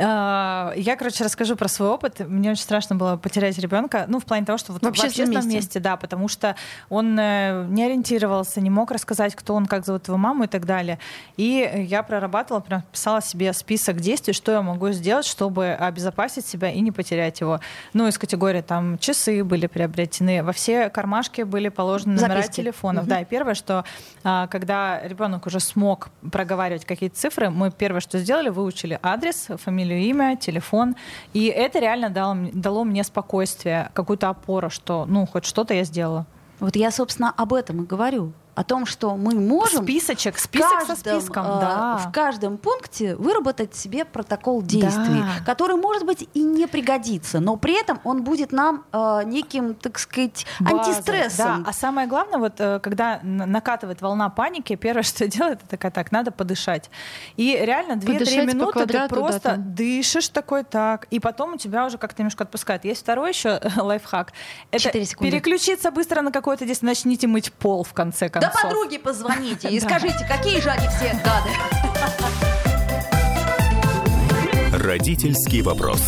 А, 0.00 0.72
я, 0.76 0.96
короче, 0.96 1.24
расскажу 1.24 1.56
про 1.56 1.68
свой 1.68 1.88
опыт. 1.88 2.20
Мне 2.20 2.52
очень 2.52 2.62
страшно 2.62 2.96
было 2.96 3.16
потерять 3.16 3.58
ребенка. 3.58 4.04
Ну, 4.08 4.20
в 4.20 4.24
плане 4.24 4.46
того, 4.46 4.58
что 4.58 4.72
вот 4.72 4.82
в 4.82 4.86
общественном, 4.86 5.34
месте. 5.34 5.50
месте, 5.50 5.80
да, 5.80 5.96
потому 5.96 6.28
что 6.28 6.54
он 6.88 7.18
э, 7.18 7.66
не 7.68 7.84
ориентировался, 7.84 8.60
не 8.60 8.70
мог 8.70 8.90
рассказать, 8.90 9.34
кто 9.34 9.54
он, 9.54 9.66
как 9.66 9.84
зовут 9.84 10.06
его 10.08 10.16
маму 10.16 10.44
и 10.44 10.46
так 10.46 10.66
далее. 10.66 10.98
И 11.36 11.86
я 11.88 12.02
прорабатывала, 12.02 12.60
прям 12.60 12.82
писала 12.92 13.20
себе 13.20 13.52
список 13.52 14.00
действий, 14.00 14.32
что 14.32 14.52
я 14.52 14.62
могу 14.62 14.90
сделать, 14.90 15.26
чтобы 15.26 15.70
обезопасить 15.70 16.46
себя 16.46 16.70
и 16.70 16.80
не 16.80 16.92
потерять 16.92 17.40
его. 17.40 17.60
Ну, 17.92 18.06
из 18.06 18.18
категории 18.18 18.60
там 18.60 18.98
часы 18.98 19.42
были 19.42 19.66
приобретены, 19.66 20.42
во 20.42 20.52
все 20.52 20.90
кармашки 20.90 21.42
были 21.42 21.68
положены 21.68 22.14
номера 22.14 22.42
Записки. 22.42 22.56
телефонов. 22.56 23.04
Угу. 23.04 23.10
Да, 23.10 23.20
и 23.20 23.24
первое, 23.24 23.54
что 23.54 23.84
а, 24.22 24.46
когда 24.46 25.00
ребенок 25.02 25.46
уже 25.46 25.60
смог 25.60 26.10
проговаривать 26.30 26.84
какие-то 26.84 27.16
цифры, 27.16 27.50
мы 27.50 27.70
первое, 27.70 28.00
что 28.00 28.18
сделали, 28.18 28.48
выучили 28.48 28.98
адрес, 29.02 29.48
фамилию, 29.56 29.87
имя, 29.94 30.36
телефон. 30.36 30.96
И 31.32 31.46
это 31.46 31.78
реально 31.78 32.10
дало, 32.10 32.36
дало 32.52 32.84
мне 32.84 33.04
спокойствие, 33.04 33.90
какую-то 33.94 34.28
опору, 34.28 34.70
что 34.70 35.06
ну 35.06 35.26
хоть 35.26 35.44
что-то 35.44 35.74
я 35.74 35.84
сделала. 35.84 36.26
Вот 36.60 36.76
я, 36.76 36.90
собственно, 36.90 37.32
об 37.36 37.52
этом 37.52 37.82
и 37.82 37.86
говорю 37.86 38.32
о 38.58 38.64
том, 38.64 38.86
что 38.86 39.14
мы 39.16 39.36
можем 39.36 39.84
списочек, 39.84 40.36
список 40.36 40.68
каждом, 40.68 40.96
со 40.96 41.00
списком, 41.00 41.46
э, 41.46 41.60
да. 41.60 41.96
в 41.98 42.12
каждом 42.12 42.58
пункте 42.58 43.14
выработать 43.14 43.76
себе 43.76 44.04
протокол 44.04 44.62
действий, 44.62 45.20
да. 45.20 45.44
который, 45.46 45.76
может 45.76 46.04
быть, 46.04 46.28
и 46.34 46.42
не 46.42 46.66
пригодится, 46.66 47.38
но 47.38 47.56
при 47.56 47.80
этом 47.80 48.00
он 48.02 48.24
будет 48.24 48.50
нам 48.50 48.84
э, 48.92 49.20
неким, 49.26 49.76
так 49.76 50.00
сказать, 50.00 50.44
База, 50.58 50.76
антистрессом. 50.76 51.62
Да. 51.62 51.70
А 51.70 51.72
самое 51.72 52.08
главное, 52.08 52.38
вот 52.40 52.54
э, 52.58 52.80
когда 52.80 53.20
накатывает 53.22 54.02
волна 54.02 54.28
паники, 54.28 54.74
первое, 54.74 55.02
что 55.04 55.28
делает, 55.28 55.60
это 55.60 55.68
такая, 55.68 55.92
так, 55.92 56.10
надо 56.10 56.32
подышать. 56.32 56.90
И 57.36 57.56
реально 57.62 57.92
2-3 57.92 58.44
минуты 58.44 58.86
ты 58.86 59.08
просто 59.08 59.50
да, 59.50 59.56
дышишь 59.56 60.30
такой 60.30 60.64
так, 60.64 61.06
и 61.12 61.20
потом 61.20 61.54
у 61.54 61.56
тебя 61.58 61.86
уже 61.86 61.96
как-то 61.96 62.22
немножко 62.22 62.42
отпускает. 62.42 62.84
Есть 62.84 63.02
второй 63.02 63.28
еще 63.28 63.60
лайфхак. 63.76 64.32
Это 64.72 64.90
переключиться 64.90 65.92
быстро 65.92 66.22
на 66.22 66.32
какое-то 66.32 66.66
действие, 66.66 66.88
начните 66.88 67.28
мыть 67.28 67.52
пол 67.52 67.84
в 67.84 67.92
конце 67.92 68.28
концов. 68.28 68.47
Да 68.54 68.62
подруге 68.62 68.98
позвоните 68.98 69.68
и 69.68 69.80
скажите, 69.80 70.26
какие 70.28 70.60
же 70.60 70.70
они 70.70 70.86
все 70.88 71.12
гады. 71.24 71.50
Родительский 74.72 75.62
вопрос. 75.62 76.00